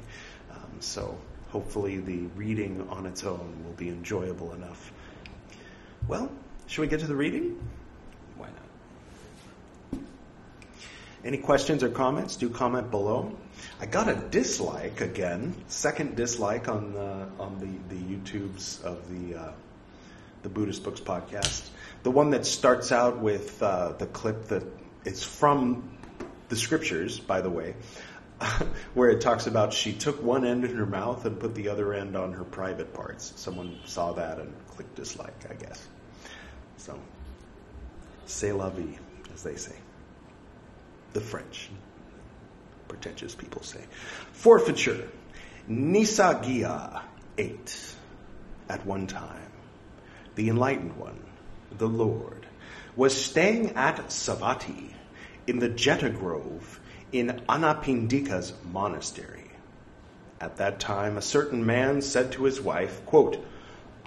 So 0.81 1.17
hopefully 1.49 1.99
the 1.99 2.21
reading 2.35 2.87
on 2.89 3.05
its 3.05 3.23
own 3.23 3.63
will 3.63 3.73
be 3.73 3.89
enjoyable 3.89 4.53
enough. 4.53 4.91
Well, 6.07 6.31
should 6.67 6.81
we 6.81 6.87
get 6.87 7.01
to 7.01 7.07
the 7.07 7.15
reading? 7.15 7.59
Why 8.35 8.47
not? 8.47 10.01
Any 11.23 11.37
questions 11.37 11.83
or 11.83 11.89
comments? 11.89 12.35
Do 12.35 12.49
comment 12.49 12.89
below. 12.89 13.37
I 13.79 13.85
got 13.85 14.09
a 14.09 14.15
dislike 14.15 15.01
again, 15.01 15.53
second 15.67 16.15
dislike 16.15 16.67
on 16.67 16.93
the 16.93 17.27
on 17.39 17.59
the, 17.59 17.95
the 17.95 18.01
YouTubes 18.01 18.83
of 18.83 19.07
the 19.09 19.39
uh, 19.39 19.51
the 20.41 20.49
Buddhist 20.49 20.83
Books 20.83 20.99
podcast. 20.99 21.69
The 22.01 22.09
one 22.09 22.31
that 22.31 22.45
starts 22.47 22.91
out 22.91 23.19
with 23.19 23.61
uh, 23.61 23.93
the 23.93 24.07
clip 24.07 24.45
that 24.45 24.63
it's 25.05 25.23
from 25.23 25.95
the 26.49 26.55
scriptures, 26.55 27.19
by 27.19 27.41
the 27.41 27.49
way, 27.49 27.75
where 28.95 29.11
it 29.11 29.21
talks 29.21 29.45
about 29.45 29.73
she 29.73 29.93
took 29.93 30.23
one 30.23 30.43
end 30.43 30.65
in 30.65 30.75
her 30.75 30.87
mouth 30.87 31.25
and 31.25 31.39
put 31.39 31.53
the 31.53 31.69
other 31.69 31.93
end 31.93 32.15
on 32.15 32.33
her 32.33 32.43
private 32.43 32.93
parts. 32.93 33.33
Someone 33.35 33.77
saw 33.85 34.13
that 34.13 34.39
and 34.39 34.53
clicked 34.69 34.95
dislike, 34.95 35.45
I 35.49 35.53
guess. 35.53 35.87
So, 36.77 36.99
c'est 38.25 38.51
la 38.53 38.69
vie, 38.69 38.97
as 39.33 39.43
they 39.43 39.55
say. 39.55 39.75
The 41.13 41.21
French. 41.21 41.69
Pretentious 42.87 43.35
people 43.35 43.63
say. 43.63 43.81
Forfeiture. 44.31 45.07
Nissaggiya 45.69 47.01
eight 47.37 47.95
at 48.69 48.85
one 48.85 49.07
time. 49.07 49.51
The 50.35 50.49
enlightened 50.49 50.97
one, 50.97 51.19
the 51.77 51.87
Lord, 51.87 52.45
was 52.95 53.15
staying 53.15 53.75
at 53.75 53.97
Savatthi 54.07 54.93
in 55.47 55.59
the 55.59 55.69
Jeta 55.69 56.09
Grove 56.17 56.79
in 57.11 57.41
Anathapindika's 57.49 58.53
monastery. 58.71 59.51
At 60.39 60.57
that 60.57 60.79
time, 60.79 61.17
a 61.17 61.21
certain 61.21 61.65
man 61.65 62.01
said 62.01 62.31
to 62.33 62.45
his 62.45 62.59
wife, 62.59 63.05
quote, 63.05 63.43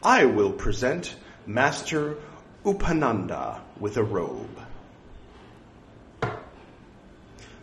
I 0.03 0.25
will 0.25 0.53
present 0.53 1.14
Master 1.47 2.17
Upananda 2.64 3.61
with 3.79 3.97
a 3.97 4.03
robe. 4.03 4.54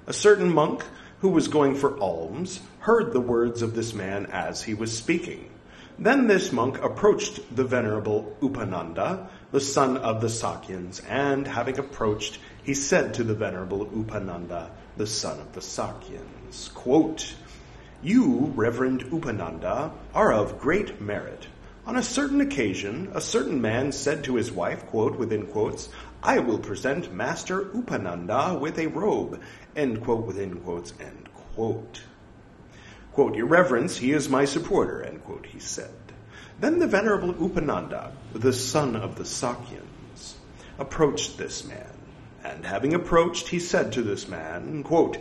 A 0.07 0.13
certain 0.13 0.51
monk 0.51 0.83
who 1.19 1.29
was 1.29 1.47
going 1.47 1.75
for 1.75 1.99
alms 1.99 2.59
heard 2.79 3.13
the 3.13 3.21
words 3.21 3.61
of 3.61 3.75
this 3.75 3.93
man 3.93 4.25
as 4.25 4.63
he 4.63 4.73
was 4.73 4.97
speaking. 4.97 5.51
Then 5.99 6.25
this 6.25 6.51
monk 6.51 6.83
approached 6.83 7.55
the 7.55 7.63
venerable 7.63 8.35
Upananda, 8.41 9.27
the 9.51 9.59
son 9.59 9.97
of 9.97 10.19
the 10.19 10.29
Sakyans, 10.29 11.01
and 11.07 11.47
having 11.47 11.77
approached, 11.77 12.39
he 12.63 12.73
said 12.73 13.13
to 13.13 13.23
the 13.23 13.35
venerable 13.35 13.85
Upananda, 13.85 14.71
the 14.97 15.05
son 15.05 15.39
of 15.39 15.53
the 15.53 15.61
Sakyans. 15.61 16.73
Quote, 16.73 17.35
You, 18.01 18.51
Reverend 18.55 19.03
Upananda, 19.11 19.91
are 20.15 20.33
of 20.33 20.59
great 20.59 20.99
merit. 20.99 21.45
On 21.85 21.95
a 21.95 22.03
certain 22.03 22.41
occasion, 22.41 23.11
a 23.13 23.21
certain 23.21 23.61
man 23.61 23.91
said 23.91 24.23
to 24.23 24.35
his 24.35 24.51
wife, 24.51 24.85
quote, 24.87 25.17
within 25.17 25.47
quotes, 25.47 25.89
I 26.23 26.37
will 26.37 26.59
present 26.59 27.11
Master 27.11 27.65
Upananda 27.65 28.59
with 28.59 28.77
a 28.77 28.85
robe, 28.85 29.41
end 29.75 30.03
quote, 30.03 30.25
within 30.25 30.57
quotes, 30.57 30.93
end 30.99 31.29
quote. 31.55 32.03
Quote, 33.13 33.35
Your 33.35 33.47
Reverence, 33.47 33.97
he 33.97 34.11
is 34.11 34.29
my 34.29 34.45
supporter, 34.45 35.03
end 35.03 35.23
quote, 35.23 35.45
he 35.45 35.59
said. 35.59 35.91
Then 36.59 36.79
the 36.79 36.87
Venerable 36.87 37.33
Upananda, 37.33 38.11
the 38.33 38.53
son 38.53 38.95
of 38.95 39.15
the 39.15 39.23
Sakyans, 39.23 40.35
approached 40.77 41.37
this 41.37 41.65
man 41.65 41.91
and 42.43 42.65
having 42.65 42.93
approached, 42.93 43.49
he 43.49 43.59
said 43.59 43.93
to 43.93 44.01
this 44.01 44.27
man, 44.27 44.83
quote, 44.83 45.17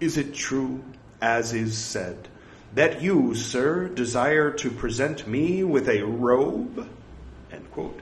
Is 0.00 0.16
it 0.16 0.34
true, 0.34 0.82
as 1.20 1.52
is 1.52 1.76
said, 1.76 2.28
that 2.74 3.02
you, 3.02 3.34
sir, 3.34 3.88
desire 3.88 4.50
to 4.52 4.70
present 4.70 5.26
me 5.26 5.62
with 5.62 5.88
a 5.88 6.02
robe? 6.02 6.88
End 7.52 7.70
quote. 7.70 8.00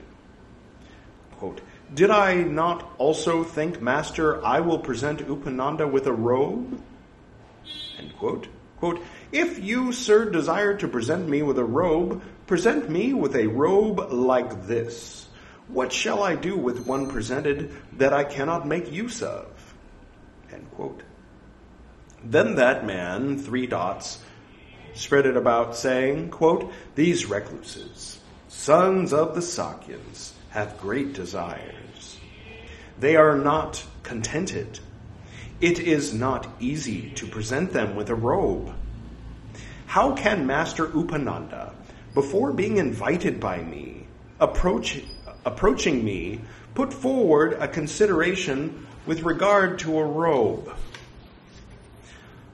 Quote, 1.37 1.61
Did 1.93 2.09
I 2.09 2.35
not 2.35 2.91
also 2.97 3.43
think, 3.43 3.81
Master, 3.81 4.43
I 4.43 4.61
will 4.61 4.79
present 4.79 5.27
Upananda 5.27 5.89
with 5.89 6.07
a 6.07 6.13
robe? 6.13 6.81
Quote. 8.17 8.47
Quote, 8.79 9.01
If 9.31 9.63
you, 9.63 9.91
sir, 9.91 10.29
desire 10.29 10.75
to 10.77 10.87
present 10.87 11.27
me 11.27 11.41
with 11.41 11.57
a 11.57 11.63
robe, 11.63 12.21
present 12.47 12.89
me 12.89 13.13
with 13.13 13.35
a 13.35 13.47
robe 13.47 14.11
like 14.11 14.65
this 14.65 15.27
What 15.67 15.93
shall 15.93 16.23
I 16.23 16.35
do 16.35 16.57
with 16.57 16.87
one 16.87 17.09
presented 17.09 17.71
that 17.97 18.13
I 18.13 18.23
cannot 18.23 18.67
make 18.67 18.91
use 18.91 19.21
of? 19.21 19.47
Then 22.23 22.55
that 22.55 22.85
man, 22.85 23.37
three 23.37 23.67
dots, 23.67 24.19
spread 24.93 25.25
it 25.25 25.35
about, 25.35 25.75
saying, 25.75 26.29
quote, 26.29 26.71
These 26.95 27.25
recluses, 27.25 28.19
sons 28.47 29.13
of 29.13 29.35
the 29.35 29.41
Sakyans, 29.41 30.31
have 30.49 30.79
great 30.79 31.13
desires. 31.13 31.82
They 33.03 33.17
are 33.17 33.37
not 33.37 33.83
contented. 34.03 34.79
It 35.59 35.77
is 35.77 36.13
not 36.13 36.47
easy 36.61 37.09
to 37.15 37.27
present 37.27 37.73
them 37.73 37.97
with 37.97 38.09
a 38.09 38.15
robe. 38.15 38.73
How 39.87 40.13
can 40.13 40.47
Master 40.47 40.87
Upananda, 40.87 41.73
before 42.13 42.53
being 42.53 42.77
invited 42.77 43.41
by 43.41 43.61
me, 43.61 44.07
approach, 44.39 45.03
approaching 45.43 46.05
me, 46.05 46.39
put 46.75 46.93
forward 46.93 47.57
a 47.59 47.67
consideration 47.67 48.87
with 49.05 49.23
regard 49.23 49.79
to 49.79 49.99
a 49.99 50.05
robe? 50.05 50.73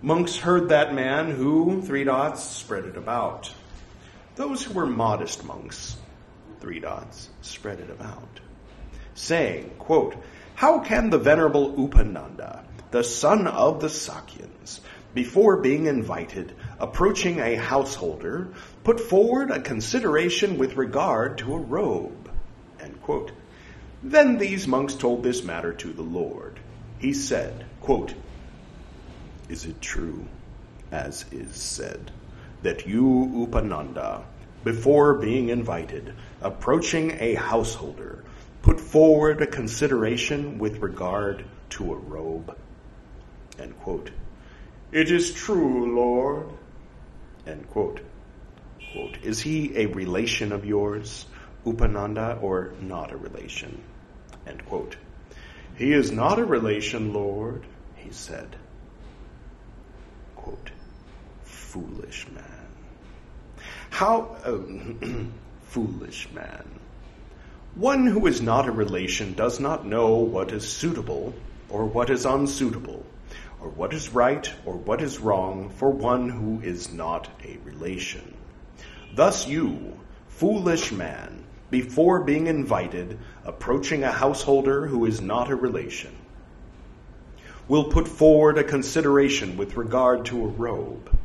Monks 0.02 0.38
heard 0.38 0.70
that 0.70 0.96
man 0.96 1.30
who, 1.30 1.84
three 1.84 2.06
dots, 2.06 2.44
spread 2.44 2.86
it 2.86 2.98
about. 2.98 3.54
Those 4.36 4.64
who 4.64 4.74
were 4.74 4.88
modest 4.88 5.46
monks, 5.46 5.96
three 6.60 6.80
dots, 6.80 7.30
spread 7.44 7.80
it 7.80 7.92
about. 7.92 8.40
Saying, 9.14 9.70
quote, 9.78 10.16
How 10.60 10.80
can 10.80 11.10
the 11.10 11.18
venerable 11.18 11.72
Upananda, 11.76 12.66
the 12.92 13.02
son 13.02 13.48
of 13.48 13.80
the 13.80 13.88
Sakyans, 13.88 14.82
before 15.14 15.56
being 15.56 15.86
invited, 15.86 16.54
approaching 16.82 17.40
a 17.40 17.56
householder, 17.56 18.50
put 18.84 19.00
forward 19.00 19.52
a 19.52 19.62
consideration 19.62 20.58
with 20.58 20.76
regard 20.76 21.38
to 21.38 21.54
a 21.54 21.58
robe? 21.58 22.30
Then 24.04 24.38
these 24.38 24.68
monks 24.68 24.96
told 24.96 25.24
this 25.24 25.46
matter 25.46 25.72
to 25.72 25.94
the 25.94 26.02
Lord. 26.02 26.60
He 26.98 27.14
said, 27.14 27.66
quote, 27.80 28.14
is 29.48 29.64
it 29.64 29.80
true, 29.80 30.28
as 30.92 31.24
is 31.32 31.56
said, 31.56 32.12
that 32.64 32.86
you, 32.86 33.48
Upananda, 33.48 34.24
before 34.66 35.14
being 35.14 35.48
invited, 35.48 36.14
approaching 36.42 37.16
a 37.22 37.36
householder, 37.36 38.26
put 38.62 38.80
forward 38.80 39.42
a 39.42 39.48
consideration 39.48 40.60
with 40.60 40.80
regard 40.80 41.46
to 41.72 41.94
a 41.94 41.96
robe? 41.96 42.56
End 43.58 43.78
quote. 43.80 44.12
It 44.92 45.12
is 45.12 45.32
true, 45.32 45.96
Lord. 45.96 46.50
End 47.46 47.70
quote. 47.70 48.02
quote. 48.94 49.18
Is 49.24 49.40
he 49.40 49.76
a 49.76 49.86
relation 49.88 50.52
of 50.52 50.66
yours, 50.66 51.26
Upananda, 51.66 52.42
or 52.42 52.74
not 52.82 53.12
a 53.12 53.18
relation? 53.18 53.82
End 54.48 54.66
quote. 54.66 54.96
He 55.76 55.94
is 55.94 56.12
not 56.12 56.40
a 56.40 56.46
relation, 56.46 57.14
Lord, 57.14 57.66
he 57.96 58.12
said 58.12 58.56
quote, 60.50 60.72
foolish 61.44 62.28
man. 62.34 62.68
How, 63.90 64.38
uh, 64.44 64.58
foolish 65.64 66.30
man. 66.32 66.79
One 67.80 68.08
who 68.08 68.28
is 68.28 68.42
not 68.42 68.68
a 68.68 68.74
relation 68.74 69.36
does 69.36 69.58
not 69.58 69.86
know 69.86 70.16
what 70.16 70.52
is 70.52 70.70
suitable 70.70 71.34
or 71.70 71.86
what 71.86 72.10
is 72.10 72.26
unsuitable, 72.26 73.06
or 73.62 73.70
what 73.70 73.94
is 73.94 74.14
right 74.14 74.52
or 74.66 74.76
what 74.76 75.02
is 75.02 75.20
wrong 75.20 75.70
for 75.70 75.90
one 75.90 76.28
who 76.28 76.60
is 76.60 76.92
not 76.92 77.30
a 77.42 77.58
relation. 77.64 78.36
Thus 79.16 79.48
you, 79.48 79.98
foolish 80.28 80.92
man, 80.92 81.46
before 81.72 82.26
being 82.26 82.48
invited, 82.48 83.18
approaching 83.46 84.04
a 84.04 84.12
householder 84.12 84.86
who 84.86 85.06
is 85.06 85.22
not 85.22 85.50
a 85.50 85.56
relation, 85.56 86.14
will 87.70 87.86
put 87.86 88.10
forward 88.10 88.58
a 88.58 88.64
consideration 88.66 89.56
with 89.56 89.78
regard 89.78 90.26
to 90.26 90.44
a 90.44 90.48
robe. 90.48 91.18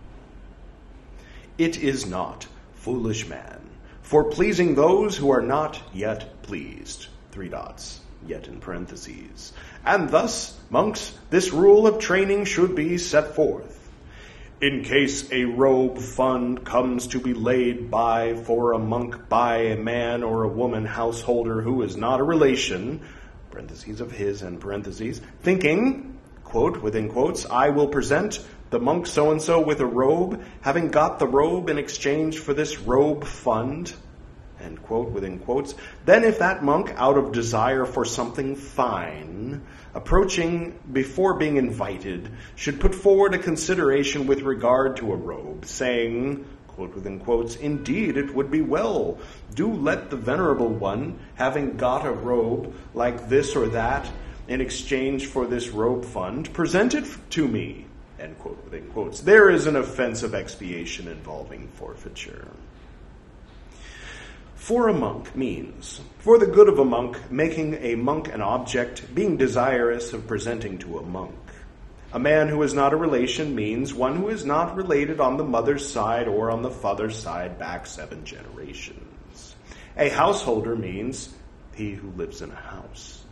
It 1.58 1.82
is 1.82 2.06
not, 2.06 2.46
foolish 2.74 3.26
man, 3.26 3.63
for 4.04 4.24
pleasing 4.24 4.74
those 4.74 5.16
who 5.16 5.30
are 5.30 5.42
not 5.42 5.80
yet 5.92 6.42
pleased. 6.42 7.08
Three 7.32 7.48
dots, 7.48 8.00
yet 8.26 8.46
in 8.46 8.60
parentheses. 8.60 9.52
And 9.84 10.10
thus, 10.10 10.56
monks, 10.70 11.12
this 11.30 11.52
rule 11.52 11.86
of 11.86 11.98
training 11.98 12.44
should 12.44 12.76
be 12.76 12.98
set 12.98 13.34
forth. 13.34 13.80
In 14.60 14.84
case 14.84 15.32
a 15.32 15.46
robe 15.46 15.98
fund 15.98 16.64
comes 16.64 17.08
to 17.08 17.20
be 17.20 17.34
laid 17.34 17.90
by 17.90 18.34
for 18.34 18.72
a 18.72 18.78
monk 18.78 19.28
by 19.28 19.56
a 19.56 19.76
man 19.76 20.22
or 20.22 20.44
a 20.44 20.48
woman 20.48 20.84
householder 20.84 21.62
who 21.62 21.82
is 21.82 21.96
not 21.96 22.20
a 22.20 22.24
relation, 22.24 23.00
parentheses 23.50 24.00
of 24.00 24.12
his 24.12 24.42
and 24.42 24.60
parentheses, 24.60 25.20
thinking 25.42 26.18
quote, 26.44 26.82
within 26.82 27.08
quotes, 27.08 27.46
I 27.46 27.70
will 27.70 27.88
present 27.88 28.38
the 28.70 28.78
monk 28.78 29.06
so 29.06 29.30
and 29.30 29.40
so 29.40 29.60
with 29.60 29.80
a 29.80 29.86
robe, 29.86 30.42
having 30.60 30.88
got 30.88 31.18
the 31.18 31.26
robe 31.26 31.68
in 31.68 31.78
exchange 31.78 32.38
for 32.38 32.54
this 32.54 32.78
robe 32.78 33.24
fund, 33.24 33.94
end 34.60 34.82
quote, 34.82 35.10
within 35.10 35.38
quotes. 35.38 35.74
Then, 36.04 36.24
if 36.24 36.38
that 36.38 36.64
monk, 36.64 36.92
out 36.96 37.18
of 37.18 37.32
desire 37.32 37.84
for 37.84 38.04
something 38.04 38.56
fine, 38.56 39.62
approaching 39.94 40.78
before 40.92 41.34
being 41.34 41.56
invited, 41.56 42.30
should 42.56 42.80
put 42.80 42.94
forward 42.94 43.34
a 43.34 43.38
consideration 43.38 44.26
with 44.26 44.42
regard 44.42 44.96
to 44.96 45.12
a 45.12 45.16
robe, 45.16 45.66
saying, 45.66 46.44
quote 46.68 46.94
within 46.94 47.20
quotes, 47.20 47.56
Indeed, 47.56 48.16
it 48.16 48.34
would 48.34 48.50
be 48.50 48.62
well. 48.62 49.18
Do 49.54 49.72
let 49.72 50.10
the 50.10 50.16
venerable 50.16 50.68
one, 50.68 51.18
having 51.36 51.76
got 51.76 52.06
a 52.06 52.12
robe 52.12 52.74
like 52.92 53.28
this 53.28 53.54
or 53.54 53.68
that, 53.68 54.10
in 54.48 54.60
exchange 54.60 55.26
for 55.26 55.46
this 55.46 55.68
robe 55.70 56.04
fund, 56.04 56.52
present 56.52 56.94
it 56.94 57.06
to 57.30 57.46
me. 57.46 57.86
End 58.24 58.38
quote, 58.38 58.64
within 58.64 58.88
quotes. 58.88 59.20
There 59.20 59.50
is 59.50 59.66
an 59.66 59.76
offense 59.76 60.22
of 60.22 60.34
expiation 60.34 61.08
involving 61.08 61.68
forfeiture. 61.74 62.48
For 64.54 64.88
a 64.88 64.94
monk 64.94 65.36
means, 65.36 66.00
for 66.20 66.38
the 66.38 66.46
good 66.46 66.70
of 66.70 66.78
a 66.78 66.86
monk, 66.86 67.30
making 67.30 67.74
a 67.74 67.96
monk 67.96 68.32
an 68.32 68.40
object, 68.40 69.14
being 69.14 69.36
desirous 69.36 70.14
of 70.14 70.26
presenting 70.26 70.78
to 70.78 71.00
a 71.00 71.02
monk. 71.02 71.34
A 72.14 72.18
man 72.18 72.48
who 72.48 72.62
is 72.62 72.72
not 72.72 72.94
a 72.94 72.96
relation 72.96 73.54
means 73.54 73.92
one 73.92 74.16
who 74.16 74.30
is 74.30 74.46
not 74.46 74.74
related 74.74 75.20
on 75.20 75.36
the 75.36 75.44
mother's 75.44 75.86
side 75.86 76.26
or 76.26 76.50
on 76.50 76.62
the 76.62 76.70
father's 76.70 77.18
side 77.18 77.58
back 77.58 77.86
seven 77.86 78.24
generations. 78.24 79.54
A 79.98 80.08
householder 80.08 80.74
means 80.76 81.28
he 81.74 81.90
who 81.90 82.08
lives 82.12 82.40
in 82.40 82.50
a 82.50 82.54
house. 82.54 83.22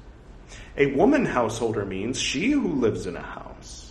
A 0.77 0.93
woman 0.95 1.25
householder 1.25 1.87
means 1.87 2.21
she 2.21 2.51
who 2.51 2.75
lives 2.75 3.07
in 3.07 3.17
a 3.17 3.23
house. 3.23 3.82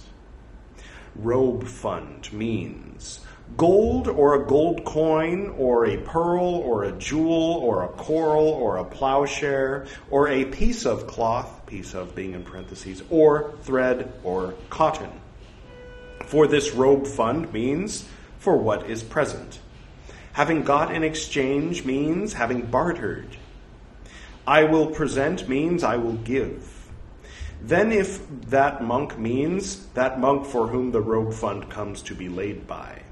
Robe 1.15 1.67
fund 1.67 2.32
means 2.32 3.19
gold 3.58 4.08
or 4.08 4.41
a 4.41 4.45
gold 4.45 4.84
coin 4.86 5.50
or 5.58 5.86
a 5.86 5.97
pearl 5.97 6.43
or 6.43 6.84
a 6.86 6.91
jewel 6.93 7.60
or 7.62 7.84
a 7.84 7.88
coral 7.89 8.47
or 8.47 8.78
a 8.78 8.86
plowshare 8.86 9.86
or 10.10 10.30
a 10.30 10.45
piece 10.45 10.86
of 10.86 11.08
cloth, 11.08 11.65
piece 11.65 11.93
of 11.93 12.15
being 12.15 12.34
in 12.34 12.43
parentheses, 12.43 13.04
or 13.10 13.54
thread 13.63 14.12
or 14.24 14.54
cotton. 14.69 15.12
For 16.26 16.47
this 16.47 16.71
robe 16.71 17.08
fund 17.08 17.52
means 17.52 18.06
for 18.39 18.56
what 18.58 18.89
is 18.89 19.04
present. 19.04 19.60
Having 20.34 20.63
got 20.63 20.95
in 20.95 21.04
exchange 21.04 21.84
means 21.84 22.34
having 22.34 22.62
bartered. 22.62 23.36
I 24.47 24.63
will 24.63 24.88
present 24.88 25.50
means 25.50 25.84
I 25.84 25.97
will 25.97 26.13
give. 26.13 26.81
Then, 27.63 27.91
if 27.91 28.28
that 28.50 28.84
monk 28.84 29.19
means 29.19 29.86
that 29.93 30.19
monk 30.19 30.47
for 30.47 30.67
whom 30.67 30.91
the 30.91 31.02
robe 31.02 31.34
fund 31.34 31.69
comes 31.69 32.02
to 32.04 32.15
be 32.15 32.28
laid 32.28 32.65
by. 32.65 33.04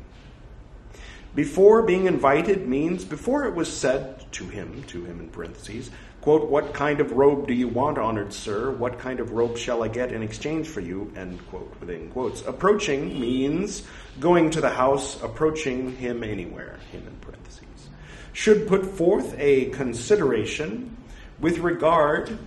Before 1.36 1.84
being 1.84 2.08
invited 2.08 2.68
means 2.68 3.06
before 3.06 3.46
it 3.46 3.54
was 3.54 3.72
said 3.72 4.32
to 4.34 4.48
him, 4.48 4.84
to 4.88 5.06
him 5.06 5.20
in 5.20 5.30
parentheses, 5.30 5.92
quote, 6.22 6.50
What 6.50 6.74
kind 6.74 7.00
of 7.00 7.12
robe 7.12 7.48
do 7.48 7.54
you 7.54 7.68
want, 7.68 8.00
honored 8.00 8.34
sir? 8.34 8.72
What 8.72 8.98
kind 8.98 9.20
of 9.20 9.32
robe 9.34 9.56
shall 9.56 9.84
I 9.84 9.88
get 9.88 10.12
in 10.12 10.24
exchange 10.24 10.68
for 10.68 10.82
you? 10.82 11.14
End 11.16 11.40
quote, 11.50 11.72
within 11.80 12.10
quotes. 12.10 12.42
Approaching 12.42 13.20
means 13.20 13.84
going 14.20 14.50
to 14.50 14.62
the 14.62 14.72
house, 14.72 15.22
approaching 15.22 15.96
him 15.98 16.24
anywhere, 16.24 16.80
him 16.92 17.06
in 17.06 17.16
parentheses. 17.22 17.90
Should 18.34 18.68
put 18.68 18.84
forth 18.84 19.36
a 19.38 19.66
consideration 19.66 20.98
with 21.40 21.60
regard 21.60 22.40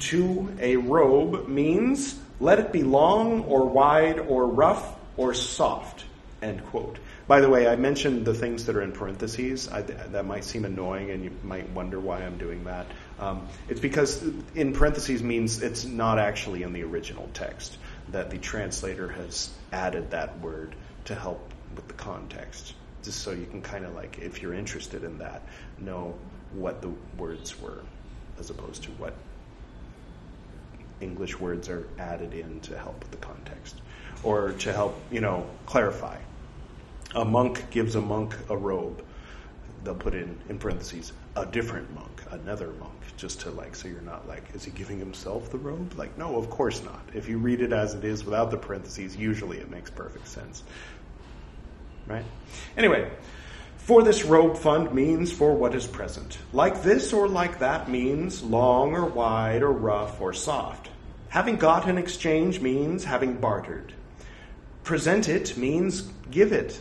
to 0.00 0.54
a 0.60 0.76
robe 0.76 1.48
means 1.48 2.18
let 2.40 2.58
it 2.58 2.72
be 2.72 2.82
long 2.82 3.44
or 3.44 3.66
wide 3.66 4.18
or 4.18 4.46
rough 4.46 4.96
or 5.16 5.34
soft. 5.34 6.04
End 6.42 6.64
quote. 6.66 6.98
By 7.26 7.40
the 7.40 7.48
way, 7.48 7.66
I 7.66 7.74
mentioned 7.74 8.24
the 8.24 8.34
things 8.34 8.66
that 8.66 8.76
are 8.76 8.82
in 8.82 8.92
parentheses. 8.92 9.68
I, 9.68 9.82
that 9.82 10.26
might 10.26 10.44
seem 10.44 10.64
annoying, 10.64 11.10
and 11.10 11.24
you 11.24 11.32
might 11.42 11.68
wonder 11.70 11.98
why 11.98 12.22
I'm 12.22 12.38
doing 12.38 12.62
that. 12.64 12.86
Um, 13.18 13.48
it's 13.68 13.80
because 13.80 14.22
in 14.54 14.72
parentheses 14.72 15.22
means 15.24 15.60
it's 15.60 15.84
not 15.84 16.20
actually 16.20 16.62
in 16.62 16.72
the 16.72 16.84
original 16.84 17.28
text, 17.34 17.78
that 18.12 18.30
the 18.30 18.38
translator 18.38 19.08
has 19.08 19.50
added 19.72 20.12
that 20.12 20.38
word 20.38 20.76
to 21.06 21.16
help 21.16 21.52
with 21.74 21.88
the 21.88 21.94
context, 21.94 22.74
just 23.02 23.20
so 23.20 23.32
you 23.32 23.46
can 23.46 23.60
kind 23.60 23.84
of 23.84 23.94
like, 23.94 24.18
if 24.18 24.40
you're 24.40 24.54
interested 24.54 25.02
in 25.02 25.18
that, 25.18 25.42
know 25.78 26.14
what 26.52 26.80
the 26.80 26.92
words 27.18 27.60
were. 27.60 27.82
as 28.38 28.50
opposed 28.50 28.82
to 28.84 28.90
what 28.92 29.14
English 31.00 31.38
words 31.38 31.68
are 31.68 31.86
added 31.98 32.34
in 32.34 32.60
to 32.60 32.78
help 32.78 33.00
with 33.00 33.10
the 33.10 33.16
context 33.18 33.80
or 34.22 34.52
to 34.52 34.72
help, 34.72 34.98
you 35.10 35.20
know, 35.20 35.46
clarify. 35.66 36.16
A 37.14 37.24
monk 37.24 37.70
gives 37.70 37.94
a 37.94 38.00
monk 38.00 38.34
a 38.48 38.56
robe. 38.56 39.02
They'll 39.84 39.94
put 39.94 40.14
in, 40.14 40.36
in 40.48 40.58
parentheses, 40.58 41.12
a 41.36 41.46
different 41.46 41.94
monk, 41.94 42.22
another 42.30 42.72
monk, 42.80 42.92
just 43.16 43.40
to 43.42 43.50
like, 43.50 43.76
so 43.76 43.88
you're 43.88 44.00
not 44.00 44.26
like, 44.26 44.42
is 44.54 44.64
he 44.64 44.70
giving 44.72 44.98
himself 44.98 45.50
the 45.50 45.58
robe? 45.58 45.94
Like, 45.96 46.18
no, 46.18 46.36
of 46.36 46.50
course 46.50 46.82
not. 46.82 47.02
If 47.14 47.28
you 47.28 47.38
read 47.38 47.60
it 47.60 47.72
as 47.72 47.94
it 47.94 48.04
is 48.04 48.24
without 48.24 48.50
the 48.50 48.56
parentheses, 48.56 49.16
usually 49.16 49.58
it 49.58 49.70
makes 49.70 49.90
perfect 49.90 50.26
sense. 50.26 50.64
Right? 52.08 52.24
Anyway, 52.76 53.10
for 53.86 54.02
this 54.02 54.24
robe 54.24 54.58
fund 54.58 54.92
means 54.92 55.30
for 55.30 55.54
what 55.54 55.72
is 55.72 55.86
present. 55.86 56.38
Like 56.52 56.82
this 56.82 57.12
or 57.12 57.28
like 57.28 57.60
that 57.60 57.88
means 57.88 58.42
long 58.42 58.96
or 58.96 59.04
wide 59.04 59.62
or 59.62 59.70
rough 59.70 60.20
or 60.20 60.32
soft. 60.32 60.90
Having 61.28 61.58
got 61.58 61.88
in 61.88 61.96
exchange 61.96 62.60
means 62.60 63.04
having 63.04 63.34
bartered. 63.34 63.94
Present 64.82 65.28
it 65.28 65.56
means 65.56 66.00
give 66.32 66.52
it. 66.52 66.80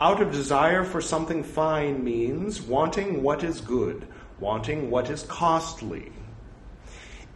Out 0.00 0.22
of 0.22 0.30
desire 0.30 0.84
for 0.84 1.00
something 1.00 1.42
fine 1.42 2.04
means 2.04 2.62
wanting 2.62 3.20
what 3.20 3.42
is 3.42 3.60
good, 3.60 4.06
wanting 4.38 4.92
what 4.92 5.10
is 5.10 5.24
costly. 5.24 6.12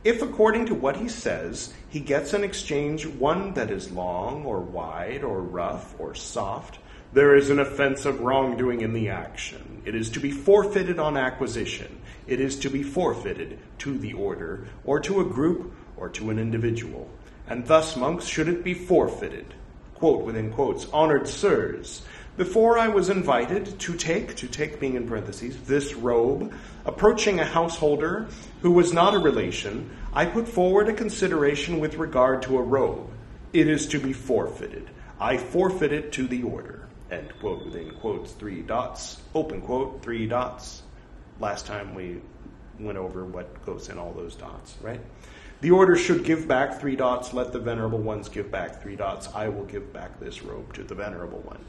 If, 0.05 0.23
according 0.23 0.67
to 0.67 0.77
what 0.77 0.99
he 0.99 1.09
says, 1.09 1.75
he 1.89 1.99
gets 1.99 2.33
in 2.33 2.45
exchange 2.45 3.09
one 3.09 3.55
that 3.55 3.73
is 3.73 3.91
long 3.91 4.45
or 4.45 4.61
wide 4.61 5.25
or 5.25 5.41
rough 5.41 5.99
or 5.99 6.15
soft, 6.15 6.79
there 7.15 7.37
is 7.37 7.51
an 7.51 7.59
offense 7.59 8.07
of 8.07 8.21
wrongdoing 8.21 8.81
in 8.81 8.95
the 8.95 9.11
action. 9.11 9.83
It 9.85 9.95
is 9.95 10.09
to 10.11 10.21
be 10.21 10.31
forfeited 10.31 10.99
on 10.99 11.19
acquisition. 11.19 12.01
It 12.27 12.41
is 12.41 12.59
to 12.61 12.71
be 12.71 12.83
forfeited 12.83 13.59
to 13.79 13.99
the 13.99 14.15
order, 14.15 14.67
or 14.85 14.99
to 15.01 15.21
a 15.21 15.25
group, 15.25 15.75
or 15.99 16.09
to 16.11 16.31
an 16.31 16.39
individual. 16.39 17.11
And 17.47 17.67
thus, 17.67 17.97
monks, 17.97 18.25
should 18.25 18.49
it 18.49 18.65
be 18.65 18.73
forfeited. 18.73 19.53
Quote 19.95 20.25
within 20.25 20.53
quotes, 20.53 20.87
honored 20.91 21.29
sirs, 21.29 22.03
before 22.39 22.79
I 22.79 22.89
was 22.89 23.11
invited 23.11 23.79
to 23.81 23.95
take, 23.95 24.37
to 24.37 24.49
take 24.49 24.81
being 24.81 24.95
in 24.95 25.07
parentheses, 25.07 25.61
this 25.65 25.93
robe, 25.93 26.55
approaching 26.87 27.41
a 27.41 27.45
householder 27.45 28.27
who 28.63 28.71
was 28.71 28.95
not 28.95 29.15
a 29.15 29.19
relation, 29.19 29.91
I 30.15 30.25
put 30.25 30.49
forward 30.49 30.89
a 30.89 30.95
consideration 30.95 31.79
with 31.79 31.97
regard 31.97 32.41
to 32.43 32.57
a 32.57 32.63
robe. 32.63 33.11
It 33.53 33.69
is 33.69 33.87
to 33.89 34.01
be 34.01 34.15
forfeited. 34.15 34.89
I 35.21 35.37
forfeit 35.37 35.93
it 35.93 36.13
to 36.13 36.27
the 36.27 36.45
order 36.45 36.82
end 37.13 37.33
quote 37.41 37.65
within 37.65 37.91
quotes 37.91 38.33
three 38.33 38.63
dots, 38.63 39.21
open 39.35 39.61
quote, 39.61 40.03
three 40.03 40.27
dots. 40.27 40.83
Last 41.39 41.67
time 41.67 41.95
we 41.95 42.21
went 42.81 42.99
over 42.99 43.25
what 43.25 43.65
goes 43.65 43.89
in 43.89 43.99
all 43.99 44.13
those 44.13 44.35
dots, 44.35 44.77
right? 44.81 45.01
The 45.61 45.71
order 45.71 45.95
should 45.95 46.25
give 46.25 46.49
back 46.49 46.81
three 46.81 46.97
dots, 46.97 47.33
let 47.33 47.53
the 47.53 47.61
venerable 47.61 47.99
ones 47.99 48.29
give 48.29 48.51
back 48.51 48.83
three 48.83 48.97
dots. 48.97 49.29
I 49.35 49.49
will 49.49 49.65
give 49.65 49.93
back 49.93 50.19
this 50.19 50.43
robe 50.43 50.73
to 50.75 50.83
the 50.83 50.95
venerable 50.95 51.41
one. 51.41 51.65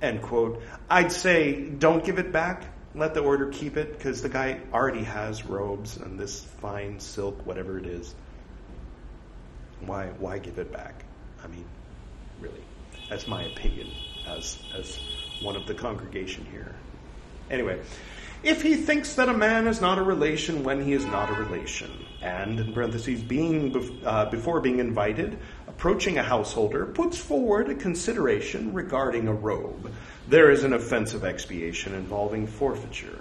End 0.00 0.22
quote. 0.22 0.60
I'd 0.90 1.12
say 1.12 1.62
don't 1.62 2.04
give 2.04 2.18
it 2.18 2.32
back. 2.32 2.64
Let 2.94 3.14
the 3.14 3.20
order 3.20 3.46
keep 3.46 3.76
it 3.76 3.96
because 3.96 4.22
the 4.22 4.28
guy 4.28 4.60
already 4.72 5.04
has 5.04 5.46
robes 5.46 5.96
and 5.96 6.18
this 6.18 6.42
fine 6.60 6.98
silk, 6.98 7.46
whatever 7.46 7.78
it 7.78 7.86
is. 7.86 8.14
Why, 9.80 10.06
why 10.18 10.38
give 10.38 10.58
it 10.58 10.72
back? 10.72 11.04
I 11.42 11.46
mean, 11.46 11.64
really, 12.40 12.62
that's 13.08 13.26
my 13.26 13.44
opinion 13.44 13.88
as, 14.26 14.58
as 14.74 14.98
one 15.40 15.56
of 15.56 15.66
the 15.66 15.74
congregation 15.74 16.46
here. 16.50 16.74
Anyway, 17.50 17.80
if 18.42 18.62
he 18.62 18.74
thinks 18.74 19.14
that 19.14 19.28
a 19.28 19.32
man 19.32 19.68
is 19.68 19.80
not 19.80 19.98
a 19.98 20.02
relation 20.02 20.64
when 20.64 20.84
he 20.84 20.92
is 20.92 21.04
not 21.04 21.30
a 21.30 21.34
relation, 21.34 21.90
and, 22.20 22.58
in 22.58 22.72
parentheses, 22.72 23.22
being 23.22 24.00
uh, 24.04 24.26
before 24.26 24.60
being 24.60 24.78
invited, 24.78 25.38
approaching 25.68 26.18
a 26.18 26.22
householder, 26.22 26.86
puts 26.86 27.18
forward 27.18 27.68
a 27.68 27.74
consideration 27.74 28.72
regarding 28.72 29.28
a 29.28 29.32
robe, 29.32 29.92
there 30.28 30.50
is 30.50 30.64
an 30.64 30.72
offensive 30.72 31.24
expiation 31.24 31.94
involving 31.94 32.46
forfeiture. 32.46 33.18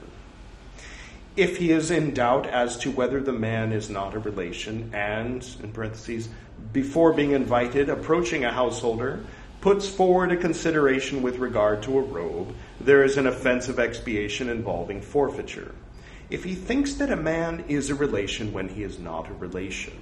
If 1.35 1.57
he 1.57 1.71
is 1.71 1.91
in 1.91 2.13
doubt 2.13 2.45
as 2.45 2.77
to 2.79 2.91
whether 2.91 3.21
the 3.21 3.31
man 3.31 3.71
is 3.71 3.89
not 3.89 4.15
a 4.15 4.19
relation, 4.19 4.91
and, 4.93 5.47
in 5.63 5.71
parentheses, 5.71 6.29
before 6.73 7.13
being 7.13 7.31
invited, 7.31 7.89
approaching 7.89 8.43
a 8.43 8.51
householder, 8.51 9.23
puts 9.61 9.87
forward 9.87 10.31
a 10.31 10.37
consideration 10.37 11.21
with 11.21 11.37
regard 11.37 11.83
to 11.83 11.99
a 11.99 12.01
robe, 12.01 12.53
there 12.79 13.03
is 13.03 13.17
an 13.17 13.27
offense 13.27 13.69
of 13.69 13.79
expiation 13.79 14.49
involving 14.49 15.01
forfeiture. 15.01 15.75
If 16.31 16.43
he 16.43 16.55
thinks 16.55 16.95
that 16.95 17.11
a 17.11 17.15
man 17.15 17.65
is 17.67 17.89
a 17.89 17.95
relation 17.95 18.53
when 18.53 18.69
he 18.69 18.83
is 18.83 18.97
not 18.97 19.29
a 19.29 19.33
relation, 19.33 19.93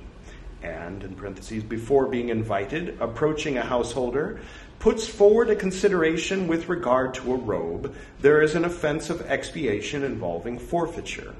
and, 0.63 1.03
in 1.03 1.15
parentheses, 1.15 1.63
before 1.63 2.07
being 2.07 2.29
invited, 2.29 2.97
approaching 3.01 3.57
a 3.57 3.65
householder, 3.65 4.39
puts 4.79 5.07
forward 5.07 5.49
a 5.49 5.55
consideration 5.55 6.47
with 6.47 6.69
regard 6.69 7.13
to 7.15 7.33
a 7.33 7.37
robe, 7.37 7.93
there 8.21 8.41
is 8.41 8.55
an 8.55 8.63
offense 8.63 9.09
of 9.09 9.21
expiation 9.21 10.03
involving 10.03 10.57
forfeiture. 10.57 11.35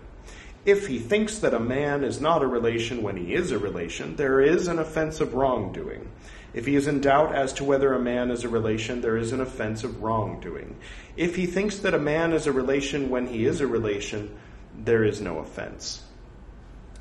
If 0.65 0.87
he 0.87 0.99
thinks 0.99 1.39
that 1.39 1.53
a 1.53 1.59
man 1.59 2.03
is 2.03 2.19
not 2.19 2.43
a 2.43 2.47
relation 2.47 3.01
when 3.01 3.15
he 3.15 3.33
is 3.33 3.51
a 3.51 3.57
relation, 3.57 4.17
there 4.17 4.41
is 4.41 4.67
an 4.67 4.77
offense 4.77 5.21
of 5.21 5.33
wrongdoing. 5.33 6.09
If 6.53 6.65
he 6.65 6.75
is 6.75 6.87
in 6.87 7.01
doubt 7.01 7.35
as 7.35 7.53
to 7.53 7.63
whether 7.63 7.93
a 7.93 7.99
man 7.99 8.31
is 8.31 8.43
a 8.43 8.49
relation, 8.49 9.01
there 9.01 9.17
is 9.17 9.31
an 9.31 9.41
offense 9.41 9.83
of 9.83 10.01
wrongdoing. 10.01 10.75
If 11.15 11.35
he 11.35 11.45
thinks 11.45 11.79
that 11.79 11.93
a 11.93 11.99
man 11.99 12.33
is 12.33 12.47
a 12.47 12.51
relation 12.51 13.09
when 13.09 13.27
he 13.27 13.45
is 13.45 13.61
a 13.61 13.67
relation, 13.67 14.35
there 14.75 15.03
is 15.03 15.21
no 15.21 15.39
offense. 15.39 16.03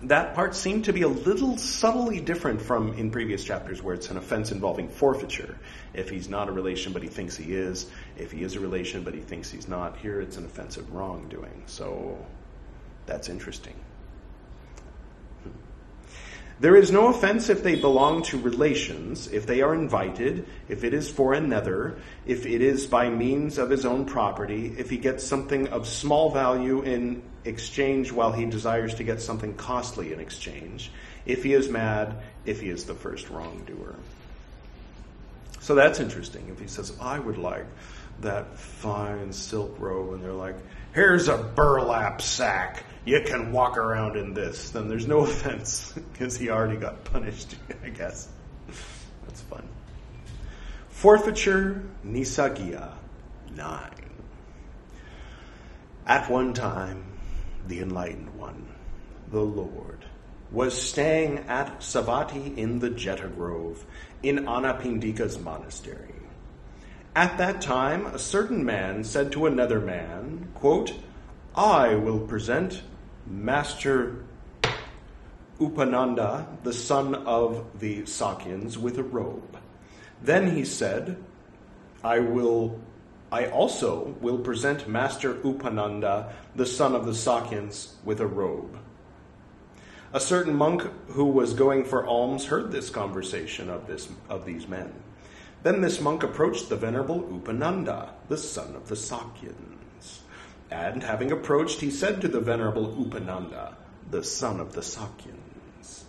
That 0.04 0.34
part 0.34 0.54
seemed 0.54 0.84
to 0.84 0.92
be 0.92 1.02
a 1.02 1.08
little 1.08 1.56
subtly 1.56 2.20
different 2.20 2.62
from 2.62 2.92
in 2.94 3.10
previous 3.10 3.42
chapters 3.42 3.82
where 3.82 3.94
it's 3.94 4.10
an 4.10 4.16
offense 4.16 4.52
involving 4.52 4.88
forfeiture. 4.88 5.58
If 5.92 6.08
he's 6.08 6.28
not 6.28 6.48
a 6.48 6.52
relation 6.52 6.92
but 6.92 7.02
he 7.02 7.08
thinks 7.08 7.36
he 7.36 7.54
is, 7.54 7.90
if 8.16 8.30
he 8.30 8.44
is 8.44 8.54
a 8.54 8.60
relation 8.60 9.02
but 9.02 9.14
he 9.14 9.20
thinks 9.20 9.50
he's 9.50 9.66
not, 9.66 9.96
here 9.96 10.20
it's 10.20 10.36
an 10.36 10.44
offense 10.44 10.76
of 10.76 10.92
wrongdoing. 10.92 11.64
So 11.66 12.24
that's 13.06 13.28
interesting. 13.28 13.74
There 16.60 16.74
is 16.74 16.90
no 16.90 17.06
offense 17.06 17.50
if 17.50 17.62
they 17.62 17.76
belong 17.76 18.22
to 18.24 18.38
relations, 18.38 19.28
if 19.28 19.46
they 19.46 19.62
are 19.62 19.74
invited, 19.74 20.44
if 20.68 20.82
it 20.82 20.92
is 20.92 21.08
for 21.08 21.32
another, 21.32 21.98
if 22.26 22.46
it 22.46 22.60
is 22.62 22.86
by 22.86 23.08
means 23.10 23.58
of 23.58 23.70
his 23.70 23.86
own 23.86 24.04
property, 24.06 24.74
if 24.76 24.90
he 24.90 24.98
gets 24.98 25.22
something 25.22 25.68
of 25.68 25.86
small 25.86 26.30
value 26.30 26.82
in 26.82 27.22
exchange 27.44 28.10
while 28.10 28.32
he 28.32 28.44
desires 28.44 28.94
to 28.94 29.04
get 29.04 29.22
something 29.22 29.54
costly 29.54 30.12
in 30.12 30.18
exchange, 30.18 30.90
if 31.26 31.44
he 31.44 31.54
is 31.54 31.68
mad, 31.68 32.16
if 32.44 32.60
he 32.60 32.70
is 32.70 32.84
the 32.84 32.94
first 32.94 33.30
wrongdoer. 33.30 33.94
So 35.60 35.76
that's 35.76 36.00
interesting. 36.00 36.48
If 36.48 36.58
he 36.58 36.66
says, 36.66 36.92
I 37.00 37.20
would 37.20 37.38
like 37.38 37.66
that 38.20 38.58
fine 38.58 39.32
silk 39.32 39.76
robe, 39.78 40.14
and 40.14 40.24
they're 40.24 40.32
like, 40.32 40.56
here's 40.92 41.28
a 41.28 41.38
burlap 41.38 42.20
sack 42.20 42.82
you 43.08 43.22
can 43.22 43.52
walk 43.52 43.78
around 43.78 44.16
in 44.16 44.34
this, 44.34 44.70
then 44.70 44.88
there's 44.88 45.08
no 45.08 45.20
offense 45.24 45.92
because 46.12 46.36
he 46.36 46.50
already 46.50 46.76
got 46.76 47.04
punished, 47.04 47.56
I 47.84 47.88
guess. 47.88 48.28
That's 49.26 49.40
fun. 49.42 49.66
Forfeiture 50.90 51.82
Nissaggiya 52.04 52.92
9. 53.54 53.90
At 56.06 56.30
one 56.30 56.52
time, 56.52 57.04
the 57.66 57.80
Enlightened 57.80 58.34
One, 58.34 58.66
the 59.30 59.40
Lord, 59.40 60.04
was 60.50 60.80
staying 60.80 61.38
at 61.48 61.80
Savatthi 61.80 62.56
in 62.56 62.78
the 62.78 62.90
Jeta 62.90 63.34
Grove 63.34 63.84
in 64.22 64.46
Anathapindika's 64.46 65.38
monastery. 65.38 66.14
At 67.14 67.38
that 67.38 67.60
time, 67.60 68.06
a 68.06 68.18
certain 68.18 68.64
man 68.64 69.04
said 69.04 69.32
to 69.32 69.46
another 69.46 69.80
man, 69.80 70.48
quote, 70.54 70.94
I 71.54 71.94
will 71.94 72.20
present 72.20 72.82
Master 73.28 74.24
Upananda, 75.60 76.46
the 76.62 76.72
son 76.72 77.14
of 77.14 77.66
the 77.78 78.02
Sakyans, 78.02 78.76
with 78.76 78.98
a 78.98 79.02
robe. 79.02 79.58
Then 80.22 80.56
he 80.56 80.64
said, 80.64 81.22
I 82.02 82.20
will 82.20 82.80
I 83.30 83.46
also 83.46 84.16
will 84.20 84.38
present 84.38 84.88
Master 84.88 85.34
Upananda, 85.34 86.32
the 86.56 86.64
son 86.64 86.94
of 86.94 87.04
the 87.04 87.12
Sakyans, 87.12 87.92
with 88.02 88.20
a 88.20 88.26
robe. 88.26 88.78
A 90.14 90.20
certain 90.20 90.54
monk 90.54 90.82
who 91.08 91.26
was 91.26 91.52
going 91.52 91.84
for 91.84 92.06
alms 92.06 92.46
heard 92.46 92.72
this 92.72 92.88
conversation 92.88 93.68
of, 93.68 93.86
this, 93.86 94.08
of 94.30 94.46
these 94.46 94.66
men. 94.66 94.94
Then 95.62 95.82
this 95.82 96.00
monk 96.00 96.22
approached 96.22 96.70
the 96.70 96.76
venerable 96.76 97.20
Upananda, 97.20 98.10
the 98.28 98.38
son 98.38 98.74
of 98.74 98.88
the 98.88 98.94
Sakyans. 98.94 99.77
And 100.70 101.02
having 101.02 101.32
approached, 101.32 101.80
he 101.80 101.90
said 101.90 102.20
to 102.20 102.28
the 102.28 102.40
venerable 102.40 102.94
Upananda, 102.94 103.74
the 104.10 104.22
son 104.22 104.60
of 104.60 104.72
the 104.72 104.80
Sakyans, 104.80 106.02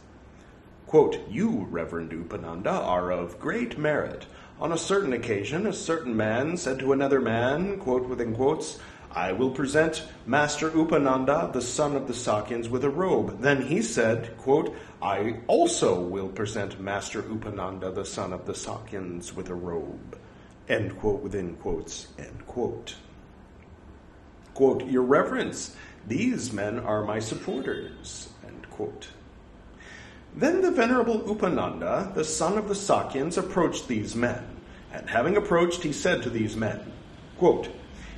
quote, 0.88 1.20
You, 1.30 1.68
Reverend 1.70 2.12
Upananda, 2.12 2.72
are 2.72 3.12
of 3.12 3.39
great 3.39 3.78
merit. 3.78 4.26
On 4.60 4.72
a 4.72 4.78
certain 4.78 5.14
occasion, 5.14 5.66
a 5.66 5.74
certain 5.74 6.16
man 6.18 6.57
said 6.57 6.80
to 6.80 6.91
another 6.91 7.22
man, 7.22 7.80
quote 7.80 8.07
within 8.07 8.36
quotes, 8.36 8.80
I 9.12 9.32
will 9.32 9.51
present 9.51 10.03
Master 10.26 10.70
Upananda, 10.70 11.51
the 11.51 11.62
son 11.62 11.95
of 11.95 12.07
the 12.07 12.14
Sakyans, 12.14 12.70
with 12.70 12.84
a 12.84 12.89
robe. 12.89 13.41
Then 13.41 13.64
he 13.64 13.82
said, 13.82 14.38
quote, 14.38 14.76
I 15.01 15.38
also 15.47 15.99
will 15.99 16.28
present 16.28 16.80
Master 16.80 17.24
Upananda, 17.24 17.93
the 17.95 18.05
son 18.05 18.34
of 18.34 18.45
the 18.45 18.53
Sakyans, 18.53 19.34
with 19.34 19.49
a 19.49 19.55
robe. 19.55 20.18
End 20.68 20.99
quote 20.99 21.24
within 21.24 21.55
quotes, 21.55 22.07
end 22.20 22.45
quote. 22.45 22.95
Quote, 24.54 24.86
Your 24.86 25.04
Reverence, 25.04 25.76
these 26.08 26.52
men 26.52 26.80
are 26.80 27.04
my 27.04 27.20
supporters, 27.20 28.30
end 28.45 28.70
quote. 28.70 29.10
Then 30.36 30.62
the 30.62 30.72
Venerable 30.72 31.22
Upananda, 31.22 32.14
the 32.14 32.24
son 32.24 32.58
of 32.58 32.68
the 32.68 32.74
Sakyans, 32.74 33.38
approached 33.38 33.88
these 33.88 34.16
men. 34.16 34.43
And 34.91 35.10
having 35.10 35.38
approached, 35.38 35.84
he 35.84 35.93
said 35.93 36.24
to 36.24 36.30
these 36.30 36.56
men, 36.56 36.91
quote, 37.38 37.70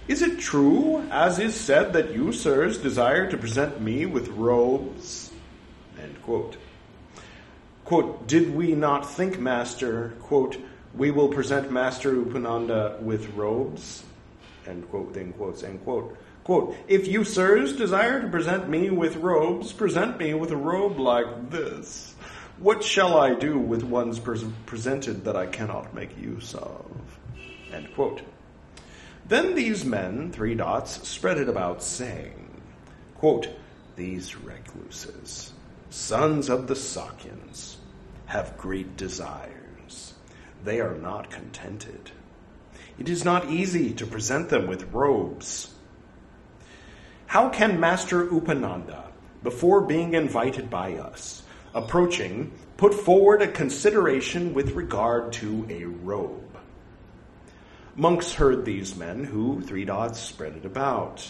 Is 0.07 0.21
it 0.21 0.39
true, 0.39 1.05
as 1.11 1.39
is 1.39 1.55
said, 1.55 1.93
that 1.93 2.11
you, 2.13 2.31
sirs, 2.31 2.77
desire 2.77 3.29
to 3.29 3.37
present 3.37 3.81
me 3.81 4.05
with 4.05 4.29
robes? 4.29 5.31
End 6.01 6.21
quote. 6.21 6.57
Quote, 7.85 8.27
Did 8.27 8.55
we 8.55 8.73
not 8.73 9.09
think, 9.09 9.39
Master, 9.39 10.13
quote, 10.21 10.57
we 10.93 11.11
will 11.11 11.29
present 11.29 11.71
Master 11.71 12.13
Upananda 12.13 13.01
with 13.01 13.33
robes? 13.33 14.03
End 14.67 14.89
quote, 14.89 15.13
then 15.13 15.33
quotes, 15.33 15.63
end 15.63 15.83
quote. 15.83 16.17
Quote, 16.43 16.75
If 16.87 17.07
you, 17.07 17.23
sirs, 17.23 17.73
desire 17.73 18.21
to 18.21 18.27
present 18.27 18.69
me 18.69 18.89
with 18.89 19.15
robes, 19.17 19.73
present 19.73 20.17
me 20.17 20.33
with 20.33 20.51
a 20.51 20.57
robe 20.57 20.99
like 20.99 21.49
this. 21.49 22.15
What 22.59 22.83
shall 22.83 23.17
I 23.17 23.33
do 23.33 23.57
with 23.57 23.83
ones 23.83 24.19
presented 24.19 25.23
that 25.25 25.35
I 25.35 25.47
cannot 25.47 25.95
make 25.95 26.17
use 26.17 26.53
of? 26.53 26.85
End 27.71 27.93
quote. 27.95 28.21
Then 29.27 29.55
these 29.55 29.85
men, 29.85 30.31
three 30.31 30.55
dots, 30.55 31.07
spread 31.07 31.37
it 31.37 31.49
about, 31.49 31.81
saying, 31.81 32.61
quote, 33.15 33.47
These 33.95 34.35
recluses, 34.35 35.53
sons 35.89 36.49
of 36.49 36.67
the 36.67 36.73
Sakyans, 36.73 37.77
have 38.25 38.57
great 38.57 38.97
desires. 38.97 40.13
They 40.63 40.81
are 40.81 40.95
not 40.95 41.31
contented. 41.31 42.11
It 43.01 43.09
is 43.09 43.25
not 43.25 43.49
easy 43.49 43.93
to 43.95 44.05
present 44.05 44.49
them 44.49 44.67
with 44.67 44.93
robes 44.93 45.71
how 47.31 47.47
can 47.47 47.79
Master 47.79 48.27
Upananda, 48.27 49.05
before 49.41 49.79
being 49.79 50.15
invited 50.15 50.69
by 50.69 50.95
us, 50.95 51.43
approaching, 51.73 52.51
put 52.75 52.93
forward 52.93 53.41
a 53.41 53.47
consideration 53.47 54.53
with 54.53 54.73
regard 54.73 55.31
to 55.39 55.65
a 55.69 55.85
robe? 55.85 56.57
Monks 57.95 58.33
heard 58.33 58.65
these 58.65 58.97
men, 58.97 59.23
who, 59.23 59.61
three 59.61 59.85
dots, 59.85 60.19
spread 60.19 60.57
it 60.57 60.65
about. 60.65 61.25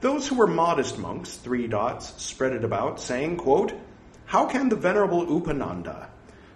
Those 0.00 0.26
who 0.26 0.36
were 0.36 0.46
modest 0.46 0.96
monks, 0.96 1.36
three 1.36 1.66
dots, 1.66 2.14
spread 2.16 2.54
it 2.54 2.64
about, 2.64 2.98
saying, 2.98 3.36
quote, 3.36 3.74
How 4.24 4.46
can 4.46 4.70
the 4.70 4.76
Venerable 4.76 5.26
Upananda, 5.26 6.06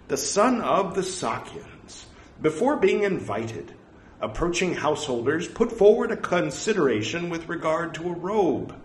the 0.07 0.17
son 0.17 0.59
of 0.59 0.95
the 0.95 1.01
Sakyans, 1.01 2.05
before 2.41 2.77
being 2.77 3.03
invited, 3.03 3.75
approaching 4.21 4.75
householders 4.75 5.47
put 5.47 5.71
forward 5.71 6.11
a 6.11 6.17
consideration 6.17 7.29
with 7.29 7.49
regard 7.49 7.93
to 7.95 8.09
a 8.09 8.13
robe. 8.13 8.75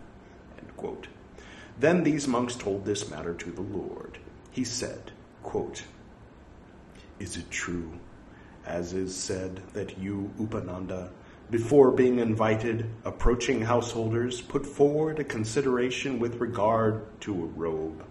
Then 1.78 2.04
these 2.04 2.26
monks 2.26 2.56
told 2.56 2.84
this 2.84 3.10
matter 3.10 3.34
to 3.34 3.50
the 3.50 3.62
Lord. 3.62 4.18
He 4.50 4.64
said, 4.64 5.12
quote, 5.42 5.84
Is 7.18 7.36
it 7.36 7.50
true, 7.50 7.92
as 8.64 8.94
is 8.94 9.14
said, 9.14 9.60
that 9.74 9.98
you, 9.98 10.32
Upananda, 10.40 11.10
before 11.50 11.90
being 11.90 12.18
invited, 12.18 12.86
approaching 13.04 13.60
householders, 13.60 14.40
put 14.40 14.64
forward 14.64 15.18
a 15.18 15.24
consideration 15.24 16.18
with 16.18 16.40
regard 16.40 17.20
to 17.20 17.32
a 17.34 17.46
robe? 17.46 18.04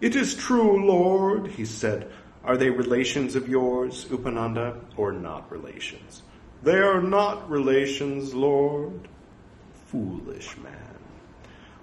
It 0.00 0.16
is 0.16 0.34
true, 0.34 0.84
Lord, 0.84 1.46
he 1.52 1.64
said, 1.64 2.10
are 2.44 2.56
they 2.56 2.70
relations 2.70 3.36
of 3.36 3.48
yours, 3.48 4.04
Upananda, 4.06 4.80
or 4.96 5.12
not 5.12 5.50
relations? 5.50 6.22
They 6.62 6.78
are 6.78 7.00
not 7.00 7.50
relations, 7.50 8.34
Lord. 8.34 9.08
Foolish 9.86 10.56
man. 10.58 10.98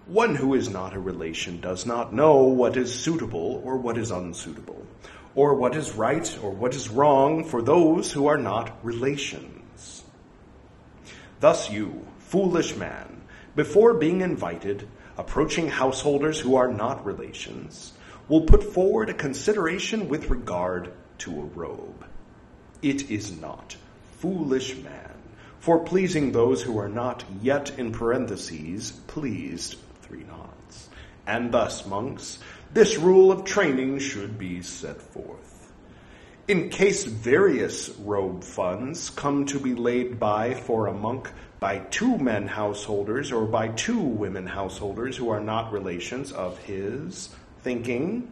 One 0.07 0.35
who 0.35 0.55
is 0.55 0.69
not 0.69 0.95
a 0.95 0.99
relation 0.99 1.61
does 1.61 1.85
not 1.85 2.13
know 2.13 2.43
what 2.43 2.75
is 2.75 2.93
suitable 2.93 3.61
or 3.63 3.77
what 3.77 3.97
is 3.97 4.09
unsuitable, 4.09 4.85
or 5.35 5.53
what 5.53 5.75
is 5.75 5.93
right 5.93 6.37
or 6.41 6.51
what 6.51 6.73
is 6.73 6.89
wrong 6.89 7.43
for 7.43 7.61
those 7.61 8.11
who 8.11 8.27
are 8.27 8.37
not 8.37 8.83
relations. 8.83 10.03
Thus 11.39 11.69
you, 11.69 12.05
foolish 12.17 12.75
man, 12.75 13.21
before 13.55 13.93
being 13.93 14.21
invited, 14.21 14.87
approaching 15.17 15.67
householders 15.67 16.39
who 16.39 16.55
are 16.55 16.71
not 16.71 17.05
relations, 17.05 17.93
will 18.29 18.41
put 18.41 18.63
forward 18.63 19.09
a 19.09 19.13
consideration 19.13 20.07
with 20.07 20.29
regard 20.29 20.93
to 21.17 21.31
a 21.31 21.45
robe. 21.59 22.05
It 22.81 23.09
is 23.11 23.39
not 23.41 23.75
foolish 24.19 24.77
man, 24.77 25.17
for 25.59 25.83
pleasing 25.83 26.31
those 26.31 26.61
who 26.61 26.77
are 26.77 26.87
not 26.87 27.25
yet 27.41 27.77
in 27.77 27.91
parentheses 27.91 28.91
pleased 29.07 29.75
three 30.01 30.23
knots. 30.23 30.89
And 31.25 31.51
thus, 31.51 31.85
monks, 31.85 32.39
this 32.73 32.97
rule 32.97 33.31
of 33.31 33.45
training 33.45 33.99
should 33.99 34.37
be 34.37 34.61
set 34.61 35.01
forth. 35.01 35.71
In 36.47 36.69
case 36.69 37.03
various 37.03 37.89
robe 37.99 38.43
funds 38.43 39.09
come 39.09 39.45
to 39.47 39.59
be 39.59 39.75
laid 39.75 40.19
by 40.19 40.53
for 40.53 40.87
a 40.87 40.93
monk 40.93 41.29
by 41.59 41.79
two 41.79 42.17
men 42.17 42.47
householders 42.47 43.31
or 43.31 43.45
by 43.45 43.67
two 43.67 43.99
women 43.99 44.47
householders 44.47 45.17
who 45.17 45.29
are 45.29 45.41
not 45.41 45.71
relations 45.71 46.31
of 46.31 46.57
his, 46.59 47.29
thinking, 47.61 48.31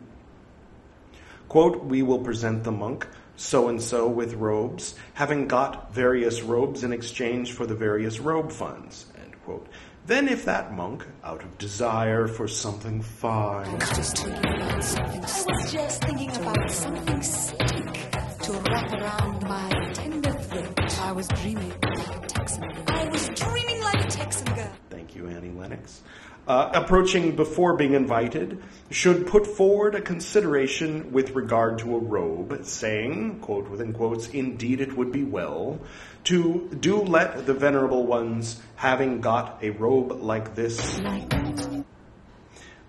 quote, 1.47 1.83
we 1.83 2.01
will 2.01 2.19
present 2.19 2.63
the 2.63 2.71
monk 2.71 3.07
so 3.37 3.69
and 3.69 3.81
so 3.81 4.07
with 4.07 4.33
robes, 4.33 4.95
having 5.13 5.47
got 5.47 5.93
various 5.93 6.41
robes 6.41 6.83
in 6.83 6.91
exchange 6.91 7.53
for 7.53 7.65
the 7.67 7.75
various 7.75 8.19
robe 8.19 8.51
funds, 8.51 9.05
end 9.21 9.35
quote. 9.45 9.67
Then, 10.07 10.27
if 10.27 10.45
that 10.45 10.73
monk, 10.73 11.05
out 11.23 11.43
of 11.43 11.57
desire 11.57 12.27
for 12.27 12.47
something 12.47 13.01
fine, 13.01 13.67
I 13.67 13.73
was 13.75 13.89
just 13.89 14.17
thinking 14.17 14.53
about 14.55 14.83
something. 14.83 15.21
I 15.21 15.51
was 15.51 15.71
just 15.71 16.03
thinking 16.03 16.31
about 16.31 16.71
something 16.71 17.21
sleek 17.21 18.11
to 18.41 18.51
wrap 18.53 18.93
around 18.93 19.43
my 19.43 19.91
tender 19.93 20.31
throat. 20.31 20.99
I 21.01 21.11
was 21.11 21.27
dreaming 21.27 21.73
like 21.83 22.23
a 22.23 22.27
Texan 22.27 22.69
girl. 22.69 22.83
I 22.87 23.09
was 23.09 23.29
dreaming 23.35 23.81
like 23.81 24.05
a 24.05 24.07
Texan 24.07 24.55
girl. 24.55 24.73
Thank 24.89 25.15
you, 25.15 25.27
Annie 25.27 25.51
Lennox 25.51 26.01
uh, 26.47 26.71
approaching 26.73 27.35
before 27.35 27.75
being 27.75 27.93
invited 27.93 28.63
should 28.89 29.27
put 29.27 29.45
forward 29.45 29.95
a 29.95 30.01
consideration 30.01 31.11
with 31.11 31.31
regard 31.31 31.77
to 31.79 31.95
a 31.95 31.99
robe, 31.99 32.63
saying, 32.63 33.39
quote 33.41 33.69
within 33.69 33.91
quotes, 33.91 34.29
indeed 34.29 34.79
it 34.79 34.95
would 34.95 35.11
be 35.11 35.23
well 35.23 35.79
to 36.23 36.69
do 36.79 37.01
let 37.01 37.45
the 37.45 37.53
venerable 37.53 38.05
ones, 38.05 38.61
having 38.75 39.19
got 39.19 39.61
a 39.61 39.69
robe 39.71 40.11
like 40.11 40.55
this, 40.55 40.99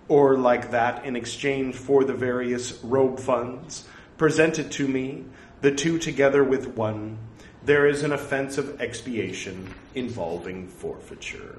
or 0.07 0.37
like 0.37 0.71
that 0.71 1.05
in 1.05 1.17
exchange 1.17 1.75
for 1.75 2.05
the 2.05 2.15
various 2.15 2.83
robe 2.85 3.19
funds, 3.19 3.87
presented 4.17 4.71
to 4.71 4.87
me, 4.87 5.25
the 5.61 5.73
two 5.73 5.99
together 5.99 6.45
with 6.45 6.69
one, 6.77 7.19
there 7.65 7.87
is 7.87 8.03
an 8.05 8.13
offense 8.13 8.57
of 8.57 8.81
expiation 8.81 9.75
involving 9.95 10.69
forfeiture. 10.69 11.59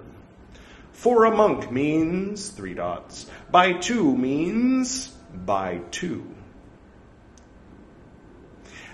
For 0.99 1.23
a 1.23 1.31
monk 1.33 1.71
means 1.71 2.49
three 2.49 2.73
dots. 2.73 3.25
By 3.49 3.71
two 3.71 4.17
means 4.17 5.07
by 5.33 5.79
two. 5.91 6.27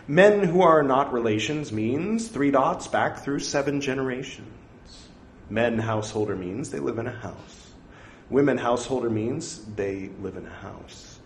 Men 0.07 0.43
who 0.43 0.61
are 0.61 0.83
not 0.83 1.11
relations 1.11 1.71
means 1.71 2.27
three 2.27 2.51
dots 2.51 2.87
back 2.87 3.23
through 3.23 3.39
seven 3.39 3.81
generations. 3.81 5.07
Men 5.49 5.79
householder 5.79 6.35
means 6.35 6.69
they 6.69 6.77
live 6.77 6.99
in 6.99 7.07
a 7.07 7.11
house. 7.11 7.71
Women 8.29 8.59
householder 8.59 9.09
means 9.09 9.65
they 9.75 10.11
live 10.21 10.37
in 10.37 10.45
a 10.45 10.49
house. 10.61 11.17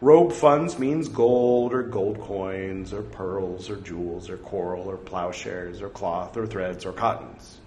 Robe 0.00 0.32
funds 0.32 0.78
means 0.78 1.08
gold 1.08 1.74
or 1.74 1.82
gold 1.82 2.22
coins 2.22 2.94
or 2.94 3.02
pearls 3.02 3.68
or 3.68 3.76
jewels 3.76 4.30
or 4.30 4.38
coral 4.38 4.88
or 4.88 4.96
plowshares 4.96 5.82
or 5.82 5.90
cloth 5.90 6.38
or 6.38 6.46
threads 6.46 6.86
or 6.86 6.92
cottons 6.94 7.58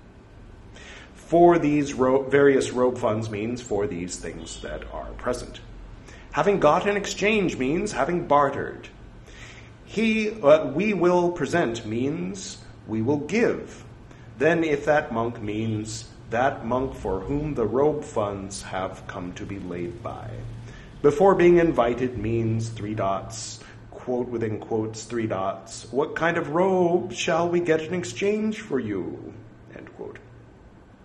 for 1.28 1.60
these 1.60 1.94
ro- 1.94 2.24
various 2.24 2.72
robe 2.72 2.98
funds 2.98 3.30
means 3.30 3.62
for 3.62 3.86
these 3.86 4.16
things 4.16 4.62
that 4.62 4.82
are 4.94 5.12
present. 5.18 5.60
Having 6.32 6.62
got 6.62 6.88
in 6.88 6.96
exchange 6.96 7.58
means 7.58 7.92
having 7.92 8.28
bartered. 8.28 8.88
He, 9.86 10.30
uh, 10.42 10.68
we 10.68 10.94
will 10.94 11.32
present 11.32 11.86
means 11.86 12.60
we 12.88 13.02
will 13.02 13.18
give. 13.18 13.84
Then, 14.38 14.64
if 14.64 14.86
that 14.86 15.12
monk 15.12 15.42
means 15.42 16.10
that 16.30 16.66
monk 16.66 16.96
for 16.96 17.20
whom 17.20 17.56
the 17.56 17.66
robe 17.66 18.06
funds 18.06 18.62
have 18.62 19.06
come 19.08 19.34
to 19.34 19.46
be 19.46 19.60
laid 19.60 20.02
by. 20.02 20.30
Before 21.02 21.36
being 21.36 21.58
invited 21.58 22.18
means 22.18 22.70
three 22.70 22.94
dots, 22.94 23.60
quote 23.92 24.30
within 24.30 24.60
quotes, 24.60 25.04
three 25.04 25.28
dots. 25.28 25.92
What 25.92 26.16
kind 26.16 26.38
of 26.38 26.52
robe 26.52 27.12
shall 27.12 27.50
we 27.50 27.60
get 27.60 27.82
in 27.82 27.94
exchange 27.94 28.62
for 28.62 28.80
you? 28.80 29.34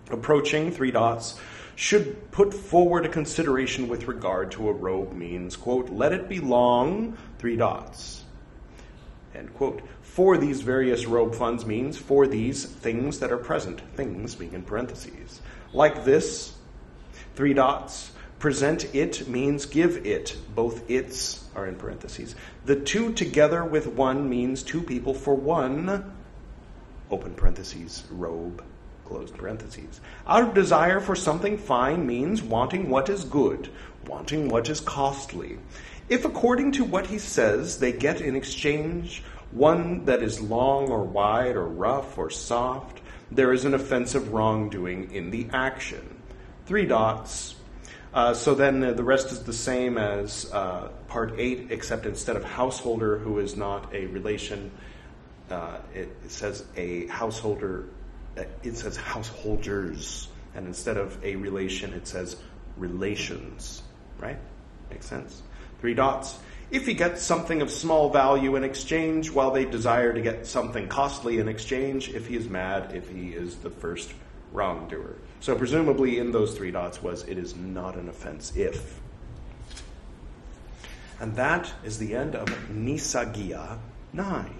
Approaching, 0.09 0.71
three 0.71 0.91
dots, 0.91 1.39
should 1.75 2.31
put 2.31 2.53
forward 2.53 3.05
a 3.05 3.09
consideration 3.09 3.87
with 3.87 4.07
regard 4.07 4.51
to 4.51 4.69
a 4.69 4.73
robe 4.73 5.13
means, 5.13 5.55
quote, 5.55 5.89
let 5.89 6.11
it 6.11 6.29
be 6.29 6.39
long, 6.39 7.17
three 7.39 7.55
dots, 7.55 8.23
end 9.33 9.53
quote. 9.55 9.81
For 10.01 10.37
these 10.37 10.61
various 10.61 11.07
robe 11.07 11.33
funds 11.33 11.65
means 11.65 11.97
for 11.97 12.27
these 12.27 12.65
things 12.65 13.19
that 13.19 13.31
are 13.31 13.37
present, 13.37 13.81
things 13.95 14.35
being 14.35 14.53
in 14.53 14.61
parentheses. 14.61 15.41
Like 15.71 16.05
this, 16.05 16.53
three 17.35 17.53
dots, 17.53 18.11
present 18.37 18.93
it 18.93 19.27
means 19.27 19.65
give 19.65 20.05
it, 20.05 20.37
both 20.53 20.87
its 20.91 21.45
are 21.55 21.65
in 21.65 21.75
parentheses. 21.75 22.35
The 22.65 22.75
two 22.75 23.13
together 23.13 23.63
with 23.63 23.87
one 23.87 24.29
means 24.29 24.61
two 24.61 24.83
people 24.83 25.15
for 25.15 25.33
one, 25.33 26.13
open 27.09 27.33
parentheses, 27.33 28.03
robe, 28.11 28.63
parentheses. 29.31 30.01
Our 30.25 30.51
desire 30.53 30.99
for 30.99 31.15
something 31.15 31.57
fine 31.57 32.05
means 32.05 32.41
wanting 32.41 32.89
what 32.89 33.09
is 33.09 33.23
good, 33.23 33.69
wanting 34.07 34.49
what 34.49 34.69
is 34.69 34.79
costly. 34.79 35.57
If 36.09 36.25
according 36.25 36.73
to 36.73 36.83
what 36.83 37.07
he 37.07 37.17
says 37.17 37.79
they 37.79 37.91
get 37.91 38.21
in 38.21 38.35
exchange 38.35 39.23
one 39.51 40.05
that 40.05 40.23
is 40.23 40.41
long 40.41 40.89
or 40.89 41.03
wide 41.03 41.55
or 41.55 41.65
rough 41.65 42.17
or 42.17 42.29
soft, 42.29 43.01
there 43.31 43.53
is 43.53 43.65
an 43.65 43.73
offensive 43.73 44.33
wrongdoing 44.33 45.11
in 45.11 45.31
the 45.31 45.47
action. 45.53 46.21
Three 46.65 46.85
dots. 46.85 47.55
Uh, 48.13 48.33
so 48.33 48.53
then 48.53 48.83
uh, 48.83 48.93
the 48.93 49.03
rest 49.03 49.31
is 49.31 49.43
the 49.43 49.53
same 49.53 49.97
as 49.97 50.51
uh, 50.53 50.89
part 51.07 51.33
eight, 51.37 51.67
except 51.71 52.05
instead 52.05 52.35
of 52.35 52.43
householder, 52.43 53.17
who 53.17 53.39
is 53.39 53.55
not 53.55 53.93
a 53.93 54.05
relation, 54.07 54.71
uh, 55.49 55.77
it 55.95 56.09
says 56.27 56.63
a 56.77 57.07
householder 57.07 57.85
Uh, 58.37 58.43
it 58.63 58.77
says 58.77 58.97
householders, 58.97 60.27
and 60.55 60.67
instead 60.67 60.97
of 60.97 61.23
a 61.23 61.35
relation, 61.35 61.93
it 61.93 62.07
says 62.07 62.37
relations, 62.77 63.83
right? 64.19 64.37
Makes 64.89 65.05
sense? 65.05 65.41
Three 65.79 65.93
dots. 65.93 66.39
If 66.71 66.87
he 66.87 66.93
gets 66.93 67.21
something 67.21 67.61
of 67.61 67.69
small 67.69 68.09
value 68.09 68.55
in 68.55 68.63
exchange, 68.63 69.29
while 69.29 69.51
they 69.51 69.65
desire 69.65 70.13
to 70.13 70.21
get 70.21 70.47
something 70.47 70.87
costly 70.87 71.37
in 71.39 71.47
exchange, 71.47 72.09
if 72.09 72.27
he 72.27 72.35
is 72.35 72.49
mad, 72.49 72.95
if 72.95 73.09
he 73.09 73.29
is 73.29 73.57
the 73.57 73.69
first 73.69 74.13
wrongdoer. 74.51 75.15
So 75.39 75.55
presumably 75.55 76.19
in 76.19 76.31
those 76.31 76.55
three 76.55 76.71
dots 76.71 77.01
was 77.01 77.23
it 77.23 77.37
is 77.37 77.55
not 77.55 77.95
an 77.95 78.07
offense 78.07 78.53
if. 78.55 78.99
And 81.19 81.35
that 81.35 81.71
is 81.83 81.97
the 81.97 82.15
end 82.15 82.35
of 82.35 82.47
Nissaggiya 82.69 83.77
9. 84.13 84.55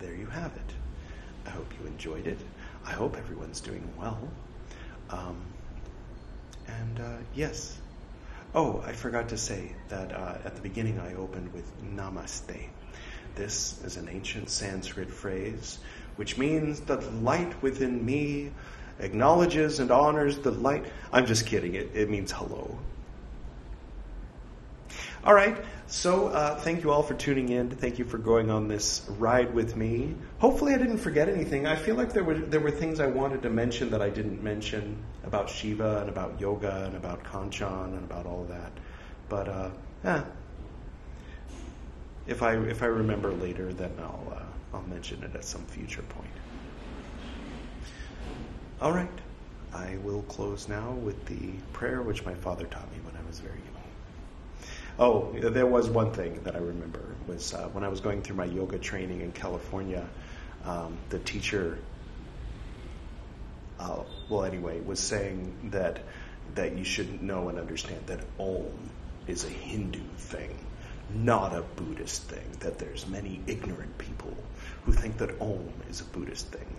There 0.00 0.14
you 0.14 0.26
have 0.26 0.52
it. 0.56 0.71
I 1.52 1.54
hope 1.54 1.70
you 1.78 1.86
enjoyed 1.86 2.26
it. 2.26 2.38
I 2.86 2.92
hope 2.92 3.16
everyone's 3.16 3.60
doing 3.60 3.86
well. 3.98 4.18
Um, 5.10 5.36
and 6.66 7.00
uh, 7.00 7.16
yes. 7.34 7.78
Oh, 8.54 8.82
I 8.86 8.92
forgot 8.92 9.28
to 9.28 9.36
say 9.36 9.72
that 9.88 10.12
uh, 10.12 10.38
at 10.46 10.56
the 10.56 10.62
beginning 10.62 10.98
I 10.98 11.14
opened 11.14 11.52
with 11.52 11.70
Namaste. 11.94 12.68
This 13.34 13.82
is 13.84 13.98
an 13.98 14.08
ancient 14.08 14.48
Sanskrit 14.48 15.10
phrase 15.10 15.78
which 16.16 16.38
means 16.38 16.80
that 16.80 17.00
the 17.00 17.10
light 17.10 17.62
within 17.62 18.04
me 18.04 18.50
acknowledges 19.00 19.78
and 19.80 19.90
honors 19.90 20.38
the 20.38 20.50
light. 20.50 20.84
I'm 21.12 21.26
just 21.26 21.46
kidding, 21.46 21.74
it, 21.74 21.90
it 21.94 22.10
means 22.10 22.32
hello. 22.32 22.78
All 25.24 25.34
right, 25.34 25.56
so 25.86 26.26
uh, 26.26 26.56
thank 26.56 26.82
you 26.82 26.90
all 26.90 27.04
for 27.04 27.14
tuning 27.14 27.50
in. 27.50 27.70
Thank 27.70 28.00
you 28.00 28.04
for 28.04 28.18
going 28.18 28.50
on 28.50 28.66
this 28.66 29.06
ride 29.08 29.54
with 29.54 29.76
me. 29.76 30.16
Hopefully, 30.38 30.74
I 30.74 30.78
didn't 30.78 30.98
forget 30.98 31.28
anything. 31.28 31.64
I 31.64 31.76
feel 31.76 31.94
like 31.94 32.12
there 32.12 32.24
were 32.24 32.34
there 32.34 32.58
were 32.58 32.72
things 32.72 32.98
I 32.98 33.06
wanted 33.06 33.42
to 33.42 33.50
mention 33.50 33.90
that 33.90 34.02
I 34.02 34.10
didn't 34.10 34.42
mention 34.42 35.00
about 35.22 35.48
Shiva 35.48 36.00
and 36.00 36.08
about 36.08 36.40
yoga 36.40 36.86
and 36.86 36.96
about 36.96 37.22
Kanchan 37.22 37.96
and 37.96 38.02
about 38.02 38.26
all 38.26 38.42
of 38.42 38.48
that. 38.48 38.72
But 39.28 39.48
uh, 39.48 39.70
yeah, 40.02 40.24
if 42.26 42.42
I 42.42 42.54
if 42.56 42.82
I 42.82 42.86
remember 42.86 43.30
later, 43.30 43.72
then 43.72 43.92
I'll 44.00 44.32
uh, 44.34 44.76
I'll 44.76 44.88
mention 44.88 45.22
it 45.22 45.36
at 45.36 45.44
some 45.44 45.64
future 45.66 46.02
point. 46.02 46.34
All 48.80 48.92
right, 48.92 49.08
I 49.72 49.98
will 50.02 50.22
close 50.22 50.66
now 50.68 50.90
with 50.90 51.24
the 51.26 51.52
prayer 51.72 52.02
which 52.02 52.24
my 52.24 52.34
father 52.34 52.66
taught 52.66 52.90
me 52.90 52.98
when 53.04 53.14
I 53.14 53.24
was 53.28 53.38
very. 53.38 53.61
Oh, 54.98 55.32
there 55.32 55.66
was 55.66 55.88
one 55.88 56.12
thing 56.12 56.42
that 56.44 56.54
I 56.54 56.58
remember 56.58 57.00
was 57.26 57.54
uh, 57.54 57.68
when 57.68 57.82
I 57.82 57.88
was 57.88 58.00
going 58.00 58.22
through 58.22 58.36
my 58.36 58.44
yoga 58.44 58.78
training 58.78 59.22
in 59.22 59.32
California. 59.32 60.06
Um, 60.64 60.98
the 61.08 61.18
teacher, 61.18 61.78
uh, 63.80 64.02
well, 64.28 64.44
anyway, 64.44 64.80
was 64.80 65.00
saying 65.00 65.70
that 65.72 66.00
that 66.54 66.76
you 66.76 66.84
should 66.84 67.22
know 67.22 67.48
and 67.48 67.58
understand 67.58 68.06
that 68.08 68.20
Om 68.38 68.90
is 69.26 69.44
a 69.44 69.48
Hindu 69.48 70.02
thing, 70.18 70.58
not 71.14 71.54
a 71.54 71.62
Buddhist 71.62 72.24
thing. 72.24 72.44
That 72.60 72.78
there's 72.78 73.06
many 73.06 73.40
ignorant 73.46 73.96
people 73.96 74.36
who 74.84 74.92
think 74.92 75.18
that 75.18 75.40
Om 75.40 75.72
is 75.88 76.00
a 76.00 76.04
Buddhist 76.04 76.48
thing. 76.48 76.76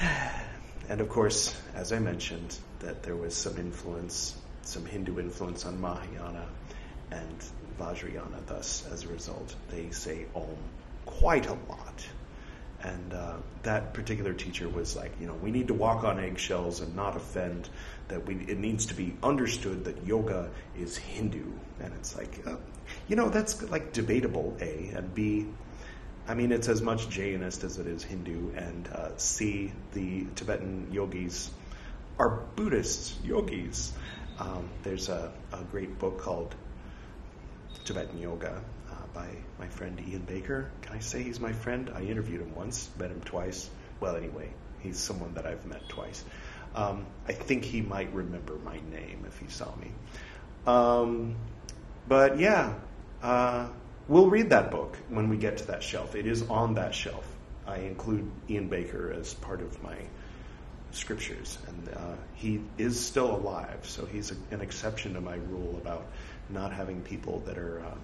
And 0.86 1.00
of 1.00 1.08
course, 1.08 1.58
as 1.74 1.94
I 1.94 1.98
mentioned, 1.98 2.58
that 2.80 3.04
there 3.04 3.16
was 3.16 3.34
some 3.34 3.56
influence 3.56 4.36
some 4.66 4.84
Hindu 4.84 5.18
influence 5.18 5.64
on 5.64 5.80
Mahayana 5.80 6.46
and 7.10 7.44
Vajrayana. 7.78 8.46
Thus, 8.46 8.86
as 8.92 9.04
a 9.04 9.08
result, 9.08 9.54
they 9.70 9.90
say 9.90 10.26
Om 10.34 10.56
quite 11.06 11.46
a 11.46 11.56
lot. 11.68 12.06
And 12.82 13.14
uh, 13.14 13.36
that 13.62 13.94
particular 13.94 14.34
teacher 14.34 14.68
was 14.68 14.94
like, 14.94 15.12
you 15.18 15.26
know, 15.26 15.34
we 15.34 15.50
need 15.50 15.68
to 15.68 15.74
walk 15.74 16.04
on 16.04 16.20
eggshells 16.20 16.80
and 16.80 16.94
not 16.94 17.16
offend. 17.16 17.68
That 18.08 18.26
we, 18.26 18.34
it 18.34 18.58
needs 18.58 18.86
to 18.86 18.94
be 18.94 19.16
understood 19.22 19.84
that 19.86 20.06
yoga 20.06 20.50
is 20.78 20.98
Hindu, 20.98 21.44
and 21.80 21.94
it's 21.94 22.14
like, 22.14 22.46
uh, 22.46 22.56
you 23.08 23.16
know, 23.16 23.30
that's 23.30 23.62
like 23.70 23.94
debatable. 23.94 24.54
A 24.60 24.92
and 24.94 25.14
B. 25.14 25.46
I 26.28 26.34
mean, 26.34 26.52
it's 26.52 26.68
as 26.68 26.82
much 26.82 27.08
Jainist 27.08 27.64
as 27.64 27.78
it 27.78 27.86
is 27.86 28.02
Hindu, 28.02 28.54
and 28.54 28.88
uh, 28.88 29.16
C. 29.16 29.72
The 29.94 30.26
Tibetan 30.34 30.88
yogis 30.92 31.50
are 32.18 32.42
Buddhist 32.56 33.24
yogis. 33.24 33.94
Um, 34.38 34.68
there's 34.82 35.08
a, 35.08 35.32
a, 35.52 35.62
great 35.70 35.98
book 35.98 36.18
called 36.18 36.54
Tibetan 37.84 38.18
Yoga 38.18 38.60
uh, 38.90 38.94
by 39.12 39.28
my 39.60 39.68
friend 39.68 40.02
Ian 40.08 40.22
Baker. 40.22 40.70
Can 40.82 40.96
I 40.96 40.98
say 40.98 41.22
he's 41.22 41.38
my 41.38 41.52
friend? 41.52 41.90
I 41.94 42.02
interviewed 42.02 42.40
him 42.40 42.54
once, 42.54 42.90
met 42.98 43.10
him 43.10 43.20
twice. 43.20 43.70
Well, 44.00 44.16
anyway, 44.16 44.50
he's 44.80 44.98
someone 44.98 45.34
that 45.34 45.46
I've 45.46 45.64
met 45.66 45.88
twice. 45.88 46.24
Um, 46.74 47.06
I 47.28 47.32
think 47.32 47.64
he 47.64 47.80
might 47.80 48.12
remember 48.12 48.56
my 48.64 48.80
name 48.90 49.24
if 49.28 49.38
he 49.38 49.48
saw 49.48 49.72
me. 49.76 49.92
Um, 50.66 51.36
but 52.08 52.40
yeah, 52.40 52.74
uh, 53.22 53.68
we'll 54.08 54.30
read 54.30 54.50
that 54.50 54.72
book 54.72 54.98
when 55.10 55.28
we 55.28 55.36
get 55.36 55.58
to 55.58 55.66
that 55.68 55.84
shelf. 55.84 56.16
It 56.16 56.26
is 56.26 56.42
on 56.50 56.74
that 56.74 56.92
shelf. 56.92 57.24
I 57.66 57.78
include 57.78 58.30
Ian 58.50 58.68
Baker 58.68 59.12
as 59.12 59.32
part 59.32 59.62
of 59.62 59.80
my 59.82 59.96
scriptures, 60.94 61.58
and 61.66 61.88
uh, 61.88 62.14
he 62.34 62.60
is 62.78 62.98
still 63.04 63.34
alive. 63.34 63.80
So 63.82 64.06
he's 64.06 64.32
a, 64.32 64.36
an 64.54 64.60
exception 64.60 65.14
to 65.14 65.20
my 65.20 65.36
rule 65.36 65.78
about 65.80 66.06
not 66.50 66.72
having 66.72 67.00
people 67.02 67.40
that 67.46 67.58
are 67.58 67.80
uh, 67.80 67.94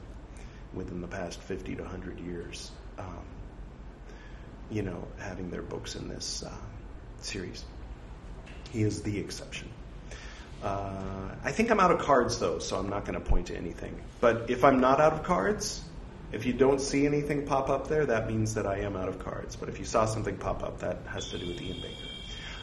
within 0.74 1.00
the 1.00 1.08
past 1.08 1.40
50 1.42 1.76
to 1.76 1.82
100 1.82 2.20
years, 2.20 2.70
um, 2.98 3.24
you 4.70 4.82
know, 4.82 5.06
having 5.18 5.50
their 5.50 5.62
books 5.62 5.94
in 5.96 6.08
this 6.08 6.42
uh, 6.42 6.52
series. 7.20 7.64
He 8.72 8.82
is 8.82 9.02
the 9.02 9.18
exception. 9.18 9.68
Uh, 10.62 11.34
I 11.42 11.52
think 11.52 11.70
I'm 11.70 11.80
out 11.80 11.90
of 11.90 12.00
cards 12.00 12.38
though, 12.38 12.58
so 12.58 12.78
I'm 12.78 12.90
not 12.90 13.04
going 13.04 13.18
to 13.18 13.24
point 13.24 13.46
to 13.46 13.56
anything. 13.56 13.98
But 14.20 14.50
if 14.50 14.62
I'm 14.64 14.80
not 14.80 15.00
out 15.00 15.12
of 15.12 15.22
cards, 15.22 15.82
if 16.32 16.46
you 16.46 16.52
don't 16.52 16.80
see 16.80 17.06
anything 17.06 17.46
pop 17.46 17.70
up 17.70 17.88
there, 17.88 18.06
that 18.06 18.28
means 18.28 18.54
that 18.54 18.66
I 18.66 18.80
am 18.80 18.94
out 18.94 19.08
of 19.08 19.18
cards. 19.18 19.56
But 19.56 19.68
if 19.68 19.78
you 19.78 19.84
saw 19.84 20.04
something 20.04 20.36
pop 20.36 20.62
up, 20.62 20.78
that 20.80 20.98
has 21.06 21.30
to 21.30 21.38
do 21.38 21.48
with 21.48 21.60
Ian 21.60 21.80
Baker. 21.80 22.09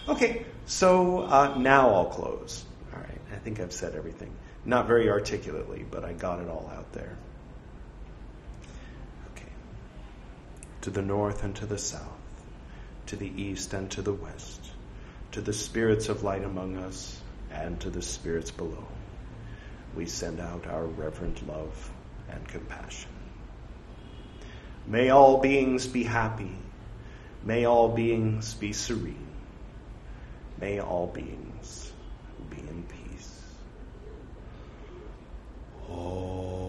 Okay, 0.08 0.46
so 0.66 1.24
uh, 1.24 1.58
now 1.58 1.90
I'll 1.90 2.06
close. 2.06 2.64
All 2.94 3.00
right, 3.00 3.22
I 3.34 3.36
think 3.36 3.60
I've 3.60 3.74
said 3.74 3.94
everything. 3.94 4.32
Not 4.64 4.88
very 4.88 5.10
articulately, 5.10 5.86
but 5.90 6.06
I 6.06 6.14
got 6.14 6.40
it 6.40 6.48
all 6.48 6.72
out 6.74 6.92
there. 6.94 7.18
Okay. 9.34 9.52
To 10.82 10.90
the 10.90 11.02
north 11.02 11.44
and 11.44 11.54
to 11.58 11.66
the 11.66 11.78
south, 11.78 12.02
to 13.08 13.18
the 13.18 13.30
east 13.42 13.74
and 13.74 13.92
to 13.92 14.02
the 14.02 14.14
west, 14.14 14.62
to 15.34 15.42
the 15.42 15.54
spirits 15.54 16.08
of 16.08 16.24
light 16.24 16.44
among 16.44 16.78
us 16.78 17.22
and 17.52 17.78
to 17.82 17.90
the 17.90 18.02
spirits 18.02 18.52
below, 18.52 18.88
we 19.94 20.06
send 20.06 20.40
out 20.40 20.68
our 20.68 20.86
reverent 20.86 21.46
love 21.48 21.92
and 22.30 22.48
compassion. 22.48 23.12
May 24.86 25.10
all 25.10 25.40
beings 25.40 25.86
be 25.86 26.04
happy. 26.04 26.56
May 27.44 27.66
all 27.66 27.90
beings 27.90 28.54
be 28.54 28.72
serene. 28.72 29.27
May 30.60 30.80
all 30.80 31.08
beings 31.08 31.92
be 32.50 32.58
in 32.58 32.84
peace. 32.84 33.42
Oh. 35.90 36.67